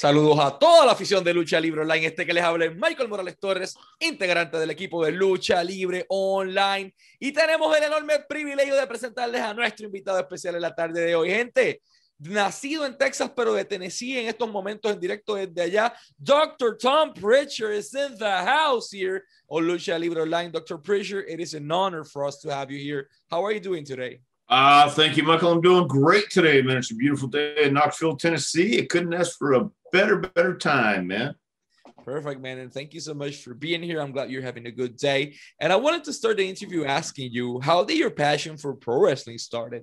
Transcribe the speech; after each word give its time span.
Saludos 0.00 0.38
a 0.38 0.56
toda 0.56 0.86
la 0.86 0.92
afición 0.92 1.24
de 1.24 1.34
Lucha 1.34 1.58
Libre 1.58 1.80
Online. 1.80 2.06
Este 2.06 2.24
que 2.24 2.32
les 2.32 2.44
habla 2.44 2.66
es 2.66 2.76
Michael 2.76 3.08
Morales 3.08 3.36
Torres, 3.36 3.74
integrante 3.98 4.56
del 4.56 4.70
equipo 4.70 5.04
de 5.04 5.10
Lucha 5.10 5.64
Libre 5.64 6.06
Online. 6.08 6.94
Y 7.18 7.32
tenemos 7.32 7.76
el 7.76 7.82
enorme 7.82 8.20
privilegio 8.28 8.76
de 8.76 8.86
presentarles 8.86 9.40
a 9.40 9.52
nuestro 9.52 9.86
invitado 9.86 10.20
especial 10.20 10.54
en 10.54 10.60
la 10.60 10.72
tarde 10.72 11.00
de 11.00 11.16
hoy. 11.16 11.30
Gente, 11.30 11.82
nacido 12.20 12.86
en 12.86 12.96
Texas, 12.96 13.32
pero 13.34 13.54
de 13.54 13.64
Tennessee 13.64 14.20
en 14.20 14.28
estos 14.28 14.48
momentos 14.48 14.92
en 14.92 15.00
directo 15.00 15.34
desde 15.34 15.62
allá. 15.62 15.92
Dr. 16.16 16.78
Tom 16.78 17.12
Pritchard 17.12 17.72
is 17.72 17.92
in 17.92 18.16
the 18.18 18.44
house 18.44 18.92
here 18.92 19.24
on 19.48 19.66
Lucha 19.66 19.98
Libre 19.98 20.22
Online. 20.22 20.52
Dr. 20.52 20.78
Pritchard, 20.80 21.24
it 21.28 21.40
is 21.40 21.54
an 21.54 21.72
honor 21.72 22.04
for 22.04 22.24
us 22.24 22.38
to 22.38 22.54
have 22.54 22.70
you 22.70 22.78
here. 22.78 23.08
How 23.28 23.44
are 23.44 23.52
you 23.52 23.60
doing 23.60 23.84
today? 23.84 24.20
Uh, 24.48 24.88
thank 24.90 25.16
you, 25.16 25.22
Michael. 25.22 25.52
I'm 25.52 25.60
doing 25.60 25.86
great 25.86 26.30
today, 26.30 26.62
man. 26.62 26.78
It's 26.78 26.90
a 26.90 26.94
beautiful 26.94 27.28
day 27.28 27.64
in 27.64 27.74
Knoxville, 27.74 28.16
Tennessee. 28.16 28.76
It 28.76 28.88
couldn't 28.88 29.12
ask 29.12 29.36
for 29.36 29.52
a 29.52 29.68
better, 29.92 30.16
better 30.16 30.56
time, 30.56 31.08
man. 31.08 31.34
Perfect, 32.02 32.40
man. 32.40 32.58
And 32.58 32.72
thank 32.72 32.94
you 32.94 33.00
so 33.00 33.12
much 33.12 33.36
for 33.36 33.52
being 33.52 33.82
here. 33.82 34.00
I'm 34.00 34.12
glad 34.12 34.30
you're 34.30 34.40
having 34.40 34.64
a 34.64 34.70
good 34.70 34.96
day. 34.96 35.34
And 35.60 35.70
I 35.70 35.76
wanted 35.76 36.04
to 36.04 36.14
start 36.14 36.38
the 36.38 36.48
interview 36.48 36.86
asking 36.86 37.32
you, 37.32 37.60
how 37.60 37.84
did 37.84 37.98
your 37.98 38.10
passion 38.10 38.56
for 38.56 38.72
pro 38.72 38.98
wrestling 39.02 39.36
started? 39.36 39.82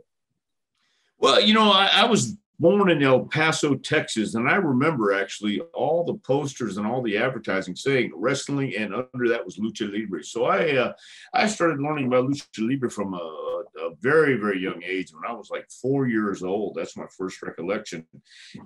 Well, 1.20 1.40
you 1.40 1.54
know, 1.54 1.72
I, 1.72 1.90
I 1.94 2.06
was 2.06 2.36
born 2.60 2.90
in 2.90 3.04
El 3.04 3.26
Paso, 3.26 3.76
Texas, 3.76 4.36
and 4.36 4.50
I 4.50 4.56
remember 4.56 5.14
actually 5.14 5.60
all 5.74 6.04
the 6.04 6.16
posters 6.16 6.78
and 6.78 6.88
all 6.88 7.02
the 7.02 7.18
advertising 7.18 7.76
saying 7.76 8.12
wrestling, 8.16 8.74
and 8.76 8.94
under 8.94 9.28
that 9.30 9.44
was 9.46 9.58
lucha 9.58 9.92
libre. 9.92 10.24
So 10.24 10.46
I 10.46 10.76
uh, 10.76 10.94
I 11.34 11.48
started 11.48 11.82
learning 11.82 12.08
about 12.08 12.26
lucha 12.26 12.46
libre 12.60 12.90
from 12.90 13.14
a, 13.14 13.18
a, 13.18 13.96
very 14.00 14.38
very 14.38 14.60
young 14.60 14.82
age. 14.84 15.14
When 15.14 15.30
I 15.30 15.34
was 15.34 15.50
like 15.50 15.70
four 15.70 16.08
years 16.08 16.44
old, 16.44 16.76
that's 16.76 16.98
my 16.98 17.08
first 17.18 17.42
recollection. 17.42 18.06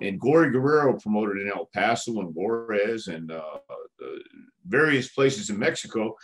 And 0.00 0.20
Gory 0.20 0.50
Guerrero 0.50 0.98
promoted 0.98 1.42
in 1.42 1.50
El 1.50 1.66
Paso 1.66 2.20
and 2.20 2.34
Juarez 2.34 3.08
and 3.08 3.32
uh, 3.32 3.58
various 4.66 5.08
places 5.08 5.50
in 5.50 5.58
Mexico. 5.58 6.16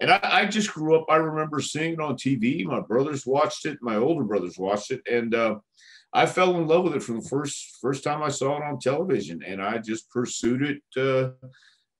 And 0.00 0.10
I, 0.10 0.20
I, 0.22 0.46
just 0.46 0.72
grew 0.72 0.96
up. 0.96 1.06
I 1.08 1.16
remember 1.16 1.60
seeing 1.60 1.94
it 1.94 2.00
on 2.00 2.16
TV. 2.16 2.64
My 2.64 2.80
brothers 2.80 3.24
watched 3.24 3.64
it. 3.64 3.78
My 3.80 3.94
older 3.94 4.24
brothers 4.24 4.58
watched 4.58 4.90
it, 4.90 5.00
and 5.10 5.34
uh, 5.34 5.56
I 6.14 6.26
fell 6.26 6.56
in 6.56 6.68
love 6.68 6.84
with 6.84 6.94
it 6.94 7.02
from 7.02 7.20
the 7.20 7.28
first 7.28 7.78
first 7.82 8.04
time 8.04 8.22
I 8.22 8.28
saw 8.28 8.56
it 8.56 8.62
on 8.62 8.78
television, 8.78 9.42
and 9.42 9.60
I 9.60 9.78
just 9.78 10.08
pursued 10.10 10.62
it 10.62 10.82
uh, 10.96 11.30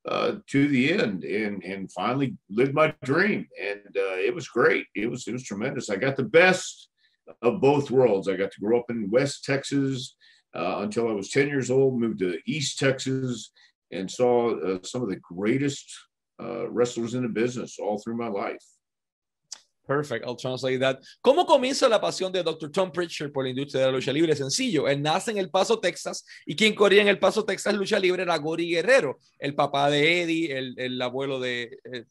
uh, 0.09 0.37
to 0.47 0.69
the 0.69 0.93
end, 0.93 1.25
and 1.25 1.62
and 1.65 1.91
finally 1.91 2.37
lived 2.48 2.75
my 2.75 2.95
dream. 3.03 3.48
And 3.61 3.97
uh, 3.97 4.17
it 4.19 4.33
was 4.33 4.48
great. 4.48 4.87
It 4.95 5.11
was 5.11 5.27
it 5.27 5.33
was 5.33 5.42
tremendous. 5.42 5.91
I 5.91 5.97
got 5.97 6.17
the 6.17 6.23
best 6.23 6.89
of 7.42 7.61
both 7.61 7.91
worlds. 7.91 8.29
I 8.29 8.37
got 8.37 8.53
to 8.53 8.61
grow 8.61 8.79
up 8.79 8.91
in 8.91 9.11
West 9.11 9.45
Texas 9.45 10.15
uh, 10.55 10.77
until 10.79 11.09
I 11.09 11.12
was 11.12 11.31
ten 11.31 11.48
years 11.48 11.70
old. 11.70 12.01
Moved 12.01 12.20
to 12.20 12.39
East 12.47 12.79
Texas 12.79 13.51
and 13.91 14.09
saw 14.09 14.57
uh, 14.59 14.79
some 14.85 15.03
of 15.03 15.09
the 15.09 15.17
greatest 15.17 15.92
uh, 16.41 16.69
wrestlers 16.70 17.15
in 17.15 17.23
the 17.23 17.29
business 17.29 17.79
all 17.81 17.98
through 17.98 18.17
my 18.17 18.29
life. 18.29 18.65
Perfect, 19.86 20.24
I'll 20.24 20.36
translate 20.36 20.80
that. 20.80 20.98
¿Cómo 21.20 21.44
comienza 21.44 21.88
la 21.88 22.00
pasión 22.00 22.32
de 22.32 22.42
Dr. 22.42 22.70
Tom 22.70 22.90
Pritchard 22.90 23.30
por 23.30 23.44
la 23.44 23.50
industria 23.50 23.82
de 23.82 23.86
la 23.88 23.92
lucha 23.92 24.12
libre? 24.12 24.34
Sencillo, 24.34 24.88
él 24.88 25.02
nace 25.02 25.30
en 25.30 25.38
El 25.38 25.50
Paso, 25.50 25.78
Texas, 25.78 26.24
y 26.46 26.56
quien 26.56 26.74
corría 26.74 27.02
en 27.02 27.08
El 27.08 27.18
Paso, 27.18 27.44
Texas, 27.44 27.74
lucha 27.74 27.98
libre 27.98 28.22
era 28.22 28.36
Gori 28.38 28.70
Guerrero, 28.70 29.18
el 29.38 29.55
papá 29.55 29.90
de 29.90 30.22
Eddie, 30.22 30.56
el, 30.56 30.74
el 30.78 31.02
abuelo 31.02 31.38
de, 31.38 31.78
eh, 31.84 32.05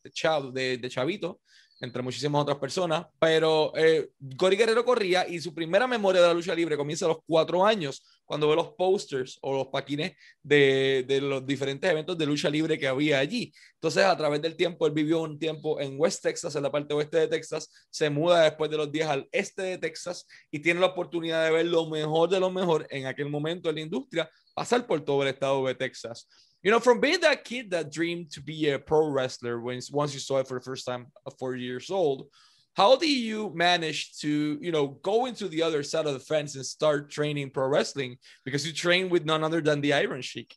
de, 0.53 0.77
de, 0.77 0.89
Chavito, 0.89 1.41
entre 1.84 2.02
muchísimas 2.02 2.42
otras 2.42 2.58
personas, 2.59 3.06
pero 3.20 3.73
eh, 3.76 4.09
Gori 4.17 4.56
Guerrero 4.56 4.86
corría 4.86 5.28
y 5.28 5.42
su 5.42 5.53
primera 5.53 5.86
memoria 5.86 6.22
de 6.22 6.28
la 6.30 6.34
lucha 6.34 6.56
libre 6.56 6.78
comienza 6.78 7.03
a 7.06 7.09
los 7.09 7.17
cuatro 7.28 7.66
años 7.66 8.02
cuando 8.23 8.48
ve 8.48 8.56
los 8.56 8.70
posters 8.70 9.38
o 9.42 9.52
los 9.52 9.67
paquines 9.67 10.14
de, 10.42 11.03
de, 11.06 11.20
los 11.20 11.45
diferentes 11.45 11.92
eventos 11.92 12.17
de 12.17 12.25
lucha 12.25 12.50
libre 12.50 12.80
que 12.80 12.88
había 12.88 13.20
allí. 13.20 13.53
Entonces, 13.73 14.06
a 14.06 14.16
través 14.16 14.42
del 14.42 14.56
tiempo, 14.56 14.88
él 14.88 14.94
vivió 14.94 15.20
un 15.20 15.38
tiempo 15.38 15.81
en 15.81 16.00
West 16.00 16.23
Texas, 16.23 16.56
en 16.56 16.64
la 16.64 16.72
parte 16.72 16.94
oeste 16.94 17.18
de 17.18 17.28
Texas, 17.28 17.69
se 17.90 18.09
muda 18.09 18.44
después 18.44 18.72
de 18.72 18.78
los 18.78 18.90
días 18.90 19.09
al 19.09 19.28
este 19.34 19.63
de 19.63 19.78
Texas 19.78 20.25
y 20.50 20.59
tiene 20.59 20.80
la 20.80 20.88
oportunidad 20.88 21.44
de 21.44 21.52
ver 21.52 21.66
lo 21.66 21.90
mejor 21.90 22.30
de 22.30 22.40
lo 22.40 22.50
mejor 22.50 22.88
en 22.91 23.07
aquel 23.07 23.30
momento 23.30 23.69
en 23.69 23.75
la 23.75 23.81
industria, 23.81 24.31
pasar 24.53 24.88
por 24.88 25.03
todo 25.03 25.22
el 25.24 25.28
estado 25.28 25.68
de 25.68 25.75
Texas. 25.75 26.30
You 26.63 26.72
know, 26.72 26.79
from 26.79 27.01
being 27.01 27.19
that 27.22 27.44
kid 27.44 27.72
that 27.72 27.91
dreamed 27.91 28.31
to 28.31 28.41
be 28.41 28.69
a 28.69 28.79
pro 28.79 29.09
wrestler 29.09 29.59
when 29.59 29.81
once 29.91 30.13
you 30.13 30.19
saw 30.22 30.38
it 30.38 30.47
for 30.47 30.57
the 30.59 30.63
first 30.63 30.85
time 30.85 31.07
at 31.28 31.38
four 31.38 31.56
years 31.56 31.91
old, 31.91 32.28
how 32.74 32.96
do 32.96 33.07
you 33.07 33.51
manage 33.53 34.18
to 34.19 34.57
you 34.62 34.72
know 34.72 34.88
go 35.03 35.25
into 35.25 35.50
the 35.50 35.62
other 35.62 35.84
side 35.84 36.06
of 36.06 36.13
the 36.13 36.19
fence 36.19 36.56
and 36.56 36.66
start 36.66 37.12
training 37.12 37.50
pro 37.50 37.68
wrestling? 37.68 38.18
Because 38.46 38.66
you 38.66 38.72
train 38.72 39.09
with 39.09 39.25
none 39.25 39.44
other 39.44 39.59
than 39.59 39.81
the 39.81 39.91
iron 39.91 40.22
sheik. 40.22 40.56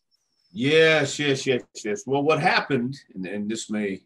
Yes 0.52 1.18
yes 1.18 1.44
yes 1.44 1.62
yes. 1.84 2.04
Well 2.06 2.22
what 2.22 2.40
happened 2.40 2.96
and, 3.14 3.26
and 3.26 3.50
this 3.50 3.68
may 3.68 4.00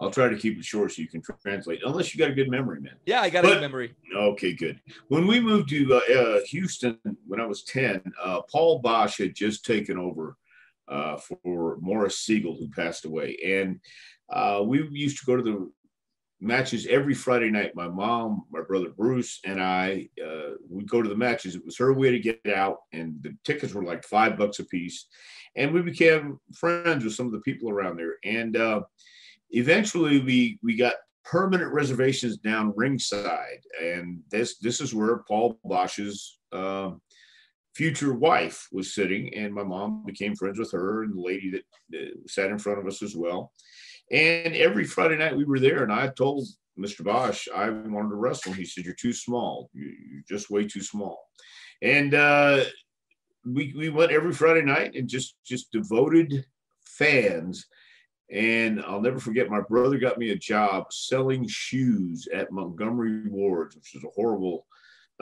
i'll 0.00 0.10
try 0.10 0.28
to 0.28 0.36
keep 0.36 0.58
it 0.58 0.64
short 0.64 0.90
so 0.90 1.00
you 1.00 1.06
can 1.06 1.22
translate 1.42 1.80
unless 1.86 2.12
you 2.12 2.18
got 2.18 2.30
a 2.30 2.34
good 2.34 2.50
memory 2.50 2.80
man. 2.80 2.94
Yeah 3.04 3.20
i 3.20 3.30
got 3.30 3.44
but, 3.44 3.50
a 3.50 3.54
good 3.54 3.60
memory. 3.60 3.94
Okay 4.16 4.54
good. 4.54 4.80
When 5.08 5.26
we 5.26 5.38
moved 5.38 5.68
to 5.68 5.94
uh, 5.94 6.14
uh, 6.14 6.40
houston 6.48 6.98
when 7.26 7.40
i 7.40 7.46
was 7.46 7.62
10 7.64 8.02
uh, 8.20 8.40
paul 8.50 8.82
boesch 8.82 9.18
had 9.18 9.34
just 9.34 9.64
taken 9.64 9.96
over 9.98 10.36
uh, 10.88 11.16
for 11.16 11.78
morris 11.80 12.18
sigel 12.18 12.56
who 12.58 12.68
passed 12.70 13.04
away 13.04 13.36
and 13.44 13.80
uh, 14.28 14.62
we 14.64 14.86
used 14.90 15.18
to 15.18 15.26
go 15.26 15.36
to 15.36 15.42
the 15.42 15.70
matches 16.40 16.86
every 16.86 17.14
Friday 17.14 17.50
night. 17.50 17.74
My 17.74 17.88
mom, 17.88 18.44
my 18.50 18.60
brother 18.62 18.90
Bruce, 18.90 19.40
and 19.44 19.62
I 19.62 20.08
uh, 20.24 20.54
would 20.68 20.88
go 20.88 21.02
to 21.02 21.08
the 21.08 21.16
matches. 21.16 21.54
It 21.54 21.64
was 21.64 21.78
her 21.78 21.92
way 21.92 22.10
to 22.10 22.18
get 22.18 22.40
out, 22.54 22.78
and 22.92 23.16
the 23.22 23.36
tickets 23.44 23.74
were 23.74 23.84
like 23.84 24.04
five 24.04 24.36
bucks 24.36 24.58
a 24.58 24.64
piece. 24.64 25.06
And 25.56 25.72
we 25.72 25.80
became 25.82 26.38
friends 26.54 27.04
with 27.04 27.14
some 27.14 27.26
of 27.26 27.32
the 27.32 27.40
people 27.40 27.70
around 27.70 27.96
there. 27.96 28.16
And 28.24 28.56
uh, 28.56 28.82
eventually, 29.50 30.20
we 30.20 30.58
we 30.62 30.76
got 30.76 30.94
permanent 31.24 31.72
reservations 31.72 32.36
down 32.36 32.72
ringside, 32.76 33.60
and 33.82 34.20
this 34.30 34.58
this 34.58 34.80
is 34.80 34.94
where 34.94 35.18
Paul 35.28 35.58
Boesch's. 35.64 36.38
Uh, 36.52 36.92
future 37.76 38.14
wife 38.14 38.68
was 38.72 38.94
sitting 38.94 39.32
and 39.34 39.52
my 39.52 39.62
mom 39.62 40.02
became 40.06 40.34
friends 40.34 40.58
with 40.58 40.72
her 40.72 41.02
and 41.02 41.14
the 41.14 41.20
lady 41.20 41.50
that 41.50 41.64
uh, 41.98 42.14
sat 42.26 42.50
in 42.50 42.58
front 42.58 42.78
of 42.78 42.86
us 42.86 43.02
as 43.02 43.14
well 43.14 43.52
and 44.10 44.54
every 44.54 44.84
Friday 44.84 45.16
night 45.16 45.36
we 45.36 45.44
were 45.44 45.58
there, 45.58 45.82
and 45.82 45.92
I 45.92 46.08
told 46.08 46.46
Mr. 46.78 47.00
Boesch 47.02 47.48
I 47.54 47.70
wanted 47.70 48.10
to 48.10 48.16
wrestle. 48.16 48.52
He 48.52 48.64
said, 48.64 48.84
"You're 48.84 48.94
too 48.94 49.12
small. 49.12 49.70
You're 49.72 50.22
just 50.28 50.50
way 50.50 50.64
too 50.64 50.82
small." 50.82 51.18
And 51.82 52.14
uh, 52.14 52.64
we 53.44 53.74
we 53.76 53.88
went 53.88 54.12
every 54.12 54.32
Friday 54.32 54.62
night 54.62 54.94
and 54.94 55.08
just 55.08 55.36
just 55.44 55.72
devoted 55.72 56.44
fans. 56.84 57.66
And 58.30 58.80
I'll 58.82 59.00
never 59.00 59.20
forget, 59.20 59.48
my 59.48 59.60
brother 59.60 59.98
got 59.98 60.18
me 60.18 60.30
a 60.30 60.36
job 60.36 60.92
selling 60.92 61.46
shoes 61.46 62.26
at 62.34 62.50
Montgomery 62.50 63.28
Ward's, 63.28 63.76
which 63.76 63.94
is 63.94 64.02
a 64.02 64.08
horrible 64.16 64.66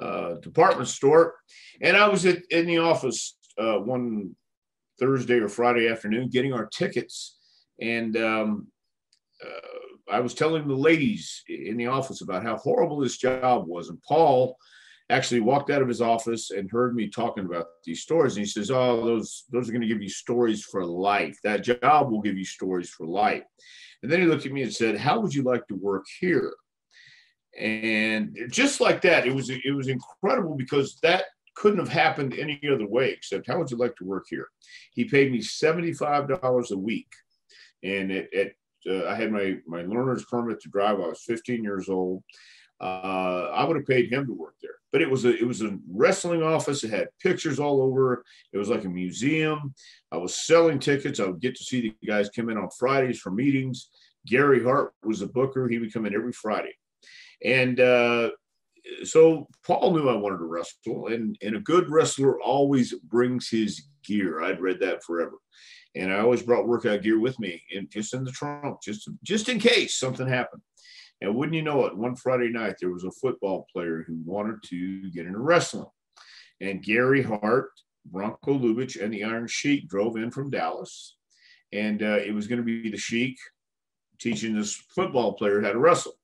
uh, 0.00 0.34
department 0.34 0.88
store. 0.88 1.34
And 1.80 1.96
I 1.96 2.08
was 2.08 2.26
at, 2.26 2.38
in 2.50 2.66
the 2.66 2.78
office 2.78 3.36
uh, 3.58 3.78
one 3.78 4.34
Thursday 4.98 5.38
or 5.38 5.48
Friday 5.48 5.88
afternoon 5.88 6.28
getting 6.28 6.52
our 6.52 6.66
tickets. 6.66 7.38
And 7.80 8.16
um, 8.16 8.68
uh, 9.44 10.12
I 10.12 10.20
was 10.20 10.34
telling 10.34 10.68
the 10.68 10.74
ladies 10.74 11.42
in 11.48 11.76
the 11.76 11.86
office 11.86 12.20
about 12.20 12.42
how 12.42 12.56
horrible 12.56 13.00
this 13.00 13.16
job 13.16 13.66
was, 13.66 13.88
and 13.88 14.00
Paul 14.02 14.56
actually 15.10 15.40
walked 15.40 15.70
out 15.70 15.82
of 15.82 15.88
his 15.88 16.00
office 16.00 16.50
and 16.50 16.70
heard 16.70 16.94
me 16.94 17.08
talking 17.08 17.44
about 17.44 17.66
these 17.84 18.02
stories. 18.02 18.36
And 18.36 18.44
he 18.44 18.50
says, 18.50 18.70
"Oh, 18.70 19.04
those 19.04 19.44
those 19.50 19.68
are 19.68 19.72
going 19.72 19.82
to 19.82 19.88
give 19.88 20.02
you 20.02 20.08
stories 20.08 20.64
for 20.64 20.84
life. 20.84 21.36
That 21.44 21.64
job 21.64 22.10
will 22.10 22.20
give 22.20 22.36
you 22.36 22.44
stories 22.44 22.90
for 22.90 23.06
life." 23.06 23.44
And 24.02 24.12
then 24.12 24.20
he 24.20 24.26
looked 24.26 24.46
at 24.46 24.52
me 24.52 24.62
and 24.62 24.72
said, 24.72 24.96
"How 24.96 25.20
would 25.20 25.34
you 25.34 25.42
like 25.42 25.66
to 25.68 25.74
work 25.74 26.04
here?" 26.20 26.54
And 27.58 28.36
just 28.50 28.80
like 28.80 29.00
that, 29.02 29.26
it 29.26 29.34
was 29.34 29.50
it 29.50 29.74
was 29.74 29.88
incredible 29.88 30.56
because 30.56 30.98
that 31.02 31.24
couldn't 31.54 31.78
have 31.78 31.88
happened 31.88 32.34
any 32.34 32.60
other 32.68 32.86
way 32.86 33.10
except 33.10 33.46
how 33.46 33.58
would 33.58 33.70
you 33.70 33.76
like 33.76 33.94
to 33.96 34.04
work 34.04 34.24
here? 34.28 34.48
He 34.94 35.04
paid 35.04 35.30
me 35.30 35.40
seventy 35.40 35.92
five 35.92 36.28
dollars 36.28 36.72
a 36.72 36.78
week, 36.78 37.12
and 37.82 38.10
it 38.10 38.56
uh, 38.88 39.06
I 39.06 39.14
had 39.14 39.32
my 39.32 39.56
my 39.66 39.82
learner's 39.82 40.24
permit 40.24 40.60
to 40.60 40.68
drive. 40.68 40.96
I 40.96 41.08
was 41.08 41.22
15 41.22 41.62
years 41.62 41.88
old. 41.88 42.22
Uh, 42.80 43.50
I 43.54 43.64
would 43.64 43.76
have 43.76 43.86
paid 43.86 44.12
him 44.12 44.26
to 44.26 44.32
work 44.32 44.56
there. 44.60 44.74
But 44.92 45.02
it 45.02 45.10
was 45.10 45.24
a 45.24 45.36
it 45.36 45.46
was 45.46 45.62
a 45.62 45.78
wrestling 45.90 46.42
office. 46.42 46.84
It 46.84 46.90
had 46.90 47.08
pictures 47.20 47.58
all 47.58 47.80
over. 47.80 48.24
It 48.52 48.58
was 48.58 48.68
like 48.68 48.84
a 48.84 48.88
museum. 48.88 49.74
I 50.12 50.16
was 50.18 50.34
selling 50.34 50.78
tickets. 50.78 51.20
I 51.20 51.26
would 51.26 51.40
get 51.40 51.56
to 51.56 51.64
see 51.64 51.80
the 51.80 52.06
guys 52.06 52.30
come 52.30 52.50
in 52.50 52.58
on 52.58 52.68
Fridays 52.78 53.20
for 53.20 53.30
meetings. 53.30 53.90
Gary 54.26 54.62
Hart 54.62 54.92
was 55.02 55.22
a 55.22 55.26
booker. 55.26 55.68
He 55.68 55.78
would 55.78 55.92
come 55.92 56.06
in 56.06 56.14
every 56.14 56.32
Friday, 56.32 56.74
and 57.44 57.78
uh, 57.78 58.30
so 59.04 59.46
Paul 59.66 59.92
knew 59.92 60.08
I 60.08 60.16
wanted 60.16 60.38
to 60.38 60.44
wrestle. 60.44 61.08
And 61.08 61.36
and 61.42 61.56
a 61.56 61.60
good 61.60 61.88
wrestler 61.90 62.40
always 62.40 62.94
brings 62.94 63.48
his 63.48 63.86
gear. 64.04 64.42
I'd 64.42 64.60
read 64.60 64.80
that 64.80 65.02
forever 65.02 65.36
and 65.94 66.12
I 66.12 66.20
always 66.20 66.42
brought 66.42 66.66
workout 66.66 67.02
gear 67.02 67.18
with 67.18 67.38
me, 67.38 67.62
and 67.74 67.90
just 67.90 68.14
in 68.14 68.24
the 68.24 68.32
trunk, 68.32 68.82
just 68.82 69.08
just 69.22 69.48
in 69.48 69.58
case 69.58 69.96
something 69.96 70.26
happened. 70.26 70.62
And 71.20 71.34
wouldn't 71.34 71.54
you 71.54 71.62
know 71.62 71.86
it, 71.86 71.96
one 71.96 72.16
Friday 72.16 72.48
night 72.48 72.76
there 72.80 72.90
was 72.90 73.04
a 73.04 73.12
football 73.12 73.66
player 73.72 74.04
who 74.06 74.18
wanted 74.24 74.62
to 74.64 75.10
get 75.10 75.26
into 75.26 75.38
wrestling, 75.38 75.86
and 76.60 76.82
Gary 76.82 77.22
Hart 77.22 77.70
Bronko 78.10 78.60
Lubich 78.60 79.02
and 79.02 79.12
the 79.12 79.24
Iron 79.24 79.46
Sheik 79.46 79.88
drove 79.88 80.16
in 80.16 80.30
from 80.30 80.50
Dallas, 80.50 81.16
and 81.72 82.02
uh, 82.02 82.18
it 82.18 82.34
was 82.34 82.46
going 82.46 82.58
to 82.58 82.64
be 82.64 82.90
the 82.90 82.96
Sheik 82.96 83.36
teaching 84.20 84.54
this 84.54 84.74
football 84.94 85.34
player 85.34 85.62
how 85.62 85.72
to 85.72 85.78
wrestle. 85.78 86.14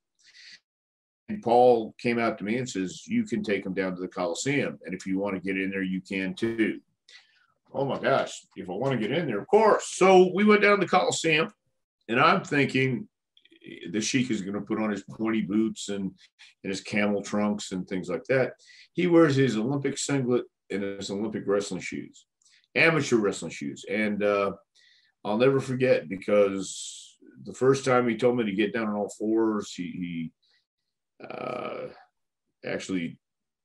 Paul 1.39 1.95
came 1.99 2.19
out 2.19 2.39
to 2.39 2.45
me 2.45 2.59
and 2.59 2.69
says, 2.69 3.07
You 3.07 3.25
can 3.25 3.43
take 3.43 3.65
him 3.65 3.75
down 3.75 3.95
to 3.95 4.01
the 4.01 4.09
Coliseum. 4.09 4.79
And 4.85 4.95
if 4.95 5.07
you 5.07 5.19
want 5.19 5.35
to 5.35 5.41
get 5.41 5.61
in 5.61 5.71
there, 5.71 5.83
you 5.83 6.01
can 6.01 6.35
too. 6.35 6.81
Oh 7.73 7.85
my 7.85 7.99
gosh, 7.99 8.47
if 8.57 8.69
I 8.69 8.73
want 8.73 8.93
to 8.93 8.99
get 8.99 9.17
in 9.17 9.27
there, 9.27 9.41
of 9.41 9.47
course. 9.47 9.93
So 9.95 10.31
we 10.35 10.45
went 10.45 10.63
down 10.63 10.79
to 10.79 10.85
the 10.85 10.91
Coliseum, 10.91 11.51
and 12.09 12.19
I'm 12.19 12.43
thinking 12.43 13.09
the 13.91 14.01
Sheik 14.01 14.31
is 14.31 14.43
going 14.43 14.55
to 14.55 14.61
put 14.61 14.81
on 14.81 14.91
his 14.91 15.05
pointy 15.05 15.43
boots 15.43 15.89
and, 15.89 16.11
and 16.65 16.71
his 16.71 16.81
camel 16.81 17.23
trunks 17.23 17.73
and 17.73 17.87
things 17.87 18.09
like 18.09 18.25
that. 18.25 18.55
He 18.93 19.07
wears 19.07 19.37
his 19.37 19.57
Olympic 19.57 19.99
singlet 19.99 20.45
and 20.71 20.83
his 20.83 21.11
Olympic 21.11 21.45
wrestling 21.47 21.81
shoes, 21.81 22.27
amateur 22.75 23.17
wrestling 23.17 23.53
shoes. 23.53 23.85
And 23.89 24.23
uh, 24.23 24.53
I'll 25.25 25.39
never 25.39 25.61
forget 25.61 26.09
because 26.09 27.19
the 27.45 27.55
first 27.55 27.85
time 27.85 28.09
he 28.09 28.17
told 28.17 28.37
me 28.37 28.45
to 28.45 28.53
get 28.53 28.73
down 28.73 28.89
on 28.89 28.95
all 28.95 29.15
fours, 29.19 29.73
he, 29.75 29.85
he 29.85 30.33
uh, 31.29 31.89
actually 32.65 33.19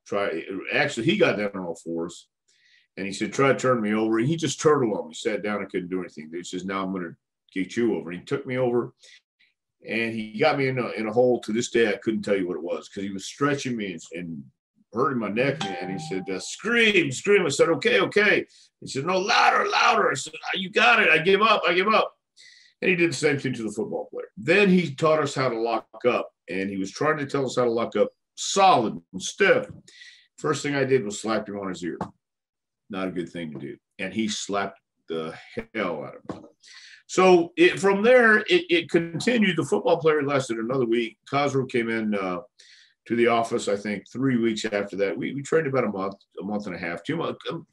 tried, 0.06 0.44
actually, 0.74 1.06
he 1.06 1.18
got 1.18 1.38
down 1.38 1.52
on 1.56 1.66
all 1.66 1.76
fours 1.76 2.28
and 2.98 3.06
he 3.06 3.14
said, 3.14 3.34
try 3.34 3.50
to 3.50 3.60
turn 3.60 3.82
me 3.82 3.94
over. 3.94 4.20
And 4.20 4.28
he 4.28 4.36
just 4.36 4.62
turtled 4.62 4.98
on 4.98 5.10
me, 5.10 5.14
sat 5.14 5.44
down 5.44 5.62
and 5.62 5.70
couldn't 5.70 5.90
do 5.90 6.00
anything. 6.00 6.30
He 6.34 6.44
says, 6.44 6.66
now 6.66 6.84
I'm 6.84 6.92
going 6.92 7.04
to 7.04 7.16
get 7.54 7.76
you 7.76 7.96
over. 7.96 8.12
And 8.12 8.20
he 8.20 8.26
took 8.26 8.46
me 8.46 8.58
over 8.58 8.94
and 9.88 10.14
he 10.14 10.38
got 10.40 10.58
me 10.58 10.68
in 10.68 10.80
a, 10.80 10.90
in 10.92 11.08
a 11.08 11.14
hole 11.14 11.40
to 11.42 11.52
this 11.52 11.70
day. 11.70 11.90
I 11.90 11.98
couldn't 11.98 12.24
tell 12.24 12.38
you 12.38 12.48
what 12.48 12.58
it 12.58 12.64
was 12.64 12.88
because 12.88 13.04
he 13.04 13.14
was 13.14 13.26
stretching 13.26 13.76
me 13.78 13.94
and, 13.94 14.02
and, 14.14 14.44
hurting 14.96 15.20
my 15.20 15.28
neck. 15.28 15.58
And 15.66 15.92
he 15.92 16.00
said, 16.08 16.24
uh, 16.30 16.40
scream, 16.40 17.12
scream. 17.12 17.46
I 17.46 17.50
said, 17.50 17.70
okay, 17.70 18.00
okay. 18.00 18.46
He 18.80 18.88
said, 18.88 19.06
no, 19.06 19.20
louder, 19.20 19.70
louder. 19.70 20.10
I 20.10 20.14
said, 20.14 20.34
you 20.54 20.72
got 20.72 21.02
it. 21.04 21.10
I 21.10 21.18
give 21.18 21.42
up. 21.42 21.62
I 21.68 21.74
give 21.74 21.94
up. 21.94 22.14
And 22.82 22.90
he 22.90 22.96
did 22.96 23.12
the 23.12 23.16
same 23.16 23.38
thing 23.38 23.54
to 23.54 23.64
the 23.64 23.72
football 23.72 24.08
player. 24.10 24.28
Then 24.38 24.70
he 24.70 24.96
taught 24.96 25.22
us 25.22 25.36
how 25.36 25.50
to 25.50 25.60
lock 25.60 25.86
up 26.08 26.30
and 26.50 26.70
he 26.70 26.78
was 26.78 26.92
trying 26.92 27.18
to 27.18 27.26
tell 27.26 27.46
us 27.46 27.56
how 27.56 27.64
to 27.64 27.72
lock 27.72 27.96
up 27.96 28.10
solid 28.36 29.00
and 29.14 29.22
stiff. 29.22 29.68
First 30.38 30.64
thing 30.64 30.76
I 30.76 30.84
did 30.84 31.04
was 31.04 31.22
slap 31.22 31.48
him 31.48 31.60
on 31.60 31.70
his 31.70 31.84
ear. 31.84 31.98
Not 32.90 33.08
a 33.08 33.12
good 33.12 33.30
thing 33.30 33.52
to 33.54 33.60
do. 33.60 33.78
And 34.00 34.14
he 34.14 34.28
slapped 34.28 34.80
the 35.08 35.34
hell 35.74 36.04
out 36.04 36.16
of 36.16 36.36
me. 36.36 36.48
So 37.08 37.54
it, 37.56 37.80
from 37.80 38.02
there, 38.02 38.40
it, 38.40 38.66
it, 38.70 38.90
continued. 38.90 39.58
The 39.58 39.64
football 39.64 39.98
player 39.98 40.24
lasted 40.24 40.58
another 40.58 40.86
week. 40.86 41.18
Cosgrove 41.30 41.70
came 41.70 41.90
in 41.90 42.16
uh, 42.16 42.40
to 43.08 43.16
the 43.16 43.28
office, 43.28 43.68
I 43.68 43.76
think, 43.76 44.04
three 44.12 44.38
weeks 44.38 44.66
after 44.66 44.96
that. 44.98 45.16
We, 45.16 45.34
we 45.34 45.44
trained 45.44 45.68
about 45.68 45.84
a 45.84 45.90
month, 45.90 46.16
a 46.42 46.44
month 46.44 46.66
and 46.66 46.76
a 46.76 46.80
half, 46.80 47.04
two 47.04 47.16
months, 47.16 47.40
um, 47.52 47.68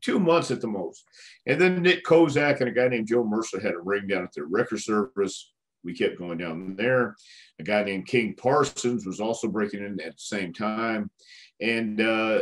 two 0.00 0.18
months 0.18 0.50
at 0.50 0.60
the 0.60 0.66
most. 0.66 1.04
And 1.46 1.60
then 1.60 1.82
Nick 1.82 2.04
Kozak 2.04 2.60
and 2.60 2.68
a 2.68 2.72
guy 2.72 2.88
named 2.88 3.08
Joe 3.08 3.24
Mercer 3.24 3.60
had 3.60 3.74
a 3.74 3.80
ring 3.80 4.06
down 4.06 4.24
at 4.24 4.32
their 4.32 4.46
record 4.46 4.80
service. 4.80 5.52
We 5.84 5.94
kept 5.94 6.18
going 6.18 6.38
down 6.38 6.76
there. 6.76 7.16
A 7.60 7.62
guy 7.62 7.82
named 7.84 8.06
King 8.06 8.34
Parsons 8.34 9.06
was 9.06 9.20
also 9.20 9.48
breaking 9.48 9.84
in 9.84 10.00
at 10.00 10.16
the 10.16 10.18
same 10.18 10.52
time. 10.52 11.10
And 11.60 12.00
uh, 12.00 12.40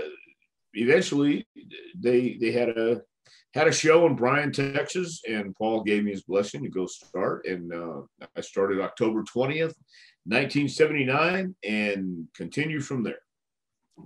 eventually 0.75 1.47
they 1.99 2.37
they 2.41 2.53
had 2.53 2.71
a 2.71 3.03
had 3.55 3.69
a 3.69 3.73
show 3.73 4.07
in 4.07 4.17
Bryan, 4.17 4.53
Texas, 4.53 5.23
and 5.27 5.55
Paul 5.57 5.83
gave 5.83 6.05
me 6.05 6.11
his 6.11 6.23
blessing 6.23 6.63
to 6.63 6.69
go 6.69 6.87
start. 6.87 7.47
And 7.47 7.73
uh, 7.73 8.03
I 8.37 8.43
started 8.43 8.81
October 8.81 9.23
20th, 9.23 9.75
1979, 10.27 11.55
and 11.65 12.29
continue 12.35 12.81
from 12.81 13.03
there. 13.03 13.21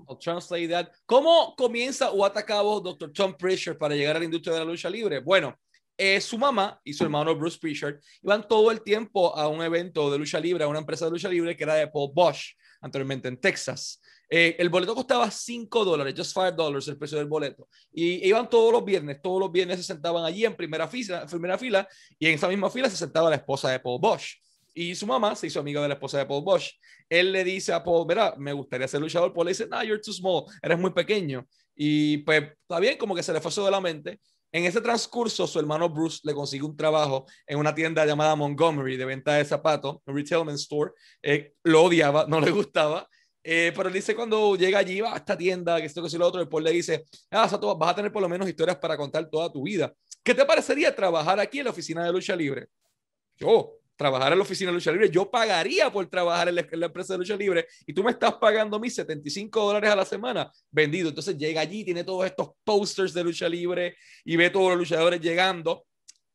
I'll 0.08 0.16
translate 0.16 0.70
that. 0.70 0.92
¿Cómo 1.08 1.56
comienza 1.56 2.10
o 2.12 2.80
Dr. 2.80 3.12
Tom 3.12 3.34
Prichard 3.34 3.76
para 3.76 3.96
llegar 3.96 4.16
a 4.16 4.20
la 4.20 4.24
industria 4.24 4.54
de 4.54 4.60
la 4.60 4.66
lucha 4.66 4.88
libre? 4.88 5.20
Bueno, 5.20 5.56
eh, 6.02 6.18
su 6.18 6.38
mamá 6.38 6.80
y 6.82 6.94
su 6.94 7.04
hermano 7.04 7.36
Bruce 7.36 7.58
Pritchard 7.60 7.96
iban 8.22 8.48
todo 8.48 8.70
el 8.70 8.80
tiempo 8.80 9.36
a 9.36 9.48
un 9.48 9.62
evento 9.62 10.10
de 10.10 10.16
lucha 10.16 10.40
libre, 10.40 10.64
a 10.64 10.66
una 10.66 10.78
empresa 10.78 11.04
de 11.04 11.10
lucha 11.10 11.28
libre 11.28 11.54
que 11.54 11.62
era 11.62 11.74
de 11.74 11.88
Paul 11.88 12.10
Bosch, 12.14 12.54
anteriormente 12.80 13.28
en 13.28 13.38
Texas. 13.38 14.00
Eh, 14.30 14.56
el 14.58 14.70
boleto 14.70 14.94
costaba 14.94 15.30
5 15.30 15.84
dólares, 15.84 16.14
just 16.16 16.32
5 16.32 16.52
dólares 16.52 16.88
el 16.88 16.96
precio 16.96 17.18
del 17.18 17.26
boleto. 17.26 17.68
Y 17.92 18.26
iban 18.26 18.48
todos 18.48 18.72
los 18.72 18.82
viernes, 18.82 19.20
todos 19.20 19.40
los 19.40 19.52
viernes 19.52 19.76
se 19.76 19.82
sentaban 19.82 20.24
allí 20.24 20.46
en 20.46 20.56
primera 20.56 20.88
fila, 20.88 21.26
primera 21.26 21.58
fila 21.58 21.86
y 22.18 22.28
en 22.28 22.36
esa 22.36 22.48
misma 22.48 22.70
fila 22.70 22.88
se 22.88 22.96
sentaba 22.96 23.28
la 23.28 23.36
esposa 23.36 23.70
de 23.70 23.78
Paul 23.78 24.00
Bosch. 24.00 24.40
Y 24.72 24.94
su 24.94 25.06
mamá 25.06 25.36
se 25.36 25.48
hizo 25.48 25.60
amiga 25.60 25.82
de 25.82 25.88
la 25.88 25.94
esposa 25.94 26.16
de 26.16 26.24
Paul 26.24 26.42
Bosch. 26.42 26.70
Él 27.10 27.30
le 27.30 27.44
dice 27.44 27.74
a 27.74 27.84
Paul, 27.84 28.06
verá, 28.06 28.34
me 28.38 28.54
gustaría 28.54 28.88
ser 28.88 29.02
luchador. 29.02 29.34
Paul 29.34 29.44
le 29.44 29.50
dice, 29.50 29.66
no, 29.66 29.84
you're 29.84 30.00
too 30.00 30.14
small, 30.14 30.44
eres 30.62 30.78
muy 30.78 30.92
pequeño. 30.92 31.46
Y 31.74 32.18
pues 32.18 32.44
está 32.62 32.80
bien, 32.80 32.96
como 32.96 33.14
que 33.14 33.22
se 33.22 33.34
le 33.34 33.40
fue 33.42 33.50
eso 33.50 33.66
de 33.66 33.70
la 33.70 33.82
mente. 33.82 34.18
En 34.52 34.64
ese 34.64 34.80
transcurso, 34.80 35.46
su 35.46 35.58
hermano 35.58 35.88
Bruce 35.88 36.20
le 36.24 36.34
consigue 36.34 36.64
un 36.64 36.76
trabajo 36.76 37.26
en 37.46 37.58
una 37.58 37.74
tienda 37.74 38.04
llamada 38.04 38.34
Montgomery 38.34 38.96
de 38.96 39.04
venta 39.04 39.34
de 39.34 39.44
zapatos, 39.44 39.98
un 40.04 40.16
retailment 40.16 40.58
store. 40.58 40.92
Eh, 41.22 41.54
lo 41.62 41.84
odiaba, 41.84 42.26
no 42.26 42.40
le 42.40 42.50
gustaba. 42.50 43.08
Eh, 43.42 43.72
pero 43.74 43.88
él 43.88 43.94
dice 43.94 44.14
cuando 44.14 44.54
llega 44.56 44.78
allí, 44.78 45.00
va 45.00 45.14
a 45.14 45.16
esta 45.16 45.36
tienda, 45.36 45.78
que 45.80 45.86
esto, 45.86 46.02
que 46.02 46.10
si 46.10 46.18
lo 46.18 46.26
otro, 46.26 46.40
después 46.40 46.62
le 46.62 46.72
dice, 46.72 47.06
ah, 47.30 47.48
vas 47.78 47.90
a 47.90 47.94
tener 47.94 48.12
por 48.12 48.22
lo 48.22 48.28
menos 48.28 48.48
historias 48.48 48.76
para 48.76 48.96
contar 48.96 49.28
toda 49.30 49.50
tu 49.50 49.62
vida. 49.62 49.94
¿Qué 50.22 50.34
te 50.34 50.44
parecería 50.44 50.94
trabajar 50.94 51.40
aquí 51.40 51.58
en 51.60 51.64
la 51.64 51.70
oficina 51.70 52.04
de 52.04 52.12
lucha 52.12 52.36
libre? 52.36 52.68
Yo, 53.38 53.79
trabajar 54.00 54.32
en 54.32 54.38
la 54.38 54.44
oficina 54.44 54.70
de 54.70 54.76
lucha 54.76 54.90
libre, 54.90 55.10
yo 55.10 55.30
pagaría 55.30 55.92
por 55.92 56.08
trabajar 56.08 56.48
en 56.48 56.54
la, 56.54 56.66
en 56.72 56.80
la 56.80 56.86
empresa 56.86 57.12
de 57.12 57.18
lucha 57.18 57.36
libre 57.36 57.66
y 57.86 57.92
tú 57.92 58.02
me 58.02 58.12
estás 58.12 58.32
pagando 58.36 58.80
mis 58.80 58.94
75 58.94 59.62
dólares 59.62 59.90
a 59.90 59.96
la 59.96 60.06
semana 60.06 60.50
vendido. 60.70 61.10
Entonces 61.10 61.36
llega 61.36 61.60
allí, 61.60 61.84
tiene 61.84 62.02
todos 62.02 62.24
estos 62.24 62.52
posters 62.64 63.12
de 63.12 63.22
lucha 63.22 63.46
libre 63.46 63.94
y 64.24 64.36
ve 64.36 64.48
todos 64.48 64.70
los 64.70 64.78
luchadores 64.78 65.20
llegando. 65.20 65.84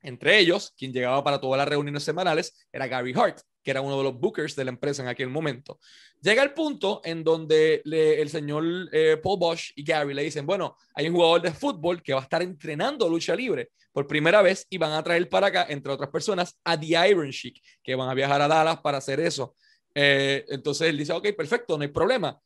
Entre 0.04 0.38
ellos, 0.38 0.76
quien 0.78 0.94
llegaba 0.94 1.24
para 1.24 1.42
todas 1.42 1.58
las 1.58 1.68
reuniones 1.68 2.04
semanales 2.04 2.68
era 2.72 2.86
Gary 2.86 3.14
Hart 3.16 3.40
que 3.66 3.72
era 3.72 3.82
uno 3.82 3.98
de 3.98 4.04
los 4.04 4.20
bookers 4.20 4.56
de 4.56 4.64
la 4.64 4.70
empresa 4.70 5.02
en 5.02 5.10
aquel 5.10 5.28
momento. 5.28 5.80
Llega 6.22 6.44
el 6.44 6.54
punto 6.54 7.02
en 7.04 7.24
donde 7.24 7.82
el 7.84 8.30
señor 8.30 8.64
eh, 8.92 9.18
Paul 9.22 9.40
Bosch 9.40 9.72
y 9.76 9.84
Gary 9.84 10.14
le 10.14 10.22
dicen, 10.22 10.46
bueno, 10.46 10.78
hay 10.94 11.10
un 11.10 11.16
jugador 11.16 11.42
de 11.42 11.52
fútbol 11.52 12.04
que 12.04 12.14
va 12.14 12.20
a 12.20 12.24
estar 12.24 12.44
entrenando 12.44 13.10
lucha 13.10 13.36
libre 13.36 13.72
por 13.92 14.06
primera 14.06 14.44
vez 14.44 14.68
y 14.70 14.78
van 14.78 14.92
a 14.92 15.04
traer 15.04 15.28
para 15.28 15.48
acá, 15.48 15.66
entre 15.68 15.92
otras 15.92 16.12
personas, 16.12 16.56
a 16.64 16.80
The 16.80 17.10
Iron 17.10 17.32
Sheik, 17.32 17.60
que 17.82 17.96
van 17.96 18.08
a 18.08 18.14
viajar 18.14 18.40
a 18.40 18.48
Dallas 18.48 18.82
para 18.82 19.00
hacer 19.00 19.20
eso. 19.20 19.56
Eh, 19.96 20.46
entonces 20.50 20.88
él 20.88 20.98
dice, 21.00 21.14
ok, 21.14 21.30
perfecto, 21.36 21.76
no 21.76 21.82
hay 21.82 21.90
problema. 21.90 22.40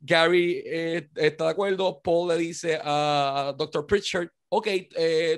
Gary 0.00 0.60
eh, 0.66 1.08
está 1.14 1.44
de 1.44 1.50
acuerdo, 1.50 2.00
Paul 2.02 2.30
le 2.30 2.36
dice 2.36 2.80
a 2.82 3.54
Dr. 3.56 3.86
Pritchard, 3.86 4.28
ok, 4.48 4.68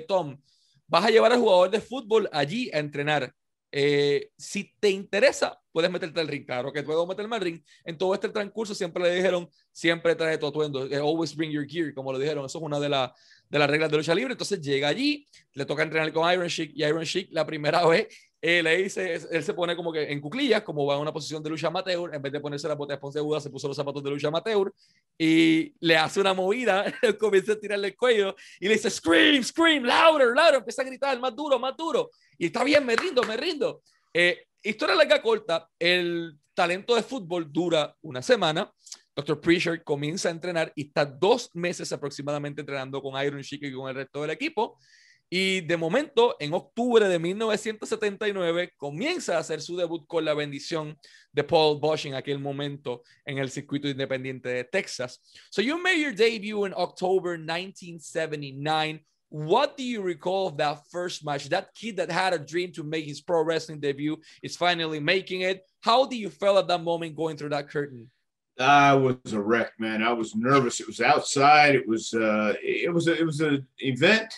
Tom, 0.07 0.41
vas 0.87 1.05
a 1.05 1.11
llevar 1.11 1.31
al 1.31 1.39
jugador 1.39 1.69
de 1.69 1.79
fútbol 1.79 2.27
allí 2.31 2.71
a 2.73 2.79
entrenar. 2.79 3.31
Eh, 3.71 4.31
si 4.37 4.73
te 4.79 4.89
interesa, 4.89 5.59
puedes 5.71 5.91
meterte 5.91 6.19
al 6.19 6.27
ring. 6.27 6.45
Claro 6.45 6.71
que 6.71 6.83
puedo 6.83 7.05
meterme 7.05 7.35
al 7.35 7.41
ring. 7.41 7.61
En 7.83 7.97
todo 7.97 8.13
este 8.13 8.29
transcurso 8.29 8.73
siempre 8.73 9.03
le 9.03 9.15
dijeron, 9.15 9.49
siempre 9.71 10.15
trae 10.15 10.37
tu 10.37 10.47
atuendo. 10.47 10.85
Eh, 10.85 10.97
always 10.97 11.35
bring 11.35 11.51
your 11.51 11.67
gear, 11.67 11.93
como 11.93 12.13
le 12.13 12.19
dijeron. 12.19 12.45
Eso 12.45 12.57
es 12.57 12.63
una 12.63 12.79
de, 12.79 12.87
de 12.87 13.59
las 13.59 13.69
reglas 13.69 13.91
de 13.91 13.97
lucha 13.97 14.15
libre. 14.15 14.33
Entonces 14.33 14.61
llega 14.61 14.87
allí, 14.87 15.27
le 15.53 15.65
toca 15.65 15.83
entrenar 15.83 16.11
con 16.13 16.31
Iron 16.31 16.47
Sheik 16.47 16.71
y 16.75 16.83
Iron 16.83 17.03
Sheik 17.03 17.29
la 17.31 17.45
primera 17.45 17.85
vez 17.87 18.07
eh, 18.39 18.61
le 18.61 18.77
dice, 18.77 19.19
él 19.31 19.43
se 19.43 19.53
pone 19.53 19.75
como 19.75 19.91
que 19.91 20.11
en 20.11 20.21
cuclillas, 20.21 20.61
como 20.61 20.85
va 20.85 20.95
en 20.95 21.01
una 21.01 21.11
posición 21.11 21.41
de 21.41 21.49
lucha 21.49 21.67
amateur, 21.67 22.13
en 22.13 22.21
vez 22.21 22.31
de 22.31 22.39
ponerse 22.39 22.67
la 22.67 22.75
bota 22.75 22.95
de 22.95 23.41
se 23.41 23.49
puso 23.49 23.67
los 23.67 23.75
zapatos 23.75 24.03
de 24.03 24.11
lucha 24.11 24.27
amateur 24.27 24.71
y 25.17 25.73
le 25.79 25.97
hace 25.97 26.19
una 26.19 26.35
movida, 26.35 26.85
comienza 27.19 27.53
a 27.53 27.59
tirarle 27.59 27.87
el 27.87 27.95
cuello 27.95 28.35
y 28.59 28.67
le 28.67 28.75
dice, 28.75 28.91
scream, 28.91 29.43
scream, 29.43 29.83
louder, 29.83 30.27
louder, 30.35 30.55
empieza 30.55 30.83
a 30.83 30.85
gritar, 30.85 31.19
más 31.19 31.35
duro, 31.35 31.57
más 31.57 31.75
duro. 31.75 32.11
Y 32.37 32.47
está 32.47 32.63
bien, 32.63 32.85
me 32.85 32.95
rindo, 32.95 33.23
me 33.23 33.37
rindo. 33.37 33.81
Eh, 34.13 34.45
historia 34.61 34.95
larga 34.95 35.19
corta, 35.21 35.67
el 35.79 36.37
talento 36.53 36.95
de 36.95 37.01
fútbol 37.01 37.51
dura 37.51 37.95
una 38.01 38.21
semana. 38.21 38.71
Dr. 39.15 39.41
Pritchard 39.41 39.83
comienza 39.83 40.29
a 40.29 40.31
entrenar 40.31 40.71
y 40.75 40.87
está 40.87 41.03
dos 41.03 41.49
meses 41.55 41.91
aproximadamente 41.91 42.61
entrenando 42.61 43.01
con 43.01 43.19
Iron 43.23 43.41
Sheik 43.41 43.63
y 43.63 43.73
con 43.73 43.89
el 43.89 43.95
resto 43.95 44.21
del 44.21 44.29
equipo. 44.29 44.77
Y 45.29 45.61
de 45.61 45.75
momento, 45.75 46.37
en 46.39 46.53
octubre 46.53 47.07
de 47.07 47.19
1979, 47.19 48.71
comienza 48.77 49.35
a 49.35 49.39
hacer 49.39 49.61
su 49.61 49.75
debut 49.75 50.07
con 50.07 50.23
la 50.23 50.33
bendición 50.33 50.97
de 51.33 51.43
Paul 51.43 51.79
Boesch 51.81 52.05
en 52.05 52.13
aquel 52.13 52.39
momento 52.39 53.03
en 53.25 53.37
el 53.37 53.49
circuito 53.49 53.89
independiente 53.89 54.47
de 54.47 54.63
Texas. 54.63 55.21
So 55.49 55.61
you 55.61 55.81
made 55.81 55.99
your 55.99 56.13
debut 56.13 56.65
in 56.65 56.73
October 56.73 57.37
1979. 57.37 59.03
What 59.29 59.75
do 59.75 59.83
you 59.83 60.01
recall 60.01 60.47
of 60.47 60.57
that 60.57 60.87
first 60.89 61.25
match? 61.25 61.49
That 61.49 61.73
kid 61.75 61.97
that 61.97 62.09
had 62.09 62.33
a 62.33 62.39
dream 62.39 62.71
to 62.71 62.83
make 62.83 63.05
his 63.05 63.19
pro 63.19 63.43
wrestling 63.43 63.81
debut 63.81 64.15
is 64.41 64.55
finally 64.55 65.01
making 65.01 65.41
it. 65.41 65.63
How 65.81 66.05
do 66.05 66.15
you 66.15 66.29
feel 66.29 66.57
at 66.57 66.69
that 66.69 66.81
moment 66.81 67.17
going 67.17 67.35
through 67.35 67.49
that 67.49 67.69
curtain? 67.69 68.09
I 68.57 68.93
was 68.93 69.33
a 69.33 69.41
wreck, 69.41 69.73
man. 69.77 70.01
I 70.01 70.13
was 70.13 70.33
nervous. 70.35 70.79
It 70.79 70.87
was 70.87 71.01
outside. 71.01 71.75
It 71.75 71.85
was 71.85 72.13
uh, 72.13 72.53
it 72.63 72.91
was 72.93 73.07
a, 73.07 73.19
it 73.19 73.25
was 73.25 73.41
an 73.41 73.67
event 73.79 74.33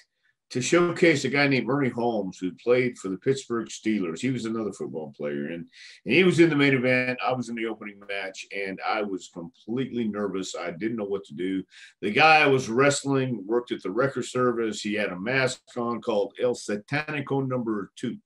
to 0.50 0.62
showcase 0.62 1.26
a 1.26 1.30
guy 1.30 1.48
named 1.48 1.70
Ernie 1.70 1.90
Holmes 1.90 2.40
who 2.40 2.52
played 2.54 2.98
for 2.98 3.10
the 3.10 3.18
Pittsburgh 3.18 3.68
Steelers. 3.68 4.20
He 4.20 4.32
was 4.32 4.46
another 4.46 4.74
football 4.74 5.14
player, 5.16 5.48
and, 5.48 5.68
and 6.06 6.14
he 6.14 6.24
was 6.24 6.40
in 6.40 6.50
the 6.50 6.56
main 6.56 6.74
event. 6.74 7.20
I 7.26 7.34
was 7.34 7.50
in 7.50 7.56
the 7.56 7.68
opening 7.68 8.00
match, 8.08 8.48
and 8.56 8.80
I 8.88 9.04
was 9.04 9.30
completely 9.32 10.08
nervous. 10.08 10.56
I 10.56 10.72
didn't 10.72 10.98
know 10.98 11.06
what 11.06 11.24
to 11.26 11.36
do. 11.36 11.64
The 12.02 12.12
guy 12.12 12.40
I 12.40 12.48
was 12.48 12.68
wrestling 12.70 13.44
worked 13.46 13.72
at 13.72 13.84
the 13.84 13.92
record 13.92 14.26
service. 14.26 14.82
He 14.82 14.96
had 14.96 15.10
a 15.10 15.20
mask 15.20 15.62
on 15.78 16.02
called 16.02 16.34
El 16.42 16.56
Satanico 16.56 17.48
Number 17.48 17.92
Two, 17.96 18.18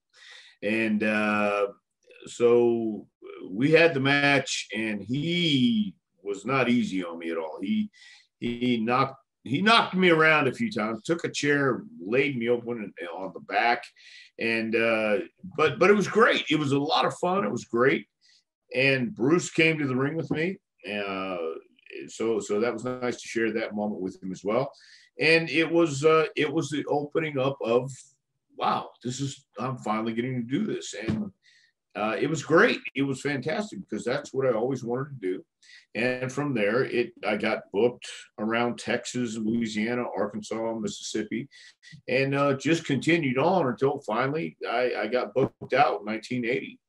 and 0.62 1.04
uh, 1.04 1.68
so 2.26 3.06
we 3.50 3.72
had 3.72 3.94
the 3.94 4.00
match, 4.00 4.68
and 4.74 5.02
he 5.02 5.94
was 6.24 6.46
not 6.46 6.70
easy 6.70 7.04
on 7.04 7.20
me 7.20 7.32
at 7.32 7.38
all. 7.38 7.60
He 7.62 7.90
he 8.40 8.78
knocked 8.78 9.23
he 9.44 9.62
knocked 9.62 9.96
me 9.96 10.10
around 10.10 10.48
a 10.48 10.54
few 10.54 10.72
times, 10.72 11.04
took 11.04 11.24
a 11.24 11.30
chair, 11.30 11.84
laid 12.00 12.38
me 12.38 12.50
open 12.50 12.94
on 13.16 13.34
the 13.34 13.40
back, 13.42 13.84
and 14.40 14.76
uh, 14.76 15.18
but 15.58 15.80
but 15.80 15.90
it 15.90 15.96
was 15.96 16.08
great. 16.08 16.46
It 16.50 16.58
was 16.58 16.72
a 16.72 16.80
lot 16.80 17.06
of 17.06 17.18
fun. 17.18 17.44
It 17.44 17.52
was 17.52 17.66
great, 17.66 18.08
and 18.74 19.14
Bruce 19.14 19.50
came 19.50 19.78
to 19.80 19.88
the 19.88 19.96
ring 19.96 20.16
with 20.16 20.32
me. 20.32 20.58
Uh, 20.90 21.38
so 22.08 22.40
so 22.40 22.60
that 22.60 22.74
was 22.74 22.86
nice 22.86 23.22
to 23.22 23.28
share 23.28 23.52
that 23.52 23.76
moment 23.76 24.02
with 24.02 24.22
him 24.22 24.32
as 24.32 24.44
well. 24.44 24.72
And 25.20 25.50
it 25.50 25.70
was 25.70 26.06
uh, 26.06 26.28
it 26.36 26.52
was 26.52 26.70
the 26.70 26.86
opening 26.86 27.38
up 27.38 27.58
of 27.62 27.92
wow, 28.58 28.90
this 29.04 29.20
is 29.20 29.46
I'm 29.60 29.78
finally 29.78 30.14
getting 30.14 30.36
to 30.36 30.48
do 30.48 30.66
this, 30.66 30.94
and 30.94 31.32
uh, 31.96 32.16
it 32.20 32.30
was 32.30 32.44
great. 32.44 32.80
It 32.96 33.04
was 33.04 33.22
fantastic 33.22 33.80
because 33.82 34.04
that's 34.04 34.34
what 34.34 34.48
I 34.48 34.54
always 34.54 34.84
wanted 34.84 35.22
to 35.22 35.28
do. 35.34 35.46
And 35.96 36.32
from 36.32 36.54
there, 36.54 36.84
it 36.84 37.14
I 37.26 37.38
got 37.38 37.72
booked 37.72 38.08
around 38.40 38.80
Texas, 38.80 39.38
Louisiana, 39.38 40.06
Arkansas, 40.18 40.74
Mississippi, 40.74 41.48
and 42.08 42.34
uh, 42.34 42.54
just 42.54 42.86
continued 42.86 43.38
on 43.38 43.68
until 43.68 44.02
finally 44.02 44.58
I, 44.68 44.94
I 45.02 45.08
got 45.08 45.34
booked 45.34 45.74
out 45.74 46.00
in 46.00 46.06
1980. 46.06 46.80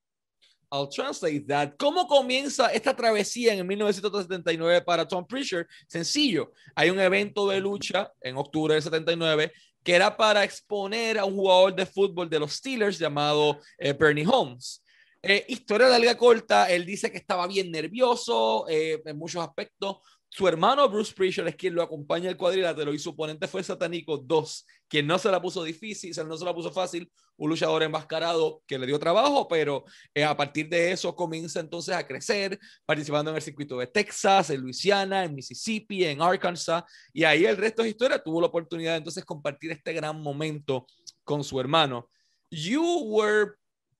I'll 0.72 0.88
translate 0.88 1.46
that. 1.48 1.76
¿Cómo 1.76 2.08
comienza 2.08 2.72
esta 2.72 2.96
travesía 2.96 3.52
en 3.52 3.64
1979 3.64 4.82
para 4.84 5.06
Tom 5.06 5.24
Prichard? 5.24 5.66
Sencillo. 5.86 6.50
Hay 6.74 6.90
un 6.90 6.98
evento 6.98 7.48
de 7.48 7.60
lucha 7.60 8.10
en 8.20 8.36
octubre 8.36 8.74
del 8.74 8.82
79 8.82 9.52
que 9.84 9.94
era 9.94 10.16
para 10.16 10.42
exponer 10.42 11.18
a 11.18 11.26
un 11.26 11.34
jugador 11.34 11.74
de 11.74 11.86
fútbol 11.86 12.28
de 12.28 12.40
los 12.40 12.54
Steelers 12.54 12.98
llamado 12.98 13.60
eh, 13.78 13.92
Bernie 13.92 14.26
Holmes. 14.26 14.82
Eh, 15.26 15.46
historia 15.48 15.86
de 15.86 15.92
la 15.92 15.98
liga 15.98 16.16
corta, 16.18 16.70
él 16.70 16.84
dice 16.84 17.10
que 17.10 17.16
estaba 17.16 17.46
bien 17.46 17.70
nervioso 17.70 18.66
eh, 18.68 19.00
en 19.06 19.16
muchos 19.16 19.42
aspectos. 19.42 19.96
Su 20.28 20.46
hermano 20.46 20.86
Bruce 20.88 21.14
Prichard 21.14 21.48
es 21.48 21.56
quien 21.56 21.74
lo 21.74 21.82
acompaña 21.82 22.28
al 22.28 22.36
cuadrilátero 22.36 22.92
y 22.92 22.98
su 22.98 23.10
oponente 23.10 23.48
fue 23.48 23.62
Satánico 23.62 24.18
2, 24.18 24.66
quien 24.86 25.06
no 25.06 25.16
se 25.18 25.30
la 25.30 25.40
puso 25.40 25.64
difícil, 25.64 26.12
no 26.26 26.36
se 26.36 26.44
la 26.44 26.52
puso 26.52 26.70
fácil, 26.72 27.10
un 27.38 27.48
luchador 27.48 27.84
enmascarado 27.84 28.62
que 28.66 28.78
le 28.78 28.86
dio 28.86 28.98
trabajo, 28.98 29.48
pero 29.48 29.84
eh, 30.12 30.24
a 30.24 30.36
partir 30.36 30.68
de 30.68 30.92
eso 30.92 31.14
comienza 31.14 31.58
entonces 31.58 31.94
a 31.94 32.06
crecer, 32.06 32.58
participando 32.84 33.30
en 33.30 33.36
el 33.36 33.42
circuito 33.42 33.78
de 33.78 33.86
Texas, 33.86 34.50
en 34.50 34.60
Luisiana, 34.60 35.24
en 35.24 35.34
Mississippi, 35.34 36.04
en 36.04 36.20
Arkansas, 36.20 36.84
y 37.14 37.24
ahí 37.24 37.46
el 37.46 37.56
resto 37.56 37.82
de 37.82 37.88
historia 37.88 38.22
tuvo 38.22 38.42
la 38.42 38.48
oportunidad 38.48 38.92
de 38.92 38.98
entonces 38.98 39.24
compartir 39.24 39.70
este 39.70 39.94
gran 39.94 40.20
momento 40.20 40.86
con 41.22 41.42
su 41.42 41.58
hermano. 41.58 42.10
You 42.50 43.04
were 43.06 43.54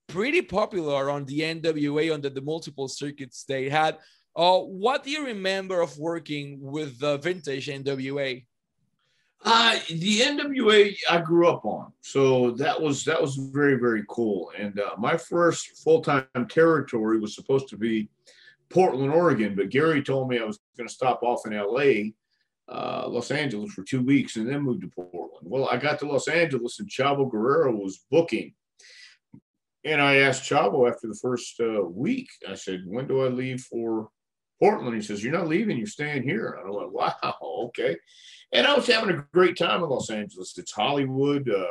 pretty 0.07 0.41
popular 0.41 1.09
on 1.09 1.25
the 1.25 1.39
NWA 1.41 2.13
under 2.13 2.29
the 2.29 2.41
multiple 2.41 2.87
circuits 2.87 3.43
they 3.43 3.69
had. 3.69 3.97
Uh, 4.35 4.59
what 4.59 5.03
do 5.03 5.11
you 5.11 5.25
remember 5.25 5.81
of 5.81 5.97
working 5.97 6.59
with 6.59 6.99
the 6.99 7.17
vintage 7.17 7.67
NWA? 7.67 8.45
Uh, 9.43 9.79
the 9.89 10.19
NWA 10.21 10.95
I 11.09 11.21
grew 11.21 11.47
up 11.47 11.65
on, 11.65 11.93
so 12.01 12.51
that 12.51 12.81
was 12.81 13.03
that 13.03 13.21
was 13.21 13.35
very 13.35 13.75
very 13.75 14.03
cool. 14.09 14.51
And 14.57 14.79
uh, 14.79 14.95
my 14.97 15.17
first 15.17 15.83
full 15.83 16.01
time 16.01 16.25
territory 16.49 17.19
was 17.19 17.35
supposed 17.35 17.67
to 17.69 17.77
be 17.77 18.09
Portland, 18.69 19.13
Oregon, 19.13 19.55
but 19.55 19.69
Gary 19.69 20.01
told 20.01 20.29
me 20.29 20.39
I 20.39 20.45
was 20.45 20.59
going 20.75 20.87
to 20.87 20.93
stop 20.93 21.21
off 21.21 21.45
in 21.45 21.53
LA, 21.53 22.11
uh, 22.67 23.07
Los 23.07 23.29
Angeles 23.29 23.71
for 23.71 23.83
two 23.83 24.01
weeks, 24.01 24.35
and 24.35 24.49
then 24.49 24.61
move 24.61 24.81
to 24.81 24.87
Portland. 24.87 25.43
Well, 25.43 25.69
I 25.69 25.77
got 25.77 25.99
to 25.99 26.07
Los 26.07 26.27
Angeles, 26.27 26.79
and 26.79 26.89
Chavo 26.89 27.29
Guerrero 27.29 27.71
was 27.71 28.05
booking 28.09 28.53
and 29.85 30.01
I 30.01 30.17
asked 30.17 30.49
Chavo 30.49 30.89
after 30.89 31.07
the 31.07 31.19
first 31.21 31.59
uh, 31.59 31.85
week, 31.85 32.27
I 32.49 32.55
said, 32.55 32.83
when 32.85 33.07
do 33.07 33.23
I 33.23 33.27
leave 33.27 33.61
for 33.61 34.09
Portland? 34.59 34.95
He 34.95 35.01
says, 35.01 35.23
you're 35.23 35.31
not 35.31 35.47
leaving, 35.47 35.77
you're 35.77 35.85
staying 35.85 36.23
here. 36.23 36.57
And 36.59 36.67
I 36.67 36.71
went, 36.71 36.93
like 36.93 37.21
wow, 37.23 37.35
okay. 37.67 37.95
And 38.51 38.65
I 38.65 38.75
was 38.75 38.87
having 38.87 39.15
a 39.15 39.25
great 39.31 39.57
time 39.57 39.83
in 39.83 39.89
Los 39.89 40.09
Angeles. 40.09 40.57
It's 40.57 40.71
Hollywood. 40.71 41.47
Uh, 41.49 41.67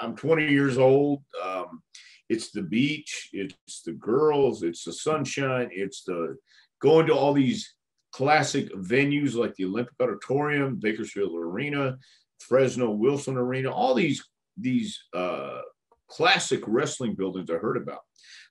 I'm 0.00 0.16
20 0.16 0.48
years 0.48 0.78
old. 0.78 1.22
Um, 1.42 1.82
it's 2.28 2.50
the 2.50 2.62
beach, 2.62 3.30
it's 3.32 3.82
the 3.86 3.92
girls, 3.92 4.62
it's 4.62 4.84
the 4.84 4.92
sunshine, 4.92 5.70
it's 5.72 6.04
the 6.04 6.36
going 6.80 7.06
to 7.06 7.14
all 7.14 7.32
these 7.32 7.74
classic 8.12 8.72
venues 8.74 9.34
like 9.34 9.54
the 9.54 9.64
Olympic 9.64 9.94
Auditorium, 10.00 10.76
Bakersfield 10.76 11.34
Arena, 11.34 11.96
Fresno 12.40 12.90
Wilson 12.90 13.36
Arena, 13.36 13.70
all 13.70 13.94
these 13.94 14.22
these 14.56 15.00
uh, 15.14 15.60
classic 16.08 16.62
wrestling 16.66 17.14
buildings 17.14 17.50
I 17.50 17.54
heard 17.54 17.76
about. 17.76 18.00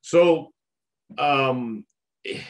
So 0.01 0.53
um, 1.17 1.85
it, 2.23 2.43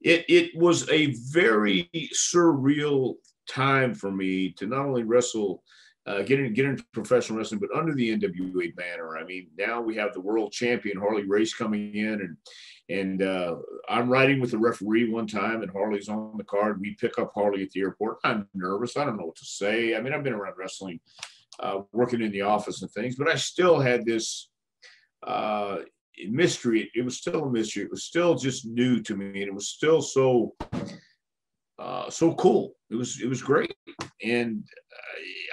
it 0.00 0.50
was 0.56 0.88
a 0.90 1.14
very 1.30 1.90
surreal 2.14 3.14
time 3.48 3.94
for 3.94 4.10
me 4.10 4.50
to 4.52 4.66
not 4.66 4.86
only 4.86 5.02
wrestle, 5.02 5.62
uh, 6.06 6.22
get, 6.22 6.38
in, 6.38 6.52
get 6.52 6.66
into 6.66 6.84
professional 6.92 7.38
wrestling, 7.38 7.60
but 7.60 7.74
under 7.74 7.94
the 7.94 8.16
NWA 8.16 8.74
banner. 8.76 9.16
I 9.16 9.24
mean, 9.24 9.48
now 9.56 9.80
we 9.80 9.96
have 9.96 10.12
the 10.12 10.20
world 10.20 10.52
champion 10.52 10.98
Harley 10.98 11.24
Race 11.24 11.54
coming 11.54 11.94
in, 11.94 12.20
and 12.20 12.36
and 12.90 13.22
uh, 13.22 13.56
I'm 13.88 14.10
riding 14.10 14.40
with 14.40 14.50
the 14.50 14.58
referee 14.58 15.08
one 15.08 15.26
time, 15.26 15.62
and 15.62 15.70
Harley's 15.70 16.10
on 16.10 16.36
the 16.36 16.44
card. 16.44 16.78
We 16.78 16.94
pick 17.00 17.18
up 17.18 17.32
Harley 17.34 17.62
at 17.62 17.70
the 17.70 17.80
airport. 17.80 18.18
I'm 18.24 18.46
nervous. 18.52 18.98
I 18.98 19.06
don't 19.06 19.16
know 19.16 19.24
what 19.24 19.36
to 19.36 19.46
say. 19.46 19.96
I 19.96 20.02
mean, 20.02 20.12
I've 20.12 20.22
been 20.22 20.34
around 20.34 20.56
wrestling 20.58 21.00
uh, 21.60 21.80
working 21.92 22.22
in 22.22 22.32
the 22.32 22.42
office 22.42 22.82
and 22.82 22.90
things, 22.90 23.16
but 23.16 23.28
I 23.28 23.36
still 23.36 23.80
had 23.80 24.04
this 24.04 24.50
uh, 25.26 25.78
mystery. 26.28 26.90
It 26.94 27.04
was 27.04 27.18
still 27.18 27.44
a 27.44 27.50
mystery. 27.50 27.84
It 27.84 27.90
was 27.90 28.04
still 28.04 28.34
just 28.34 28.66
new 28.66 29.00
to 29.02 29.16
me, 29.16 29.42
and 29.42 29.48
it 29.48 29.54
was 29.54 29.68
still 29.68 30.02
so 30.02 30.54
uh, 31.78 32.10
so 32.10 32.34
cool. 32.34 32.74
It 32.90 32.96
was 32.96 33.20
it 33.20 33.28
was 33.28 33.42
great, 33.42 33.74
and 34.22 34.64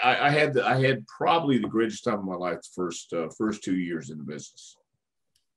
I, 0.03 0.27
I 0.27 0.29
had 0.29 0.53
the, 0.53 0.65
I 0.65 0.79
had 0.79 1.05
probably 1.07 1.57
the 1.57 1.67
greatest 1.67 2.03
time 2.03 2.19
of 2.19 2.25
my 2.25 2.35
life 2.35 2.57
the 2.61 2.69
first 2.75 3.13
uh, 3.13 3.27
first 3.37 3.63
two 3.63 3.77
years 3.77 4.09
in 4.09 4.17
the 4.17 4.23
business. 4.23 4.77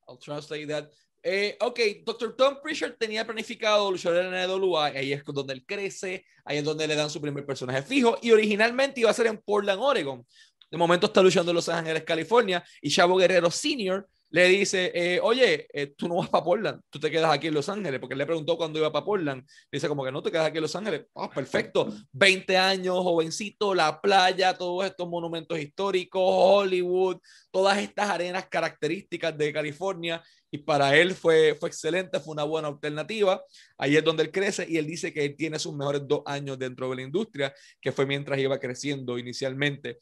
I'll 0.09 0.17
translate 0.17 0.69
that. 0.69 0.91
Eh, 1.27 1.57
ok, 1.59 1.81
Dr. 2.05 2.37
Tom 2.37 2.59
Pritchard 2.63 2.97
tenía 2.99 3.25
planificado 3.25 3.91
luchar 3.91 4.15
en 4.17 4.47
NWA, 4.47 4.85
ahí 4.89 5.15
es 5.15 5.25
donde 5.25 5.55
él 5.55 5.65
crece, 5.65 6.27
ahí 6.45 6.59
es 6.59 6.65
donde 6.65 6.87
le 6.87 6.95
dan 6.95 7.09
su 7.09 7.19
primer 7.19 7.47
personaje 7.47 7.81
fijo, 7.83 8.19
y 8.21 8.31
originalmente 8.31 9.01
iba 9.01 9.09
a 9.09 9.15
ser 9.15 9.29
en 9.29 9.39
Portland, 9.39 9.81
Oregon. 9.81 10.27
De 10.71 10.77
momento 10.77 11.07
está 11.07 11.23
luchando 11.23 11.51
en 11.51 11.55
Los 11.55 11.69
Ángeles, 11.71 12.05
California, 12.05 12.63
y 12.83 12.91
Chavo 12.91 13.17
Guerrero 13.17 13.51
Sr. 13.51 14.07
le 14.35 14.49
dice, 14.49 14.91
eh, 14.93 15.21
oye, 15.23 15.69
eh, 15.73 15.95
tú 15.97 16.09
no 16.09 16.17
vas 16.17 16.29
para 16.29 16.43
Portland, 16.43 16.81
tú 16.91 16.99
te 16.99 17.09
quedas 17.09 17.33
aquí 17.33 17.47
en 17.47 17.55
Los 17.55 17.69
Ángeles, 17.69 18.01
porque 18.01 18.15
él 18.15 18.19
le 18.19 18.27
preguntó 18.27 18.57
cuándo 18.57 18.81
iba 18.81 18.91
para 18.91 19.05
Portland. 19.05 19.47
dice 19.71 19.87
como 19.87 20.05
que 20.05 20.11
no 20.11 20.25
te 20.25 20.33
quedas 20.33 20.49
aquí 20.49 20.59
en 20.59 20.63
Los 20.63 20.75
Ángeles. 20.75 21.07
Ah, 21.15 21.31
perfecto. 21.31 21.95
20 22.11 22.57
años, 22.57 22.97
jovencito, 22.97 23.77
la 23.77 24.01
playa, 24.01 24.59
todos 24.59 24.87
estos 24.87 25.09
monumentos 25.09 25.57
históricos, 25.57 26.21
Hollywood, 26.25 27.19
todas 27.53 27.79
estas 27.79 28.11
arenas 28.11 28.49
características 28.49 29.39
de 29.39 29.53
California. 29.53 30.21
Y 30.51 30.59
para 30.59 30.97
él 30.97 31.15
fue, 31.15 31.55
fue 31.55 31.69
excelente, 31.69 32.19
fue 32.19 32.33
una 32.33 32.43
buena 32.43 32.67
alternativa. 32.67 33.41
Ahí 33.79 33.97
es 33.97 34.03
donde 34.03 34.25
él 34.25 34.33
crece 34.33 34.67
y 34.69 34.79
él 34.79 34.87
dice 34.89 35.13
que 35.13 35.25
él 35.25 35.37
tiene 35.37 35.61
sus 35.61 35.77
mejores 35.77 36.03
dos 36.09 36.23
años 36.27 36.59
dentro 36.59 36.91
de 36.91 36.97
la 36.97 37.03
industria, 37.03 37.55
que 37.81 37.93
fue 37.93 38.05
mientras 38.05 38.37
iba 38.41 38.59
creciendo 38.59 39.17
inicialmente. 39.17 40.01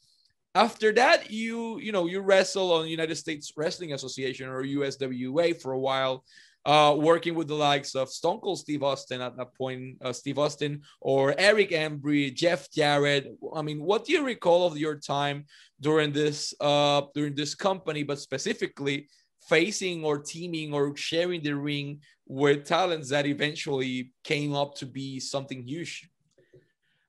After 0.55 0.91
that 0.91 1.31
you 1.31 1.79
you 1.79 1.91
know 1.91 2.05
you 2.05 2.21
wrestle 2.21 2.71
on 2.71 2.87
united 2.87 3.15
states 3.15 3.53
wrestling 3.57 3.93
association 3.93 4.47
or 4.47 4.63
uswa 4.63 5.61
for 5.61 5.73
a 5.73 5.79
while 5.79 6.23
uh, 6.65 6.95
working 6.97 7.35
with 7.35 7.49
the 7.49 7.53
likes 7.53 7.93
of 7.93 8.09
stone 8.09 8.39
cold 8.39 8.59
steve 8.59 8.83
austin 8.83 9.19
at 9.21 9.35
that 9.35 9.53
point 9.55 9.97
uh, 10.01 10.13
steve 10.13 10.39
austin 10.39 10.81
or 11.01 11.35
eric 11.37 11.71
embry 11.71 12.33
jeff 12.33 12.71
jarrett. 12.71 13.27
I 13.53 13.61
mean 13.61 13.81
what 13.83 14.05
do 14.05 14.13
you 14.13 14.23
recall 14.23 14.65
of 14.65 14.77
your 14.77 14.95
time 14.95 15.45
during 15.81 16.13
this 16.13 16.53
uh, 16.61 17.01
during 17.13 17.35
this 17.35 17.55
company 17.55 18.03
but 18.03 18.19
specifically 18.19 19.09
facing 19.49 20.05
or 20.05 20.19
teaming 20.19 20.73
or 20.73 20.95
sharing 20.95 21.43
the 21.43 21.53
ring 21.53 21.99
with 22.25 22.65
talents 22.65 23.09
that 23.09 23.25
eventually 23.25 24.13
came 24.23 24.55
up 24.55 24.75
to 24.75 24.85
be 24.85 25.19
something 25.19 25.67
huge 25.67 26.09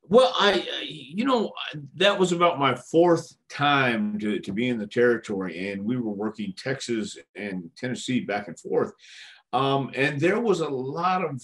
well, 0.09 0.35
I, 0.39 0.67
you 0.83 1.25
know, 1.25 1.53
that 1.97 2.19
was 2.19 2.33
about 2.33 2.59
my 2.59 2.75
fourth 2.75 3.35
time 3.49 4.19
to, 4.19 4.39
to 4.41 4.53
be 4.53 4.69
in 4.69 4.79
the 4.79 4.87
territory, 4.87 5.71
and 5.71 5.85
we 5.85 5.97
were 5.97 6.13
working 6.13 6.53
Texas 6.57 7.17
and 7.35 7.71
Tennessee 7.77 8.21
back 8.21 8.49
and 8.49 8.59
forth. 8.59 8.93
Um, 9.53 9.91
and 9.95 10.21
there 10.21 10.41
was 10.41 10.61
a 10.61 10.69
lot 10.69 11.25
of 11.25 11.41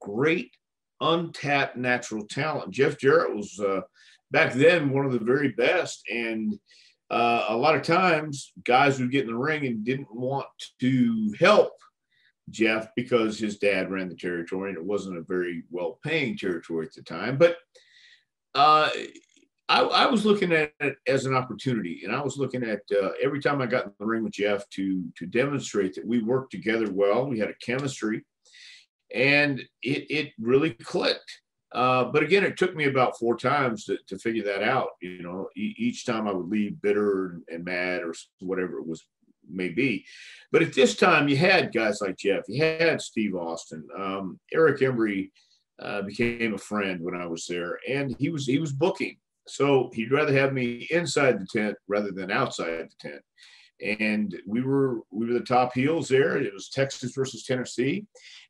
great 0.00 0.52
untapped 1.00 1.76
natural 1.76 2.26
talent. 2.26 2.70
Jeff 2.70 2.98
Jarrett 2.98 3.34
was 3.34 3.58
uh, 3.60 3.82
back 4.30 4.52
then 4.52 4.90
one 4.90 5.06
of 5.06 5.12
the 5.12 5.18
very 5.18 5.48
best. 5.50 6.02
And 6.10 6.58
uh, 7.10 7.46
a 7.48 7.56
lot 7.56 7.74
of 7.74 7.82
times 7.82 8.52
guys 8.64 9.00
would 9.00 9.10
get 9.10 9.22
in 9.22 9.30
the 9.30 9.36
ring 9.36 9.66
and 9.66 9.84
didn't 9.84 10.14
want 10.14 10.46
to 10.80 11.34
help 11.38 11.72
Jeff 12.50 12.88
because 12.96 13.38
his 13.38 13.58
dad 13.58 13.90
ran 13.90 14.08
the 14.08 14.14
territory 14.14 14.70
and 14.70 14.78
it 14.78 14.84
wasn't 14.84 15.18
a 15.18 15.22
very 15.22 15.64
well 15.70 15.98
paying 16.04 16.36
territory 16.36 16.86
at 16.86 16.94
the 16.94 17.02
time. 17.02 17.36
But 17.36 17.56
uh, 18.54 18.90
I, 19.68 19.82
I, 19.82 20.06
was 20.06 20.26
looking 20.26 20.52
at 20.52 20.72
it 20.80 20.96
as 21.06 21.26
an 21.26 21.34
opportunity, 21.34 22.02
and 22.04 22.14
I 22.14 22.20
was 22.20 22.36
looking 22.36 22.64
at 22.64 22.80
uh, 22.90 23.10
every 23.22 23.40
time 23.40 23.62
I 23.62 23.66
got 23.66 23.84
in 23.84 23.92
the 24.00 24.06
ring 24.06 24.24
with 24.24 24.32
Jeff 24.32 24.68
to 24.70 25.04
to 25.16 25.26
demonstrate 25.26 25.94
that 25.94 26.06
we 26.06 26.22
worked 26.22 26.50
together 26.50 26.90
well. 26.90 27.26
We 27.26 27.38
had 27.38 27.50
a 27.50 27.64
chemistry, 27.64 28.24
and 29.14 29.60
it 29.82 30.06
it 30.10 30.32
really 30.40 30.70
clicked. 30.70 31.40
Uh, 31.72 32.06
but 32.06 32.24
again, 32.24 32.42
it 32.42 32.56
took 32.56 32.74
me 32.74 32.86
about 32.86 33.16
four 33.16 33.36
times 33.36 33.84
to, 33.84 33.96
to 34.08 34.18
figure 34.18 34.42
that 34.42 34.64
out. 34.64 34.88
You 35.00 35.22
know, 35.22 35.48
e- 35.56 35.76
each 35.78 36.04
time 36.04 36.26
I 36.26 36.32
would 36.32 36.48
leave 36.48 36.82
bitter 36.82 37.40
and, 37.48 37.64
mad 37.64 38.02
or 38.02 38.12
whatever 38.40 38.78
it 38.78 38.86
was 38.88 39.04
may 39.48 39.68
be. 39.68 40.04
But 40.50 40.62
at 40.62 40.74
this 40.74 40.96
time, 40.96 41.28
you 41.28 41.36
had 41.36 41.72
guys 41.72 42.00
like 42.00 42.16
Jeff, 42.16 42.44
you 42.48 42.62
had 42.64 43.00
Steve 43.00 43.36
Austin, 43.36 43.86
um, 43.96 44.40
Eric 44.52 44.80
Embry 44.80 45.30
uh, 45.80 46.02
became 46.02 46.54
a 46.54 46.58
friend 46.58 47.00
when 47.00 47.14
I 47.14 47.26
was 47.26 47.46
there, 47.46 47.78
and 47.88 48.14
he 48.18 48.30
was 48.30 48.46
he 48.46 48.58
was 48.58 48.72
booking. 48.72 49.16
So 49.46 49.90
he'd 49.94 50.12
rather 50.12 50.32
have 50.32 50.52
me 50.52 50.86
inside 50.90 51.40
the 51.40 51.46
tent 51.46 51.76
rather 51.88 52.12
than 52.12 52.30
outside 52.30 52.88
the 52.88 53.08
tent. 53.08 53.22
And 53.82 54.40
we 54.46 54.60
were 54.60 55.00
we 55.10 55.26
were 55.26 55.34
the 55.34 55.40
top 55.40 55.72
heels 55.74 56.08
there. 56.08 56.36
It 56.36 56.52
was 56.52 56.68
Texas 56.68 57.12
versus 57.14 57.44
Tennessee, 57.44 58.04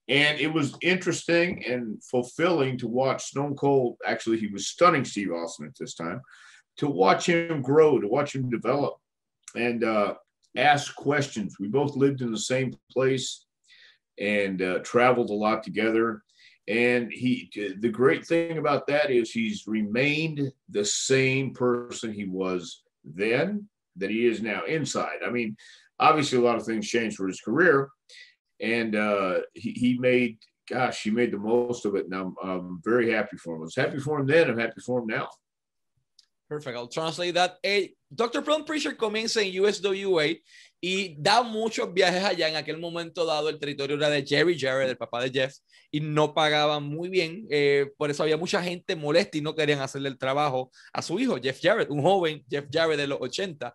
and 0.09 0.41
it 0.41 0.53
was 0.53 0.77
interesting 0.83 1.65
and 1.67 2.03
fulfilling 2.03 2.77
to 2.79 2.89
watch 2.89 3.25
Stone 3.25 3.57
Cold. 3.57 3.97
Actually, 4.05 4.39
he 4.39 4.49
was 4.49 4.67
stunning 4.67 5.05
Steve 5.05 5.33
Austin 5.33 5.67
at 5.67 5.79
this 5.79 5.95
time. 5.95 6.21
To 6.79 6.89
watch 6.89 7.27
him 7.27 7.63
grow, 7.63 8.01
to 8.01 8.09
watch 8.09 8.35
him 8.35 8.51
develop, 8.51 8.95
and 9.55 9.85
uh, 9.85 10.15
ask 10.57 10.95
questions. 10.97 11.57
We 11.61 11.69
both 11.69 11.95
lived 11.95 12.23
in 12.23 12.33
the 12.33 12.39
same 12.39 12.75
place 12.91 13.47
and 14.19 14.61
uh, 14.61 14.79
traveled 14.81 15.31
a 15.31 15.35
lot 15.35 15.63
together. 15.63 16.23
And 16.71 17.11
he, 17.13 17.51
the 17.81 17.89
great 17.89 18.25
thing 18.25 18.59
about 18.59 18.87
that 18.87 19.11
is 19.11 19.33
he's 19.33 19.65
remained 19.67 20.53
the 20.69 20.85
same 20.85 21.53
person 21.53 22.13
he 22.13 22.27
was 22.27 22.83
then 23.05 23.69
that 23.97 24.09
he 24.09 24.25
is 24.25 24.41
now 24.41 24.65
inside. 24.67 25.19
I 25.27 25.31
mean, 25.31 25.57
obviously 25.99 26.39
a 26.39 26.43
lot 26.43 26.55
of 26.55 26.65
things 26.65 26.87
changed 26.87 27.17
for 27.17 27.27
his 27.27 27.41
career, 27.41 27.89
and 28.61 28.95
uh, 28.95 29.41
he, 29.53 29.73
he 29.73 29.99
made, 29.99 30.39
gosh, 30.69 31.03
he 31.03 31.11
made 31.11 31.33
the 31.33 31.39
most 31.39 31.87
of 31.87 31.97
it, 31.97 32.05
and 32.05 32.15
I'm, 32.15 32.37
I'm 32.41 32.81
very 32.85 33.11
happy 33.11 33.37
for 33.37 33.57
him. 33.57 33.63
I 33.63 33.65
was 33.65 33.75
happy 33.75 33.99
for 33.99 34.21
him 34.21 34.29
then. 34.29 34.49
I'm 34.49 34.59
happy 34.59 34.81
for 34.87 35.01
him 35.01 35.09
now. 35.09 35.29
Perfect. 36.49 36.77
I'll 36.77 36.87
translate 36.87 37.35
that. 37.35 37.59
Eh, 37.65 37.89
Dr. 38.15 38.43
Tom 38.43 38.65
Prichard 38.65 38.97
comienza 38.97 39.41
en 39.41 39.53
USWA 39.61 40.37
y 40.81 41.17
da 41.19 41.43
muchos 41.43 41.93
viajes 41.93 42.23
allá. 42.23 42.49
En 42.49 42.57
aquel 42.57 42.79
momento 42.79 43.25
dado, 43.25 43.49
el 43.49 43.59
territorio 43.59 43.97
era 43.97 44.09
de 44.09 44.25
Jerry 44.25 44.59
Jarrett, 44.59 44.91
el 44.91 44.97
papá 44.97 45.23
de 45.23 45.31
Jeff, 45.31 45.55
y 45.91 46.01
no 46.01 46.35
pagaban 46.35 46.85
muy 46.85 47.09
bien. 47.09 47.47
Eh, 47.51 47.91
por 47.97 48.11
eso 48.11 48.23
había 48.23 48.37
mucha 48.37 48.63
gente 48.63 48.97
molesta 48.97 49.39
y 49.39 49.41
no 49.41 49.55
querían 49.55 49.81
hacerle 49.81 50.09
el 50.09 50.19
trabajo 50.19 50.71
a 50.93 51.03
su 51.03 51.19
hijo, 51.19 51.39
Jeff 51.41 51.59
Jarrett, 51.61 51.91
un 51.91 52.03
joven 52.03 52.45
Jeff 52.49 52.67
Jarrett 52.71 52.99
de 52.99 53.07
los 53.07 53.21
80. 53.21 53.75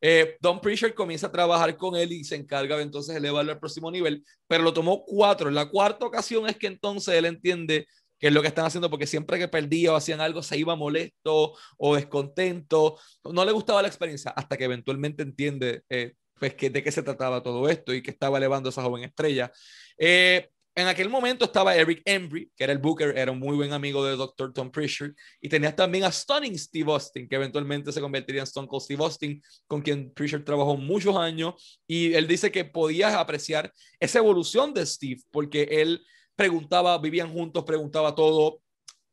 Eh, 0.00 0.36
Don 0.40 0.60
Preacher 0.60 0.94
comienza 0.94 1.28
a 1.28 1.32
trabajar 1.32 1.76
con 1.76 1.96
él 1.96 2.12
y 2.12 2.22
se 2.24 2.36
encarga 2.36 2.76
de 2.76 2.82
entonces 2.82 3.16
elevarlo 3.16 3.52
al 3.52 3.58
próximo 3.58 3.90
nivel, 3.90 4.22
pero 4.46 4.62
lo 4.62 4.72
tomó 4.72 5.04
cuatro. 5.04 5.50
La 5.50 5.66
cuarta 5.66 6.06
ocasión 6.06 6.48
es 6.48 6.56
que 6.56 6.66
entonces 6.66 7.14
él 7.14 7.24
entiende 7.24 7.86
que 8.18 8.28
es 8.28 8.32
lo 8.32 8.40
que 8.42 8.48
están 8.48 8.64
haciendo, 8.64 8.90
porque 8.90 9.06
siempre 9.06 9.38
que 9.38 9.48
perdía 9.48 9.92
o 9.92 9.96
hacían 9.96 10.20
algo 10.20 10.42
se 10.42 10.56
iba 10.56 10.74
molesto 10.74 11.54
o 11.76 11.96
descontento, 11.96 12.98
no 13.24 13.44
le 13.44 13.52
gustaba 13.52 13.82
la 13.82 13.88
experiencia, 13.88 14.30
hasta 14.30 14.56
que 14.56 14.64
eventualmente 14.64 15.22
entiende 15.22 15.82
eh, 15.90 16.14
pues, 16.38 16.54
que, 16.54 16.70
de 16.70 16.82
qué 16.82 16.90
se 16.90 17.02
trataba 17.02 17.42
todo 17.42 17.68
esto 17.68 17.92
y 17.92 18.02
que 18.02 18.10
estaba 18.10 18.38
elevando 18.38 18.68
a 18.68 18.70
esa 18.70 18.82
joven 18.82 19.04
estrella. 19.04 19.52
Eh, 19.98 20.48
en 20.76 20.86
aquel 20.88 21.08
momento 21.08 21.46
estaba 21.46 21.74
Eric 21.74 22.02
Embry, 22.04 22.52
que 22.54 22.62
era 22.62 22.72
el 22.72 22.78
Booker, 22.78 23.16
era 23.16 23.32
un 23.32 23.38
muy 23.38 23.56
buen 23.56 23.72
amigo 23.72 24.04
de 24.04 24.14
Dr. 24.14 24.52
Tom 24.52 24.70
Pritchard, 24.70 25.12
y 25.40 25.48
tenías 25.48 25.74
también 25.74 26.04
a 26.04 26.12
Stunning 26.12 26.58
Steve 26.58 26.92
Austin, 26.92 27.26
que 27.26 27.36
eventualmente 27.36 27.90
se 27.92 28.00
convertiría 28.00 28.42
en 28.42 28.46
Stone 28.46 28.68
Cold 28.68 28.82
Steve 28.82 29.02
Austin, 29.02 29.42
con 29.66 29.80
quien 29.80 30.12
Pritchard 30.12 30.44
trabajó 30.44 30.76
muchos 30.76 31.16
años, 31.16 31.80
y 31.86 32.12
él 32.12 32.28
dice 32.28 32.52
que 32.52 32.66
podías 32.66 33.14
apreciar 33.14 33.72
esa 33.98 34.18
evolución 34.18 34.74
de 34.74 34.84
Steve, 34.84 35.22
porque 35.30 35.62
él 35.62 36.04
preguntaba, 36.36 36.98
vivían 36.98 37.32
juntos, 37.32 37.64
preguntaba 37.64 38.14
todo, 38.14 38.60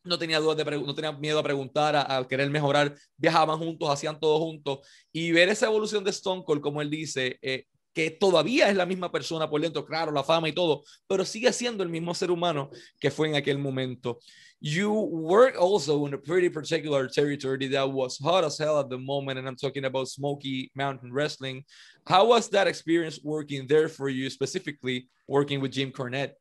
no 0.03 0.19
tenía 0.19 0.41
dudas 0.41 0.57
de 0.57 0.65
no 0.65 0.93
tenía 0.93 1.13
miedo 1.13 1.39
a 1.39 1.43
preguntar, 1.43 1.95
a, 1.95 2.27
querer 2.27 2.49
mejorar, 2.49 2.93
viajaban 3.15 3.57
juntos, 3.57 3.89
hacían 3.89 4.19
todo 4.19 4.37
juntos 4.39 4.79
y 5.13 5.31
ver 5.31 5.47
esa 5.47 5.67
evolución 5.67 6.03
de 6.03 6.11
Stone 6.11 6.43
Cold, 6.45 6.61
como 6.61 6.81
él 6.81 6.89
dice, 6.89 7.39
eh, 7.41 7.67
que 7.93 8.09
todavía 8.11 8.69
es 8.69 8.75
la 8.75 8.85
misma 8.85 9.11
persona 9.11 9.49
por 9.49 9.61
dentro, 9.61 9.85
claro, 9.85 10.11
la 10.11 10.23
fama 10.23 10.49
y 10.49 10.53
todo, 10.53 10.83
pero 11.07 11.25
sigue 11.25 11.53
siendo 11.53 11.83
el 11.83 11.89
mismo 11.89 12.13
ser 12.13 12.31
humano 12.31 12.69
que 12.99 13.11
fue 13.11 13.29
en 13.29 13.35
aquel 13.35 13.59
momento. 13.59 14.19
You 14.59 14.91
work 14.91 15.57
also 15.59 16.05
in 16.07 16.13
a 16.13 16.17
pretty 16.17 16.49
particular 16.49 17.09
territory 17.09 17.67
that 17.67 17.91
was 17.91 18.17
hot 18.17 18.45
as 18.45 18.57
hell 18.57 18.79
at 18.79 18.89
the 18.89 18.97
moment, 18.97 19.37
and 19.37 19.47
I'm 19.47 19.57
talking 19.57 19.83
about 19.83 20.07
Smoky 20.07 20.71
Mountain 20.73 21.11
Wrestling. 21.11 21.65
How 22.07 22.25
was 22.27 22.49
that 22.51 22.67
experience 22.67 23.19
working 23.23 23.67
there 23.67 23.89
for 23.89 24.07
you, 24.07 24.29
specifically 24.29 25.09
working 25.27 25.59
with 25.59 25.73
Jim 25.73 25.91
Cornette? 25.91 26.31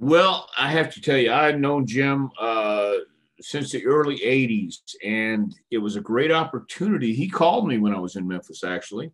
Well, 0.00 0.48
I 0.58 0.70
have 0.72 0.92
to 0.94 1.00
tell 1.00 1.16
you, 1.16 1.32
I've 1.32 1.60
known 1.60 1.86
Jim 1.86 2.30
uh, 2.40 2.94
since 3.40 3.70
the 3.70 3.86
early 3.86 4.18
80s, 4.18 4.76
and 5.04 5.54
it 5.70 5.78
was 5.78 5.96
a 5.96 6.00
great 6.00 6.32
opportunity. 6.32 7.14
He 7.14 7.28
called 7.28 7.68
me 7.68 7.78
when 7.78 7.94
I 7.94 8.00
was 8.00 8.16
in 8.16 8.26
Memphis, 8.26 8.64
actually, 8.64 9.12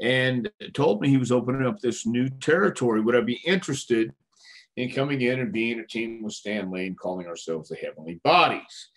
and 0.00 0.50
told 0.72 1.00
me 1.00 1.08
he 1.08 1.16
was 1.16 1.32
opening 1.32 1.66
up 1.66 1.78
this 1.78 2.06
new 2.06 2.28
territory. 2.28 3.00
Would 3.00 3.16
I 3.16 3.20
be 3.20 3.40
interested 3.46 4.12
in 4.76 4.90
coming 4.90 5.20
in 5.20 5.40
and 5.40 5.52
being 5.52 5.80
a 5.80 5.86
team 5.86 6.22
with 6.22 6.32
Stan 6.32 6.70
Lane, 6.70 6.94
calling 6.94 7.26
ourselves 7.26 7.68
the 7.68 7.76
Heavenly 7.76 8.20
Bodies? 8.24 8.88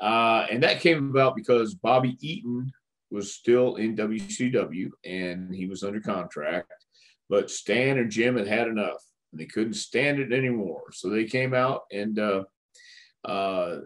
Uh, 0.00 0.46
and 0.50 0.62
that 0.62 0.80
came 0.80 1.10
about 1.10 1.36
because 1.36 1.74
Bobby 1.74 2.16
Eaton 2.20 2.72
was 3.10 3.34
still 3.34 3.76
in 3.76 3.96
WCW 3.96 4.90
and 5.04 5.54
he 5.54 5.66
was 5.66 5.82
under 5.82 6.00
contract, 6.00 6.72
but 7.28 7.50
Stan 7.50 7.98
and 7.98 8.10
Jim 8.10 8.36
had 8.36 8.46
had 8.46 8.68
enough 8.68 9.02
and 9.32 9.40
they 9.40 9.46
couldn't 9.46 9.74
stand 9.74 10.18
it 10.18 10.32
anymore. 10.32 10.84
So 10.92 11.08
they 11.08 11.24
came 11.24 11.54
out 11.54 11.82
and 11.92 12.18
uh, 12.18 12.44
uh, 13.24 13.78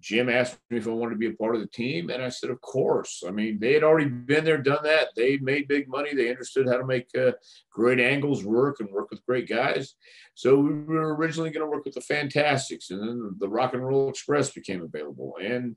Jim 0.00 0.28
asked 0.28 0.58
me 0.70 0.78
if 0.78 0.86
I 0.86 0.90
wanted 0.90 1.14
to 1.14 1.18
be 1.18 1.26
a 1.26 1.32
part 1.32 1.54
of 1.54 1.60
the 1.60 1.66
team, 1.66 2.10
and 2.10 2.22
I 2.22 2.28
said, 2.28 2.50
"Of 2.50 2.60
course." 2.60 3.22
I 3.26 3.30
mean, 3.30 3.58
they 3.58 3.72
had 3.72 3.82
already 3.82 4.08
been 4.08 4.44
there, 4.44 4.58
done 4.58 4.82
that. 4.84 5.08
They 5.16 5.38
made 5.38 5.68
big 5.68 5.88
money. 5.88 6.14
They 6.14 6.30
understood 6.30 6.68
how 6.68 6.76
to 6.76 6.86
make 6.86 7.08
uh, 7.16 7.32
great 7.72 8.00
angles 8.00 8.44
work 8.44 8.80
and 8.80 8.90
work 8.90 9.10
with 9.10 9.26
great 9.26 9.48
guys. 9.48 9.94
So 10.34 10.56
we 10.56 10.72
were 10.72 11.14
originally 11.16 11.50
going 11.50 11.66
to 11.66 11.70
work 11.70 11.84
with 11.84 11.94
the 11.94 12.00
Fantastics, 12.00 12.90
and 12.90 13.00
then 13.00 13.36
the 13.38 13.48
Rock 13.48 13.74
and 13.74 13.84
Roll 13.84 14.08
Express 14.08 14.50
became 14.50 14.82
available, 14.82 15.34
and 15.42 15.76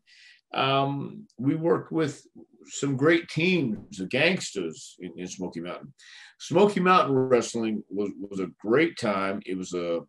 um, 0.53 1.27
we 1.37 1.55
worked 1.55 1.91
with 1.91 2.25
some 2.65 2.95
great 2.95 3.27
teams, 3.29 3.97
the 3.97 4.05
gangsters 4.05 4.97
in, 4.99 5.13
in 5.17 5.27
Smoky 5.27 5.61
Mountain. 5.61 5.93
Smoky 6.39 6.79
Mountain 6.79 7.15
Wrestling 7.15 7.83
was, 7.89 8.11
was 8.19 8.39
a 8.39 8.51
great 8.61 8.97
time. 8.97 9.41
It 9.45 9.57
was 9.57 9.73
a 9.73 10.01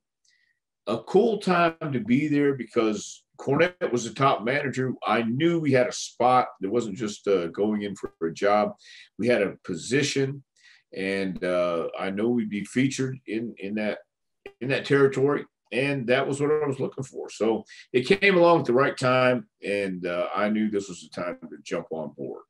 a 0.87 0.99
cool 1.05 1.39
time 1.39 1.77
to 1.93 2.01
be 2.01 2.29
there 2.29 2.55
because 2.55 3.23
Cornette 3.43 3.91
was 3.91 4.05
the 4.05 4.15
top 4.15 4.45
manager. 4.45 4.93
I 5.05 5.23
knew 5.23 5.59
we 5.59 5.73
had 5.73 5.89
a 5.89 5.93
spot. 5.93 6.47
It 6.63 6.71
wasn't 6.71 6.97
just 6.97 7.27
uh, 7.27 7.49
going 7.49 7.83
in 7.83 7.97
for 7.97 8.13
a 8.25 8.33
job. 8.33 8.75
We 9.19 9.27
had 9.27 9.43
a 9.43 9.57
position, 9.65 10.45
and 10.97 11.43
uh, 11.43 11.89
I 11.99 12.11
know 12.11 12.29
we'd 12.29 12.49
be 12.49 12.65
featured 12.65 13.19
in 13.27 13.55
in 13.59 13.75
that 13.75 13.99
in 14.61 14.69
that 14.69 14.85
territory. 14.85 15.45
And 15.73 16.07
that 16.07 16.29
was 16.29 16.41
what 16.41 16.53
I 16.53 16.67
was 16.67 16.79
looking 16.79 17.03
for. 17.03 17.31
So 17.31 17.65
it 17.93 18.03
came 18.03 18.37
along 18.37 18.61
at 18.61 18.67
the 18.67 18.75
right 18.75 18.97
time, 18.97 19.49
and 19.67 20.07
uh, 20.07 20.29
I 20.35 20.49
knew 20.51 20.71
this 20.71 20.89
was 20.89 21.01
the 21.01 21.23
time 21.23 21.39
to 21.41 21.57
jump 21.65 21.87
on 21.91 22.13
board. 22.17 22.43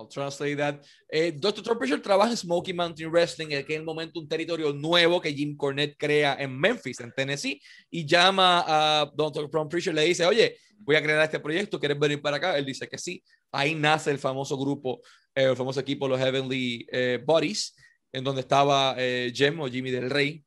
I'll 0.00 0.08
translate 0.08 0.56
that. 0.56 0.80
Eh, 1.08 1.32
Dr. 1.36 1.76
Pritchard 1.78 2.00
trabaja 2.00 2.30
en 2.30 2.36
Smoky 2.36 2.72
Mountain 2.72 3.10
Wrestling, 3.10 3.48
en 3.50 3.58
aquel 3.58 3.84
momento 3.84 4.18
un 4.18 4.28
territorio 4.28 4.72
nuevo 4.72 5.20
que 5.20 5.32
Jim 5.32 5.56
Cornette 5.56 5.96
crea 5.98 6.36
en 6.38 6.58
Memphis, 6.58 7.00
en 7.00 7.12
Tennessee, 7.12 7.60
y 7.90 8.06
llama 8.06 8.64
a 8.66 9.10
Dr. 9.14 9.50
Pritchard, 9.68 9.94
le 9.94 10.04
dice, 10.04 10.24
oye, 10.24 10.56
voy 10.78 10.96
a 10.96 11.02
crear 11.02 11.22
este 11.22 11.40
proyecto, 11.40 11.78
¿quieres 11.78 11.98
venir 11.98 12.22
para 12.22 12.38
acá? 12.38 12.56
Él 12.56 12.64
dice 12.64 12.88
que 12.88 12.98
sí. 12.98 13.22
Ahí 13.52 13.74
nace 13.74 14.10
el 14.10 14.18
famoso 14.18 14.56
grupo, 14.56 15.00
eh, 15.34 15.44
el 15.44 15.56
famoso 15.56 15.80
equipo, 15.80 16.08
los 16.08 16.18
Heavenly 16.18 16.86
eh, 16.90 17.20
Bodies, 17.24 17.76
en 18.12 18.24
donde 18.24 18.40
estaba 18.40 18.94
eh, 18.96 19.32
Jim 19.34 19.60
o 19.60 19.68
Jimmy 19.68 19.90
del 19.90 20.10
Rey. 20.10 20.42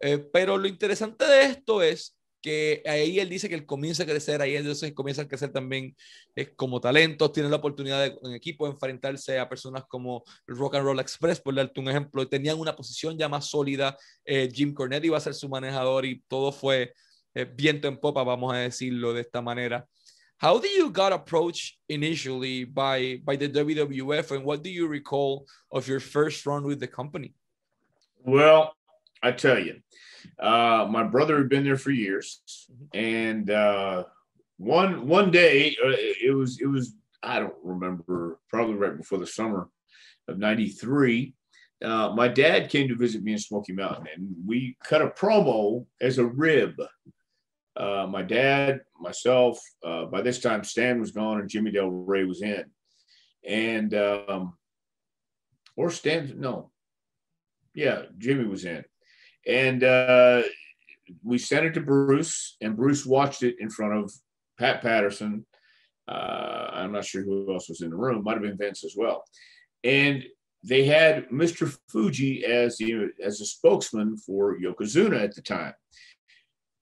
Eh, 0.00 0.18
pero 0.32 0.56
lo 0.56 0.68
interesante 0.68 1.24
de 1.24 1.44
esto 1.44 1.82
es 1.82 2.17
que 2.40 2.82
ahí 2.86 3.18
él 3.18 3.28
dice 3.28 3.48
que 3.48 3.54
él 3.54 3.66
comienza 3.66 4.04
a 4.04 4.06
crecer, 4.06 4.40
ahí 4.40 4.56
entonces 4.56 4.92
comienza 4.92 5.22
a 5.22 5.28
crecer 5.28 5.52
también 5.52 5.96
eh, 6.36 6.54
como 6.54 6.80
talentos, 6.80 7.32
tiene 7.32 7.48
la 7.48 7.56
oportunidad 7.56 8.00
de, 8.00 8.18
en 8.22 8.34
equipo 8.34 8.66
de 8.66 8.72
enfrentarse 8.72 9.38
a 9.38 9.48
personas 9.48 9.84
como 9.88 10.24
Rock 10.46 10.76
and 10.76 10.84
Roll 10.84 11.00
Express, 11.00 11.40
por 11.40 11.54
darte 11.54 11.80
un 11.80 11.88
ejemplo, 11.88 12.28
tenían 12.28 12.58
una 12.58 12.76
posición 12.76 13.18
ya 13.18 13.28
más 13.28 13.46
sólida, 13.46 13.96
eh, 14.24 14.48
Jim 14.52 14.72
Cornette 14.72 15.06
iba 15.06 15.16
a 15.16 15.20
ser 15.20 15.34
su 15.34 15.48
manejador 15.48 16.04
y 16.04 16.22
todo 16.28 16.52
fue 16.52 16.92
eh, 17.34 17.44
viento 17.44 17.88
en 17.88 17.98
popa, 17.98 18.22
vamos 18.22 18.54
a 18.54 18.58
decirlo 18.58 19.12
de 19.12 19.22
esta 19.22 19.42
manera. 19.42 19.86
How 20.40 20.60
do 20.60 20.68
you 20.68 20.92
got 20.92 21.12
approached 21.12 21.80
initially 21.88 22.64
by 22.64 23.20
by 23.24 23.36
the 23.36 23.48
WWF, 23.48 24.30
and 24.36 24.44
what 24.44 24.62
do 24.62 24.70
you 24.70 24.86
recall 24.86 25.44
of 25.72 25.88
your 25.88 25.98
first 25.98 26.46
run 26.46 26.64
with 26.64 26.78
the 26.78 26.86
company? 26.86 27.34
Well, 28.24 28.77
I 29.22 29.32
tell 29.32 29.58
you, 29.58 29.76
uh, 30.38 30.86
my 30.90 31.04
brother 31.04 31.38
had 31.38 31.48
been 31.48 31.64
there 31.64 31.76
for 31.76 31.90
years, 31.90 32.40
and 32.94 33.50
uh, 33.50 34.04
one 34.58 35.06
one 35.06 35.30
day 35.30 35.76
uh, 35.84 35.94
it 35.96 36.34
was 36.34 36.60
it 36.60 36.66
was 36.66 36.94
I 37.22 37.40
don't 37.40 37.54
remember 37.62 38.38
probably 38.48 38.74
right 38.74 38.96
before 38.96 39.18
the 39.18 39.26
summer 39.26 39.68
of 40.28 40.38
'93. 40.38 41.34
Uh, 41.82 42.12
my 42.14 42.26
dad 42.26 42.70
came 42.70 42.88
to 42.88 42.96
visit 42.96 43.22
me 43.22 43.32
in 43.32 43.38
Smoky 43.38 43.72
Mountain, 43.72 44.08
and 44.14 44.34
we 44.46 44.76
cut 44.82 45.02
a 45.02 45.08
promo 45.08 45.86
as 46.00 46.18
a 46.18 46.24
rib 46.24 46.74
uh, 47.78 48.06
my 48.10 48.22
dad, 48.22 48.80
myself. 49.00 49.60
Uh, 49.84 50.06
by 50.06 50.20
this 50.20 50.40
time, 50.40 50.64
Stan 50.64 51.00
was 51.00 51.12
gone 51.12 51.40
and 51.40 51.48
Jimmy 51.48 51.70
Del 51.70 51.88
Rey 51.88 52.24
was 52.24 52.42
in, 52.42 52.64
and 53.46 53.94
um, 53.94 54.54
or 55.76 55.90
Stan, 55.90 56.34
no, 56.38 56.72
yeah, 57.74 58.02
Jimmy 58.18 58.46
was 58.46 58.64
in, 58.64 58.84
and 59.48 59.82
uh, 59.82 60.42
we 61.24 61.38
sent 61.38 61.66
it 61.66 61.74
to 61.74 61.80
Bruce, 61.80 62.56
and 62.60 62.76
Bruce 62.76 63.04
watched 63.06 63.42
it 63.42 63.56
in 63.58 63.70
front 63.70 63.94
of 63.94 64.12
Pat 64.58 64.82
Patterson. 64.82 65.46
Uh, 66.06 66.70
I'm 66.72 66.92
not 66.92 67.04
sure 67.04 67.22
who 67.22 67.52
else 67.52 67.68
was 67.68 67.80
in 67.80 67.90
the 67.90 67.96
room. 67.96 68.22
Might 68.22 68.34
have 68.34 68.42
been 68.42 68.56
Vince 68.56 68.84
as 68.84 68.94
well, 68.96 69.24
and 69.84 70.24
they 70.64 70.84
had 70.84 71.28
Mr. 71.30 71.76
Fuji 71.88 72.44
as 72.44 72.76
the 72.76 73.08
as 73.22 73.40
a 73.40 73.46
spokesman 73.46 74.16
for 74.16 74.58
Yokozuna 74.58 75.22
at 75.22 75.34
the 75.34 75.42
time 75.42 75.74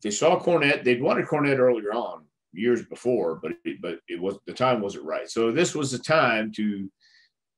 they 0.02 0.12
saw 0.12 0.38
Cornette. 0.38 0.85
They'd 0.85 1.02
wanted 1.02 1.26
Cornette 1.26 1.59
earlier 1.59 1.92
on, 1.92 2.24
years 2.52 2.85
before, 2.85 3.40
but 3.42 3.52
it, 3.64 3.81
but 3.81 3.98
it 4.09 4.20
was 4.20 4.38
the 4.46 4.52
time 4.52 4.81
wasn't 4.81 5.05
right. 5.05 5.29
So 5.29 5.50
this 5.50 5.74
was 5.74 5.90
the 5.90 5.98
time 5.98 6.52
to 6.52 6.90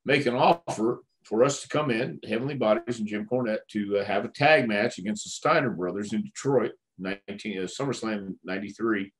make 0.05 0.27
an 0.27 0.35
offer 0.35 1.03
for 1.25 1.45
us 1.45 1.63
to 1.63 1.69
come 1.69 1.91
in, 1.91 2.19
Heavenly 2.27 2.55
Bodies 2.55 2.99
and 2.99 3.09
Jim 3.09 3.27
Cornette, 3.31 3.67
to 3.71 3.99
uh, 3.99 4.05
have 4.05 4.25
a 4.25 4.29
tag 4.29 4.69
match 4.69 4.99
against 4.99 5.25
the 5.25 5.31
Steiner 5.31 5.71
brothers 5.71 6.13
in 6.13 6.23
Detroit, 6.23 6.73
19 6.99 7.23
uh, 7.59 7.63
SummerSlam 7.63 8.35
'93, 8.45 9.13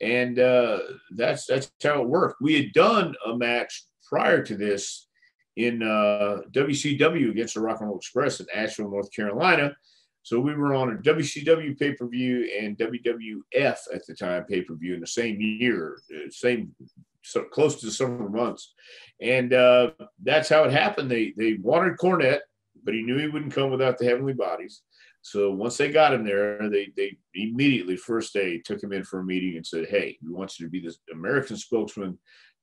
and 0.00 0.38
uh, 0.38 0.78
that's 1.16 1.46
that's 1.46 1.70
how 1.82 2.02
it 2.02 2.08
worked. 2.08 2.40
We 2.40 2.54
had 2.54 2.72
done 2.72 3.14
a 3.26 3.36
match 3.36 3.84
prior 4.08 4.42
to 4.42 4.56
this 4.56 5.08
in 5.56 5.82
uh, 5.82 6.42
WCW 6.52 7.30
against 7.30 7.54
the 7.54 7.60
Rock 7.60 7.80
and 7.80 7.88
Roll 7.88 7.98
Express 7.98 8.40
in 8.40 8.46
Asheville, 8.54 8.90
North 8.90 9.12
Carolina 9.12 9.74
so 10.22 10.38
we 10.38 10.54
were 10.54 10.74
on 10.74 10.90
a 10.90 10.96
WCW 10.96 11.78
pay 11.78 11.94
per 11.94 12.06
view 12.06 12.48
and 12.58 12.76
WWF 12.76 13.78
at 13.94 14.06
the 14.06 14.14
time 14.14 14.44
pay 14.44 14.62
per 14.62 14.74
view 14.74 14.94
in 14.94 15.00
the 15.00 15.06
same 15.06 15.40
year, 15.40 15.98
uh, 16.14 16.30
same 16.30 16.74
so 17.22 17.44
close 17.44 17.76
to 17.76 17.86
the 17.86 17.92
summer 17.92 18.28
months, 18.28 18.74
and 19.20 19.52
uh, 19.52 19.90
that's 20.22 20.48
how 20.48 20.64
it 20.64 20.72
happened. 20.72 21.10
They 21.10 21.32
they 21.36 21.54
wanted 21.54 21.98
Cornette, 21.98 22.40
but 22.84 22.94
he 22.94 23.02
knew 23.02 23.18
he 23.18 23.28
wouldn't 23.28 23.54
come 23.54 23.70
without 23.70 23.98
the 23.98 24.06
Heavenly 24.06 24.32
Bodies. 24.32 24.82
So 25.22 25.50
once 25.50 25.76
they 25.76 25.90
got 25.90 26.14
him 26.14 26.24
there, 26.24 26.70
they 26.70 26.92
they 26.96 27.18
immediately 27.34 27.96
first 27.96 28.32
day 28.32 28.60
took 28.64 28.82
him 28.82 28.92
in 28.92 29.04
for 29.04 29.20
a 29.20 29.24
meeting 29.24 29.56
and 29.56 29.66
said, 29.66 29.88
"Hey, 29.88 30.18
we 30.22 30.32
want 30.32 30.58
you 30.58 30.66
to 30.66 30.70
be 30.70 30.80
the 30.80 30.94
American 31.12 31.56
spokesman 31.56 32.18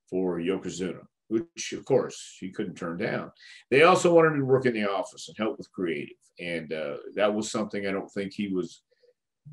for 0.10 0.40
Yokozuna." 0.40 1.02
Which 1.30 1.74
of 1.74 1.84
course 1.84 2.38
he 2.40 2.52
couldn't 2.52 2.76
turn 2.76 2.98
down. 2.98 3.32
They 3.70 3.84
also 3.84 4.14
wanted 4.14 4.34
him 4.34 4.40
to 4.40 4.46
work 4.46 4.66
in 4.66 4.74
the 4.74 4.90
office 4.90 5.28
and 5.28 5.38
help 5.38 5.58
with 5.58 5.72
creative 5.72 6.16
and 6.40 6.72
uh, 6.72 6.98
that 7.16 7.34
was 7.34 7.52
something 7.52 7.88
I 7.88 7.92
don't 7.92 8.12
think 8.12 8.34
he 8.34 8.48
was 8.48 8.82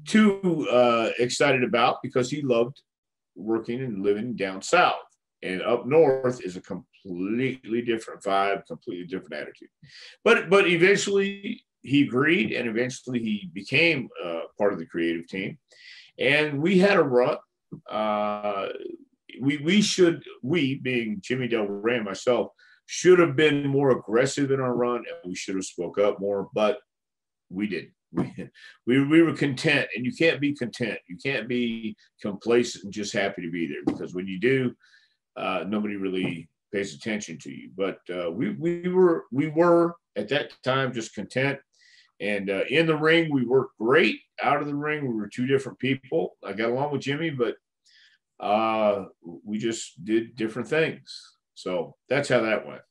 too 0.07 0.69
uh, 0.71 1.11
excited 1.19 1.65
about 1.65 2.03
because 2.03 2.31
he 2.31 2.43
loved 2.43 2.81
working 3.35 3.83
and 3.83 4.03
living 4.03 4.35
down 4.35 4.63
south. 4.63 4.97
And 5.43 5.63
up 5.63 5.87
north 5.87 6.43
is 6.43 6.57
a 6.57 6.61
completely 6.61 7.83
different 7.83 8.23
vibe, 8.23 8.67
completely 8.67 9.07
different 9.07 9.35
attitude. 9.35 9.69
But 10.25 10.49
but 10.49 10.67
eventually 10.67 11.65
he 11.83 12.03
agreed, 12.03 12.53
and 12.53 12.69
eventually 12.69 13.19
he 13.19 13.51
became 13.53 14.09
uh, 14.25 14.43
part 14.59 14.73
of 14.73 14.79
the 14.79 14.87
creative 14.87 15.27
team. 15.29 15.59
And 16.19 16.63
we 16.63 16.79
had 16.79 16.97
a 16.97 17.03
run. 17.03 17.37
Uh, 17.91 18.69
we 19.41 19.59
we 19.59 19.83
should 19.83 20.23
we 20.43 20.77
being 20.77 21.21
Jimmy 21.21 21.49
Del 21.49 21.67
Rey 21.67 21.97
and 21.97 22.05
myself 22.05 22.53
should 22.87 23.19
have 23.19 23.37
been 23.37 23.67
more 23.67 23.91
aggressive 23.91 24.51
in 24.51 24.61
our 24.61 24.75
run 24.75 24.99
and 24.99 25.17
we 25.25 25.35
should 25.35 25.55
have 25.55 25.65
spoke 25.65 25.99
up 25.99 26.21
more, 26.21 26.49
but 26.55 26.79
we 27.51 27.67
didn't. 27.67 27.93
We, 28.15 28.49
we, 28.87 29.05
we 29.05 29.23
were 29.23 29.35
content 29.35 29.89
and 29.95 30.05
you 30.05 30.13
can't 30.13 30.41
be 30.41 30.55
content. 30.55 30.99
You 31.09 31.17
can't 31.17 31.49
be 31.49 31.97
complacent 32.21 32.85
and 32.85 32.93
just 32.93 33.13
happy 33.13 33.43
to 33.43 33.51
be 33.51 33.67
there 33.67 33.85
because 33.87 34.15
when 34.15 34.27
you 34.27 34.39
do, 34.39 34.75
uh, 35.37 35.65
nobody 35.67 35.97
really 35.97 36.49
pays 36.73 36.95
attention 36.95 37.39
to 37.39 37.51
you. 37.51 37.71
But 37.77 37.99
uh, 38.13 38.31
we, 38.31 38.51
we 38.51 38.89
were 38.89 39.25
we 39.31 39.49
were 39.49 39.97
at 40.17 40.29
that 40.29 40.53
time 40.63 40.93
just 40.93 41.15
content. 41.15 41.59
And 42.21 42.49
uh, 42.49 42.63
in 42.69 42.87
the 42.87 42.97
ring, 42.97 43.33
we 43.33 43.45
worked 43.45 43.77
great. 43.79 44.21
Out 44.43 44.61
of 44.61 44.67
the 44.67 44.75
ring, 44.75 45.07
we 45.07 45.15
were 45.15 45.29
two 45.29 45.47
different 45.47 45.79
people. 45.79 46.37
I 46.45 46.53
got 46.53 46.71
along 46.71 46.93
with 46.93 47.03
Jimmy, 47.03 47.31
but 47.31 47.57
uh, 48.41 49.07
we 49.45 49.59
just 49.59 50.05
did 50.05 50.37
different 50.37 50.69
things. 50.69 51.35
So 51.55 51.97
that's 52.09 52.29
how 52.29 52.43
that 52.43 52.67
went. 52.67 52.83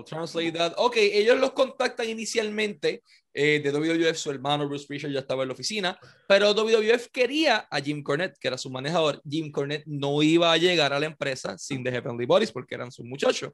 I'll 0.00 0.04
translate 0.04 0.52
that. 0.52 0.72
Ok, 0.76 0.96
ellos 0.96 1.38
los 1.38 1.52
contactan 1.52 2.08
inicialmente 2.08 3.02
eh, 3.32 3.60
de 3.62 3.70
WWF, 3.70 4.16
su 4.16 4.30
hermano 4.30 4.66
Bruce 4.66 4.86
Prichard 4.86 5.12
ya 5.12 5.20
estaba 5.20 5.42
en 5.42 5.48
la 5.48 5.54
oficina, 5.54 5.98
pero 6.26 6.52
WWF 6.52 7.08
quería 7.12 7.68
a 7.70 7.80
Jim 7.80 8.02
Cornette, 8.02 8.38
que 8.38 8.48
era 8.48 8.58
su 8.58 8.70
manejador. 8.70 9.22
Jim 9.28 9.52
Cornette 9.52 9.84
no 9.86 10.22
iba 10.22 10.52
a 10.52 10.56
llegar 10.56 10.92
a 10.92 10.98
la 10.98 11.06
empresa 11.06 11.56
sin 11.58 11.84
The 11.84 11.92
Heavenly 11.92 12.26
Bodies 12.26 12.52
porque 12.52 12.74
eran 12.74 12.90
sus 12.90 13.04
muchachos. 13.04 13.52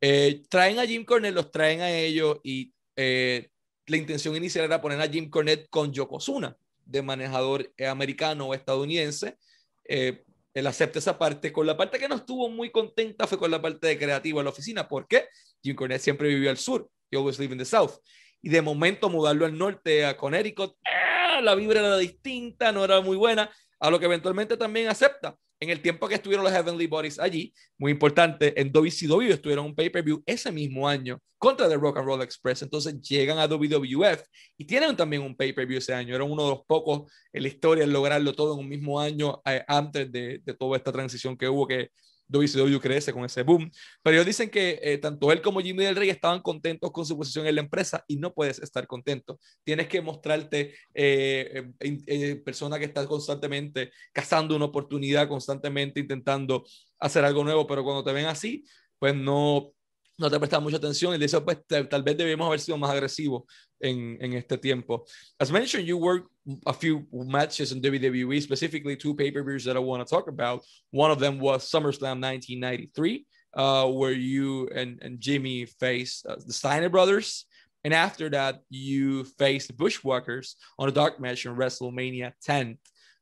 Eh, 0.00 0.42
traen 0.48 0.78
a 0.78 0.86
Jim 0.86 1.04
Cornette, 1.04 1.34
los 1.34 1.50
traen 1.50 1.80
a 1.80 1.90
ellos 1.90 2.38
y 2.42 2.72
eh, 2.96 3.48
la 3.86 3.96
intención 3.96 4.34
inicial 4.36 4.64
era 4.64 4.80
poner 4.80 5.00
a 5.00 5.08
Jim 5.08 5.28
Cornette 5.28 5.68
con 5.68 5.92
Yokozuna, 5.92 6.56
de 6.84 7.02
manejador 7.02 7.72
americano 7.88 8.46
o 8.48 8.54
estadounidense. 8.54 9.36
Eh, 9.84 10.24
él 10.54 10.66
acepta 10.66 10.98
esa 10.98 11.18
parte. 11.18 11.52
Con 11.52 11.66
la 11.66 11.76
parte 11.76 11.98
que 11.98 12.08
no 12.08 12.16
estuvo 12.16 12.48
muy 12.48 12.70
contenta 12.70 13.26
fue 13.26 13.38
con 13.38 13.50
la 13.50 13.60
parte 13.60 13.86
de 13.86 13.98
creativa 13.98 14.40
en 14.40 14.44
la 14.44 14.50
oficina. 14.50 14.88
¿Por 14.88 15.06
qué? 15.06 15.28
Jim 15.62 15.74
Cornette 15.74 16.02
siempre 16.02 16.28
vivió 16.28 16.50
al 16.50 16.58
sur. 16.58 16.88
He 17.10 17.16
always 17.16 17.38
lived 17.38 17.52
in 17.52 17.58
the 17.58 17.64
south. 17.64 17.92
Y 18.40 18.48
de 18.48 18.62
momento 18.62 19.08
mudarlo 19.08 19.46
al 19.46 19.56
norte, 19.56 20.04
a 20.04 20.16
Connecticut, 20.16 20.76
¡ah! 20.84 21.40
la 21.40 21.54
vibra 21.54 21.80
era 21.80 21.96
distinta, 21.96 22.72
no 22.72 22.84
era 22.84 23.00
muy 23.00 23.16
buena. 23.16 23.50
A 23.78 23.90
lo 23.90 23.98
que 23.98 24.06
eventualmente 24.06 24.56
también 24.56 24.88
acepta 24.88 25.36
en 25.62 25.70
el 25.70 25.80
tiempo 25.80 26.08
que 26.08 26.16
estuvieron 26.16 26.44
los 26.44 26.52
Heavenly 26.52 26.88
Bodies 26.88 27.20
allí, 27.20 27.54
muy 27.78 27.92
importante, 27.92 28.60
en 28.60 28.72
WCW 28.72 29.30
estuvieron 29.30 29.66
un 29.66 29.76
pay-per-view 29.76 30.20
ese 30.26 30.50
mismo 30.50 30.88
año 30.88 31.20
contra 31.38 31.68
The 31.68 31.76
Rock 31.76 31.98
and 31.98 32.06
Roll 32.06 32.22
Express. 32.22 32.62
Entonces 32.62 33.00
llegan 33.00 33.38
a 33.38 33.46
WWF 33.46 34.24
y 34.58 34.64
tienen 34.64 34.96
también 34.96 35.22
un 35.22 35.36
pay-per-view 35.36 35.78
ese 35.78 35.94
año. 35.94 36.16
Eran 36.16 36.28
uno 36.28 36.42
de 36.42 36.50
los 36.50 36.64
pocos 36.66 37.12
en 37.32 37.42
la 37.42 37.48
historia 37.48 37.84
en 37.84 37.92
lograrlo 37.92 38.32
todo 38.32 38.54
en 38.54 38.58
un 38.58 38.68
mismo 38.68 38.98
año 38.98 39.40
eh, 39.44 39.62
antes 39.68 40.10
de, 40.10 40.40
de, 40.44 40.54
toda 40.54 40.76
esta 40.76 40.90
transición 40.90 41.36
que 41.36 41.48
hubo, 41.48 41.68
que 41.68 41.90
WCW 42.32 42.78
crece 42.80 43.12
con 43.12 43.24
ese 43.24 43.42
boom. 43.42 43.70
Pero 44.02 44.14
ellos 44.16 44.26
dicen 44.26 44.50
que 44.50 44.80
eh, 44.82 44.98
tanto 44.98 45.30
él 45.30 45.42
como 45.42 45.60
Jimmy 45.60 45.84
del 45.84 45.96
Rey 45.96 46.10
estaban 46.10 46.40
contentos 46.40 46.90
con 46.90 47.06
su 47.06 47.16
posición 47.16 47.46
en 47.46 47.54
la 47.56 47.60
empresa 47.60 48.04
y 48.08 48.16
no 48.16 48.32
puedes 48.32 48.58
estar 48.60 48.86
contento. 48.86 49.38
Tienes 49.62 49.88
que 49.88 50.00
mostrarte 50.00 50.74
eh, 50.94 51.70
eh, 51.80 52.36
persona 52.44 52.78
que 52.78 52.86
está 52.86 53.06
constantemente 53.06 53.92
cazando 54.12 54.56
una 54.56 54.64
oportunidad, 54.64 55.28
constantemente 55.28 56.00
intentando 56.00 56.64
hacer 56.98 57.24
algo 57.24 57.44
nuevo, 57.44 57.66
pero 57.66 57.84
cuando 57.84 58.02
te 58.02 58.12
ven 58.12 58.26
así, 58.26 58.64
pues 58.98 59.14
no, 59.14 59.72
no 60.18 60.30
te 60.30 60.38
prestas 60.38 60.62
mucha 60.62 60.76
atención 60.76 61.20
y 61.20 61.24
eso 61.24 61.44
pues 61.44 61.58
tal 61.66 62.02
vez 62.02 62.16
debemos 62.16 62.46
haber 62.46 62.60
sido 62.60 62.76
más 62.78 62.90
agresivos 62.90 63.44
en, 63.80 64.18
en 64.20 64.34
este 64.34 64.58
tiempo. 64.58 65.04
As 65.38 65.50
mentioned, 65.50 65.86
you 65.86 65.96
worked 65.98 66.28
a 66.66 66.72
few 66.72 67.06
matches 67.12 67.72
in 67.72 67.80
WWE, 67.80 68.40
specifically 68.40 68.96
two 68.96 69.14
pay-per-views 69.14 69.64
that 69.64 69.76
I 69.76 69.80
want 69.80 70.06
to 70.06 70.14
talk 70.14 70.28
about. 70.28 70.64
One 70.90 71.10
of 71.10 71.18
them 71.18 71.38
was 71.38 71.68
SummerSlam 71.70 72.20
1993, 72.20 73.26
uh, 73.54 73.86
where 73.88 74.12
you 74.12 74.68
and, 74.74 75.00
and 75.02 75.20
Jimmy 75.20 75.66
faced 75.66 76.26
uh, 76.26 76.36
the 76.44 76.52
Steiner 76.52 76.88
brothers. 76.88 77.46
And 77.84 77.92
after 77.92 78.28
that, 78.30 78.60
you 78.70 79.24
faced 79.24 79.68
the 79.68 79.74
Bushwhackers 79.74 80.56
on 80.78 80.88
a 80.88 80.92
dark 80.92 81.20
match 81.20 81.46
in 81.46 81.56
WrestleMania 81.56 82.32
10. 82.42 82.78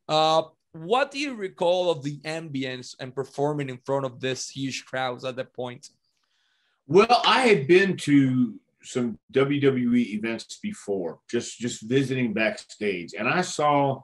Uh, 0.07 0.43
what 0.73 1.11
do 1.11 1.19
you 1.19 1.35
recall 1.35 1.91
of 1.91 2.03
the 2.05 2.19
ambience 2.21 2.95
and 3.01 3.15
performing 3.15 3.71
in 3.71 3.79
front 3.85 4.05
of 4.05 4.21
this 4.21 4.49
huge 4.49 4.85
crowds 4.85 5.25
at 5.25 5.37
that 5.37 5.55
point? 5.55 5.89
Well, 6.91 7.23
I 7.25 7.43
had 7.43 7.69
been 7.69 7.97
to 7.99 8.59
some 8.83 9.17
WWE 9.33 10.15
events 10.15 10.59
before, 10.61 11.21
just 11.31 11.57
just 11.61 11.83
visiting 11.83 12.33
backstage, 12.33 13.15
and 13.17 13.29
I 13.29 13.43
saw 13.43 14.03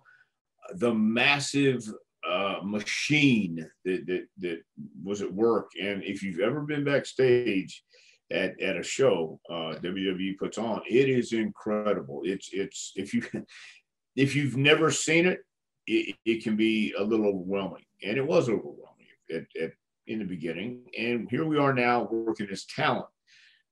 the 0.73 0.95
massive 0.95 1.83
uh, 2.25 2.61
machine 2.63 3.69
that, 3.85 4.07
that 4.07 4.27
that 4.39 4.63
was 5.03 5.21
at 5.21 5.33
work. 5.35 5.71
And 5.83 6.05
if 6.05 6.23
you've 6.23 6.39
ever 6.39 6.61
been 6.61 6.85
backstage 6.85 7.83
at, 8.31 8.61
at 8.61 8.77
a 8.77 8.85
show 8.85 9.41
uh, 9.51 9.75
WWE 9.83 10.39
puts 10.39 10.57
on, 10.57 10.81
it 10.89 11.09
is 11.09 11.33
incredible. 11.33 12.21
It's 12.23 12.51
it's 12.53 12.93
if 12.95 13.13
you 13.13 13.25
if 14.15 14.37
you've 14.37 14.57
never 14.57 14.93
seen 14.93 15.27
it, 15.27 15.41
it, 15.89 16.15
it 16.25 16.45
can 16.45 16.55
be 16.55 16.95
a 16.97 17.03
little 17.03 17.27
overwhelming, 17.27 17.85
and 18.05 18.17
it 18.17 18.25
was 18.25 18.49
overwhelming 18.49 19.09
at, 19.29 19.43
at, 19.61 19.73
in 20.07 20.19
the 20.19 20.25
beginning. 20.25 20.83
And 20.99 21.29
here 21.31 21.45
we 21.45 21.59
are 21.59 21.75
now 21.75 22.09
working 22.11 22.49
as 22.51 22.65
talent 22.65 23.07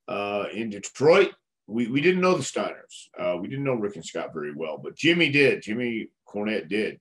uh, 0.07 0.45
in 0.53 0.69
Detroit. 0.69 1.31
We, 1.67 1.87
we 1.87 2.01
didn't 2.01 2.21
know 2.21 2.35
the 2.35 2.43
Steiners. 2.43 3.07
Uh, 3.19 3.37
we 3.37 3.47
didn't 3.47 3.63
know 3.63 3.73
Rick 3.73 3.95
and 3.95 4.05
Scott 4.05 4.33
very 4.33 4.53
well, 4.53 4.77
but 4.77 4.95
Jimmy 4.95 5.29
did. 5.29 5.63
Jimmy 5.63 6.09
Cornette 6.27 6.69
did, 6.69 6.99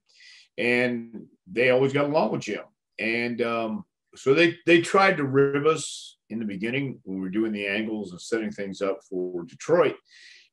and 0.57 1.27
they 1.51 1.71
always 1.71 1.93
got 1.93 2.07
along 2.07 2.33
with 2.33 2.43
Jim. 2.43 2.63
And 2.99 3.43
um, 3.43 3.85
so 4.17 4.33
they 4.33 4.57
they 4.65 4.81
tried 4.81 5.19
to 5.19 5.25
rib 5.25 5.67
us 5.67 6.17
in 6.31 6.39
the 6.39 6.47
beginning 6.47 7.01
when 7.05 7.19
we 7.19 7.23
were 7.23 7.31
doing 7.31 7.53
the 7.53 7.67
angles 7.67 8.13
and 8.13 8.21
setting 8.21 8.51
things 8.51 8.81
up 8.81 9.01
for 9.09 9.45
Detroit, 9.45 9.97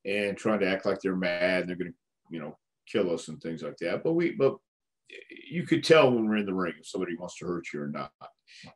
and 0.05 0.35
trying 0.35 0.59
to 0.59 0.69
act 0.69 0.85
like 0.85 0.99
they're 0.99 1.15
mad 1.15 1.61
and 1.61 1.69
they're 1.69 1.77
going 1.77 1.91
to 1.91 1.97
you 2.29 2.41
know 2.41 2.57
kill 2.87 3.13
us 3.13 3.29
and 3.29 3.41
things 3.41 3.63
like 3.63 3.77
that. 3.77 4.03
But 4.03 4.13
we 4.13 4.31
but 4.31 4.57
you 5.49 5.65
could 5.65 5.83
tell 5.83 6.11
when 6.11 6.27
we're 6.27 6.37
in 6.37 6.45
the 6.45 6.53
ring 6.53 6.73
if 6.79 6.87
somebody 6.87 7.15
wants 7.15 7.37
to 7.37 7.45
hurt 7.45 7.65
you 7.73 7.81
or 7.81 7.87
not, 7.87 8.11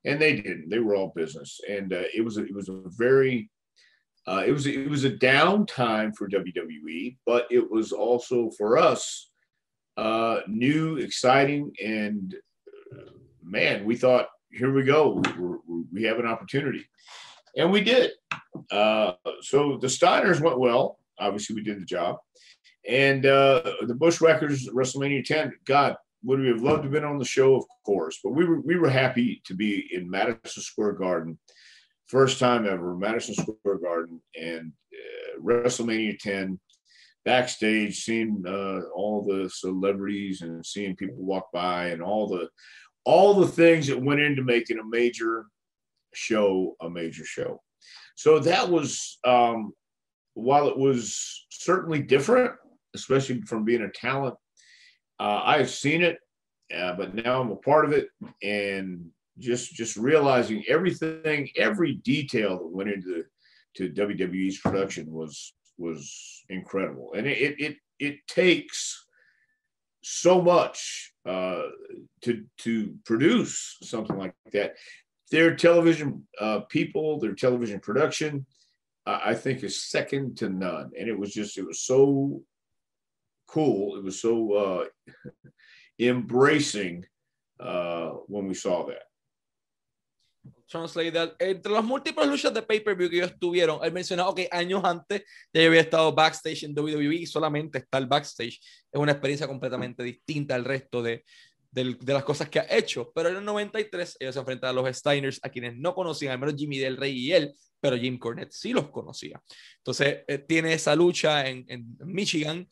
and 0.04 0.22
they 0.22 0.36
didn't. 0.36 0.70
They 0.70 0.80
were 0.80 0.96
all 0.96 1.14
business, 1.16 1.60
and 1.70 1.94
uh, 1.94 2.04
it 2.16 2.24
was 2.24 2.38
a, 2.38 2.46
it 2.46 2.54
was 2.54 2.70
a 2.70 2.82
very 2.98 3.50
uh, 4.28 4.44
it 4.46 4.52
was 4.52 4.66
it 4.66 4.90
was 4.90 5.04
a 5.04 5.10
down 5.10 5.66
time 5.66 6.12
for 6.14 6.28
WWE, 6.28 7.18
but 7.26 7.48
it 7.52 7.70
was 7.70 7.92
also 7.92 8.50
for 8.58 8.78
us 8.78 9.30
uh, 9.98 10.40
new, 10.48 10.98
exciting, 10.98 11.72
and 11.84 12.36
uh, 12.94 13.12
man, 13.44 13.86
we 13.86 13.96
thought, 13.96 14.28
here 14.52 14.74
we 14.74 14.84
go, 14.84 15.22
we're, 15.38 15.58
we're, 15.68 15.84
we 15.94 16.04
have 16.04 16.18
an 16.18 16.26
opportunity, 16.26 16.86
and 17.56 17.72
we 17.72 17.82
did. 17.82 18.12
Uh, 18.72 19.14
so 19.42 19.78
the 19.78 19.88
Steiners 19.88 20.42
went 20.42 20.60
well. 20.60 20.98
Obviously, 21.20 21.56
we 21.56 21.64
did 21.64 21.80
the 21.80 21.86
job, 21.86 22.18
and 22.90 23.28
uh, 23.28 23.62
the 23.86 23.96
Bushwhackers 23.96 24.68
WrestleMania 24.70 25.24
10. 25.24 25.54
God, 25.66 25.98
would 26.26 26.40
we 26.40 26.48
have 26.48 26.62
loved 26.62 26.84
to 26.84 26.84
have 26.84 26.92
been 26.92 27.04
on 27.04 27.18
the 27.18 27.26
show? 27.26 27.56
Of 27.56 27.66
course, 27.86 28.20
but 28.24 28.32
we 28.32 28.46
were 28.46 28.60
we 28.62 28.78
were 28.78 28.90
happy 28.90 29.42
to 29.46 29.54
be 29.54 29.88
in 29.94 30.10
Madison 30.10 30.64
Square 30.64 30.94
Garden 30.94 31.38
first 32.08 32.40
time 32.40 32.68
ever, 32.68 32.96
Madison 32.96 33.36
Square 33.36 33.80
Garden, 33.82 34.22
and 34.40 34.72
uh, 34.94 35.42
WrestleMania 35.42 36.18
10, 36.20 36.60
backstage, 37.24 38.04
seeing 38.04 38.44
uh, 38.48 38.82
all 38.96 39.24
the 39.24 39.50
celebrities 39.50 40.42
and 40.42 40.66
seeing 40.66 40.96
people 40.96 41.18
walk 41.18 41.48
by, 41.54 41.88
and 41.88 42.02
all 42.02 42.28
the 42.28 42.50
all 43.06 43.36
the 43.36 43.48
things 43.48 43.88
that 43.88 44.02
went 44.02 44.20
into 44.20 44.44
making 44.44 44.80
a 44.80 44.86
major 44.86 45.46
show 46.14 46.76
a 46.82 46.90
major 46.90 47.26
show. 47.26 47.62
So 48.16 48.40
that 48.40 48.70
was, 48.70 49.20
um, 49.26 49.74
while 50.34 50.68
it 50.70 50.78
was 50.78 51.46
certainly 51.50 52.02
different, 52.02 52.54
especially 52.96 53.42
from 53.42 53.66
being 53.66 53.82
a 53.82 53.90
talent, 53.90 54.36
uh, 55.20 55.42
I've 55.44 55.70
seen 55.70 56.04
it, 56.04 56.20
uh, 56.76 56.94
but 56.96 57.16
now 57.16 57.42
I'm 57.42 57.52
a 57.52 57.56
part 57.56 57.86
of 57.86 57.92
it, 57.94 58.10
and 58.44 59.08
just 59.38 59.74
just 59.74 59.98
realizing 59.98 60.64
everything, 60.68 61.50
every 61.56 61.96
detail 61.96 62.58
that 62.58 62.68
went 62.68 62.90
into 62.90 63.24
to 63.76 63.90
WWE's 63.90 64.60
production 64.60 65.12
was 65.12 65.54
was 65.78 66.44
incredible, 66.50 67.14
and 67.16 67.28
it 67.28 67.60
it 67.60 67.78
it 68.00 68.28
takes 68.28 69.06
so 70.04 70.42
much 70.42 71.14
uh, 71.26 71.64
to 72.22 72.46
to 72.60 72.96
produce 73.06 73.78
something 73.84 74.18
like 74.18 74.34
that. 74.52 74.76
Their 75.32 75.56
television 75.56 76.28
uh, 76.40 76.62
people, 76.70 77.20
their 77.20 77.34
television 77.34 77.80
production, 77.80 78.46
I 79.06 79.34
think 79.34 79.64
is 79.64 79.84
second 79.84 80.38
to 80.38 80.50
none, 80.50 80.92
and 80.98 81.08
it 81.08 81.18
was 81.18 81.34
just 81.34 81.58
it 81.58 81.66
was 81.66 81.82
so 81.82 82.42
cool. 83.48 83.98
It 83.98 84.04
was 84.04 84.20
so 84.20 84.54
uh, 84.54 84.86
embracing 86.00 87.06
uh, 87.60 88.10
when 88.28 88.48
we 88.48 88.54
saw 88.54 88.86
that. 88.88 89.04
Translate 90.68 91.14
that. 91.14 91.36
Entre 91.40 91.72
las 91.72 91.84
múltiples 91.84 92.28
luchas 92.28 92.54
de 92.54 92.62
pay-per-view 92.62 93.10
que 93.10 93.18
ellos 93.18 93.36
tuvieron, 93.40 93.84
él 93.84 93.94
mencionaba 93.94 94.34
que 94.34 94.50
años 94.52 94.84
antes 94.84 95.24
ya 95.54 95.66
había 95.66 95.82
estado 95.82 96.12
backstage 96.14 96.64
en 96.64 96.78
WWE 96.78 97.16
y 97.16 97.26
solamente 97.28 97.78
estar 97.78 98.06
backstage 98.08 98.60
es 98.92 99.00
una 99.00 99.12
experiencia 99.12 99.48
completamente 99.48 100.02
distinta 100.04 100.56
al 100.56 100.66
resto 100.66 101.04
de, 101.04 101.24
de, 101.70 101.96
de, 102.00 102.14
las 102.14 102.24
cosas 102.24 102.50
que 102.50 102.60
ha 102.60 102.68
hecho. 102.70 103.12
Pero 103.14 103.30
en 103.30 103.38
el 103.38 103.46
93 103.46 104.18
ellos 104.20 104.34
se 104.34 104.40
enfrentaron 104.40 104.78
a 104.78 104.82
los 104.82 104.98
Steiners, 104.98 105.40
a 105.44 105.50
quienes 105.50 105.78
no 105.78 105.94
conocían, 105.94 106.34
al 106.34 106.40
menos 106.40 106.56
Jimmy 106.58 106.80
Del 106.80 106.98
Rey 106.98 107.16
y 107.16 107.32
él, 107.32 107.54
pero 107.80 107.96
Jim 107.96 108.18
Cornette 108.18 108.52
sí 108.52 108.74
los 108.74 108.90
conocía. 108.90 109.40
Entonces 109.78 110.24
eh, 110.28 110.40
tiene 110.40 110.74
esa 110.74 110.96
lucha 110.96 111.48
en, 111.48 111.64
en 111.68 111.96
Michigan. 112.00 112.68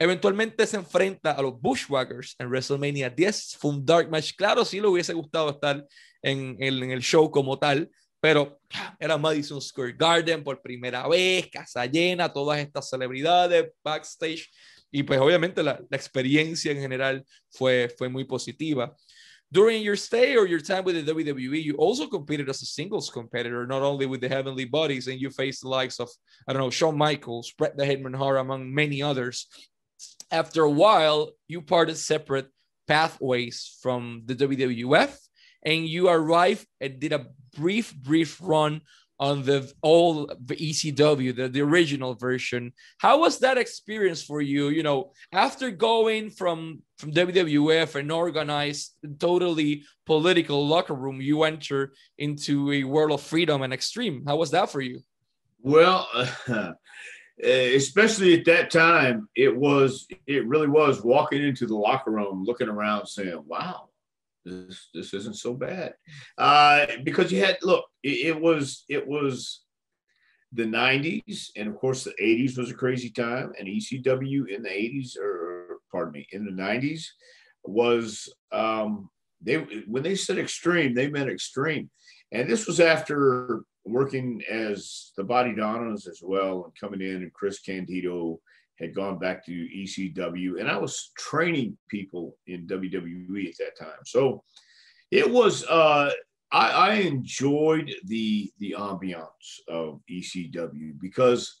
Eventualmente 0.00 0.64
se 0.64 0.76
enfrenta 0.76 1.32
a 1.32 1.42
los 1.42 1.60
Bushwhackers 1.60 2.36
en 2.38 2.48
WrestleMania 2.48 3.10
10. 3.10 3.56
Fue 3.58 3.72
un 3.72 3.84
dark 3.84 4.08
match. 4.08 4.32
Claro, 4.36 4.64
sí 4.64 4.80
le 4.80 4.86
hubiese 4.86 5.12
gustado 5.12 5.50
estar 5.50 5.84
en, 6.22 6.56
el 6.60 7.00
show 7.00 7.28
como 7.30 7.58
tal, 7.58 7.90
pero 8.20 8.60
era 8.98 9.18
Madison 9.18 9.60
Square 9.60 9.94
Garden 9.98 10.44
por 10.44 10.62
primera 10.62 11.06
vez, 11.08 11.48
casa 11.50 11.84
llena, 11.86 12.32
todas 12.32 12.60
estas 12.60 12.88
celebridades 12.88 13.72
backstage. 13.82 14.48
Y 14.90 15.02
pues 15.02 15.20
obviamente 15.20 15.62
la, 15.62 15.80
la 15.90 15.96
experiencia 15.96 16.70
en 16.70 16.80
general 16.80 17.24
fue, 17.50 17.92
fue 17.96 18.08
muy 18.08 18.24
positiva. 18.24 18.94
During 19.50 19.82
your 19.82 19.96
stay 19.96 20.36
or 20.36 20.46
your 20.46 20.60
time 20.60 20.84
with 20.84 20.94
the 20.94 21.02
WWE, 21.02 21.62
you 21.62 21.74
also 21.76 22.06
competed 22.06 22.50
as 22.50 22.62
a 22.62 22.66
singles 22.66 23.10
competitor, 23.10 23.66
not 23.66 23.82
only 23.82 24.04
with 24.04 24.20
the 24.20 24.28
Heavenly 24.28 24.66
Bodies, 24.66 25.08
and 25.08 25.18
you 25.18 25.30
faced 25.30 25.62
the 25.62 25.68
likes 25.68 25.98
of, 26.00 26.10
I 26.46 26.52
don't 26.52 26.60
know, 26.60 26.70
Shawn 26.70 26.98
Michaels, 26.98 27.52
Bret 27.56 27.74
the 27.76 27.84
Hitman 27.84 28.14
Hart, 28.14 28.36
among 28.38 28.72
many 28.72 29.02
others 29.02 29.48
after 30.30 30.62
a 30.62 30.70
while, 30.70 31.32
you 31.46 31.62
parted 31.62 31.96
separate 31.96 32.48
pathways 32.86 33.78
from 33.82 34.22
the 34.26 34.34
WWF 34.34 35.16
and 35.64 35.86
you 35.86 36.08
arrived 36.08 36.66
and 36.80 36.98
did 36.98 37.12
a 37.12 37.26
brief, 37.56 37.94
brief 37.94 38.38
run 38.42 38.80
on 39.20 39.42
the 39.42 39.70
old 39.82 40.32
the 40.46 40.54
ECW, 40.54 41.34
the, 41.34 41.48
the 41.48 41.60
original 41.60 42.14
version. 42.14 42.72
How 42.98 43.18
was 43.18 43.40
that 43.40 43.58
experience 43.58 44.22
for 44.22 44.40
you? 44.40 44.68
You 44.68 44.82
know, 44.82 45.12
after 45.32 45.70
going 45.70 46.30
from 46.30 46.82
from 46.98 47.12
WWF 47.12 47.96
and 47.96 48.12
organized, 48.12 48.94
totally 49.18 49.82
political 50.06 50.66
locker 50.66 50.94
room, 50.94 51.20
you 51.20 51.42
enter 51.42 51.92
into 52.16 52.72
a 52.72 52.84
world 52.84 53.12
of 53.12 53.20
freedom 53.20 53.62
and 53.62 53.72
extreme. 53.72 54.24
How 54.26 54.36
was 54.36 54.52
that 54.52 54.70
for 54.70 54.80
you? 54.80 55.00
Well, 55.60 56.08
uh, 56.14 56.72
especially 57.42 58.38
at 58.38 58.44
that 58.46 58.70
time, 58.70 59.28
it 59.34 59.54
was 59.54 60.06
it 60.26 60.46
really 60.46 60.68
was 60.68 61.02
walking 61.02 61.42
into 61.42 61.66
the 61.66 61.76
locker 61.76 62.10
room, 62.10 62.44
looking 62.44 62.68
around, 62.68 63.06
saying, 63.06 63.42
"Wow, 63.46 63.88
this 64.44 64.88
this 64.94 65.14
isn't 65.14 65.36
so 65.36 65.54
bad," 65.54 65.94
uh, 66.36 66.86
because 67.04 67.30
you 67.32 67.44
had 67.44 67.58
look, 67.62 67.84
it, 68.02 68.26
it 68.26 68.40
was 68.40 68.84
it 68.88 69.06
was 69.06 69.62
the 70.52 70.64
90s 70.64 71.50
and 71.56 71.68
of 71.68 71.76
course 71.76 72.04
the 72.04 72.14
80s 72.18 72.56
was 72.56 72.70
a 72.70 72.74
crazy 72.74 73.10
time 73.10 73.52
and 73.58 73.68
ecw 73.68 74.48
in 74.48 74.62
the 74.62 74.68
80s 74.70 75.14
or 75.18 75.76
pardon 75.92 76.12
me 76.12 76.26
in 76.32 76.46
the 76.46 76.50
90s 76.50 77.04
was 77.64 78.32
um 78.50 79.10
they 79.40 79.56
when 79.86 80.02
they 80.02 80.14
said 80.14 80.38
extreme 80.38 80.94
they 80.94 81.08
meant 81.08 81.30
extreme. 81.30 81.90
And 82.32 82.48
this 82.48 82.66
was 82.66 82.80
after 82.80 83.62
working 83.88 84.42
as 84.50 85.12
the 85.16 85.24
Bodydonnas 85.24 86.08
as 86.08 86.20
well 86.22 86.64
and 86.64 86.72
coming 86.78 87.00
in 87.00 87.22
and 87.22 87.32
Chris 87.32 87.60
Candido 87.60 88.40
had 88.78 88.94
gone 88.94 89.18
back 89.18 89.44
to 89.46 89.52
ECW 89.52 90.60
and 90.60 90.68
I 90.68 90.76
was 90.76 91.10
training 91.18 91.76
people 91.88 92.36
in 92.46 92.66
WWE 92.66 93.48
at 93.48 93.58
that 93.58 93.78
time. 93.78 93.98
So 94.04 94.42
it 95.10 95.28
was 95.28 95.64
uh, 95.64 96.10
I, 96.52 96.70
I 96.70 96.92
enjoyed 96.94 97.92
the 98.04 98.50
the 98.58 98.74
ambiance 98.78 99.60
of 99.68 100.00
ECW 100.10 100.98
because 101.00 101.60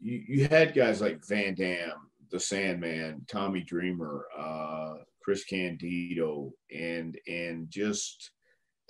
you, 0.00 0.22
you 0.28 0.48
had 0.48 0.74
guys 0.74 1.00
like 1.00 1.26
Van 1.26 1.54
Dam, 1.54 1.92
the 2.30 2.40
Sandman, 2.40 3.24
Tommy 3.28 3.62
Dreamer, 3.62 4.26
uh, 4.36 4.94
Chris 5.22 5.44
Candido, 5.44 6.52
and 6.74 7.18
and 7.26 7.70
just 7.70 8.30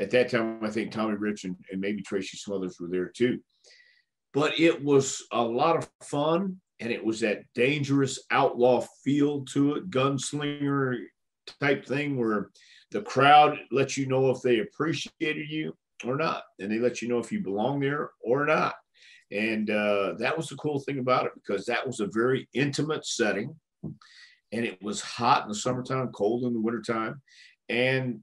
at 0.00 0.10
that 0.10 0.30
time, 0.30 0.60
I 0.62 0.70
think 0.70 0.90
Tommy 0.90 1.14
Rich 1.14 1.44
and, 1.44 1.54
and 1.70 1.80
maybe 1.80 2.02
Tracy 2.02 2.38
Smothers 2.38 2.80
were 2.80 2.88
there 2.88 3.08
too. 3.14 3.38
But 4.32 4.58
it 4.58 4.82
was 4.82 5.26
a 5.30 5.42
lot 5.42 5.76
of 5.76 5.90
fun, 6.02 6.60
and 6.80 6.90
it 6.90 7.04
was 7.04 7.20
that 7.20 7.42
dangerous 7.54 8.18
outlaw 8.30 8.84
feel 9.04 9.44
to 9.46 9.74
it, 9.74 9.90
gunslinger 9.90 10.96
type 11.60 11.84
thing 11.84 12.16
where 12.16 12.50
the 12.92 13.02
crowd 13.02 13.58
lets 13.70 13.96
you 13.96 14.06
know 14.06 14.30
if 14.30 14.40
they 14.40 14.60
appreciated 14.60 15.50
you 15.50 15.76
or 16.06 16.16
not, 16.16 16.44
and 16.58 16.72
they 16.72 16.78
let 16.78 17.02
you 17.02 17.08
know 17.08 17.18
if 17.18 17.30
you 17.30 17.40
belong 17.40 17.80
there 17.80 18.10
or 18.22 18.46
not. 18.46 18.74
And 19.30 19.68
uh, 19.68 20.14
that 20.18 20.36
was 20.36 20.48
the 20.48 20.56
cool 20.56 20.80
thing 20.80 20.98
about 20.98 21.26
it 21.26 21.32
because 21.34 21.66
that 21.66 21.86
was 21.86 22.00
a 22.00 22.08
very 22.10 22.48
intimate 22.54 23.04
setting, 23.04 23.54
and 23.82 24.64
it 24.64 24.82
was 24.82 25.02
hot 25.02 25.42
in 25.42 25.48
the 25.48 25.54
summertime, 25.54 26.08
cold 26.12 26.44
in 26.44 26.54
the 26.54 26.60
wintertime, 26.60 27.20
and 27.68 28.20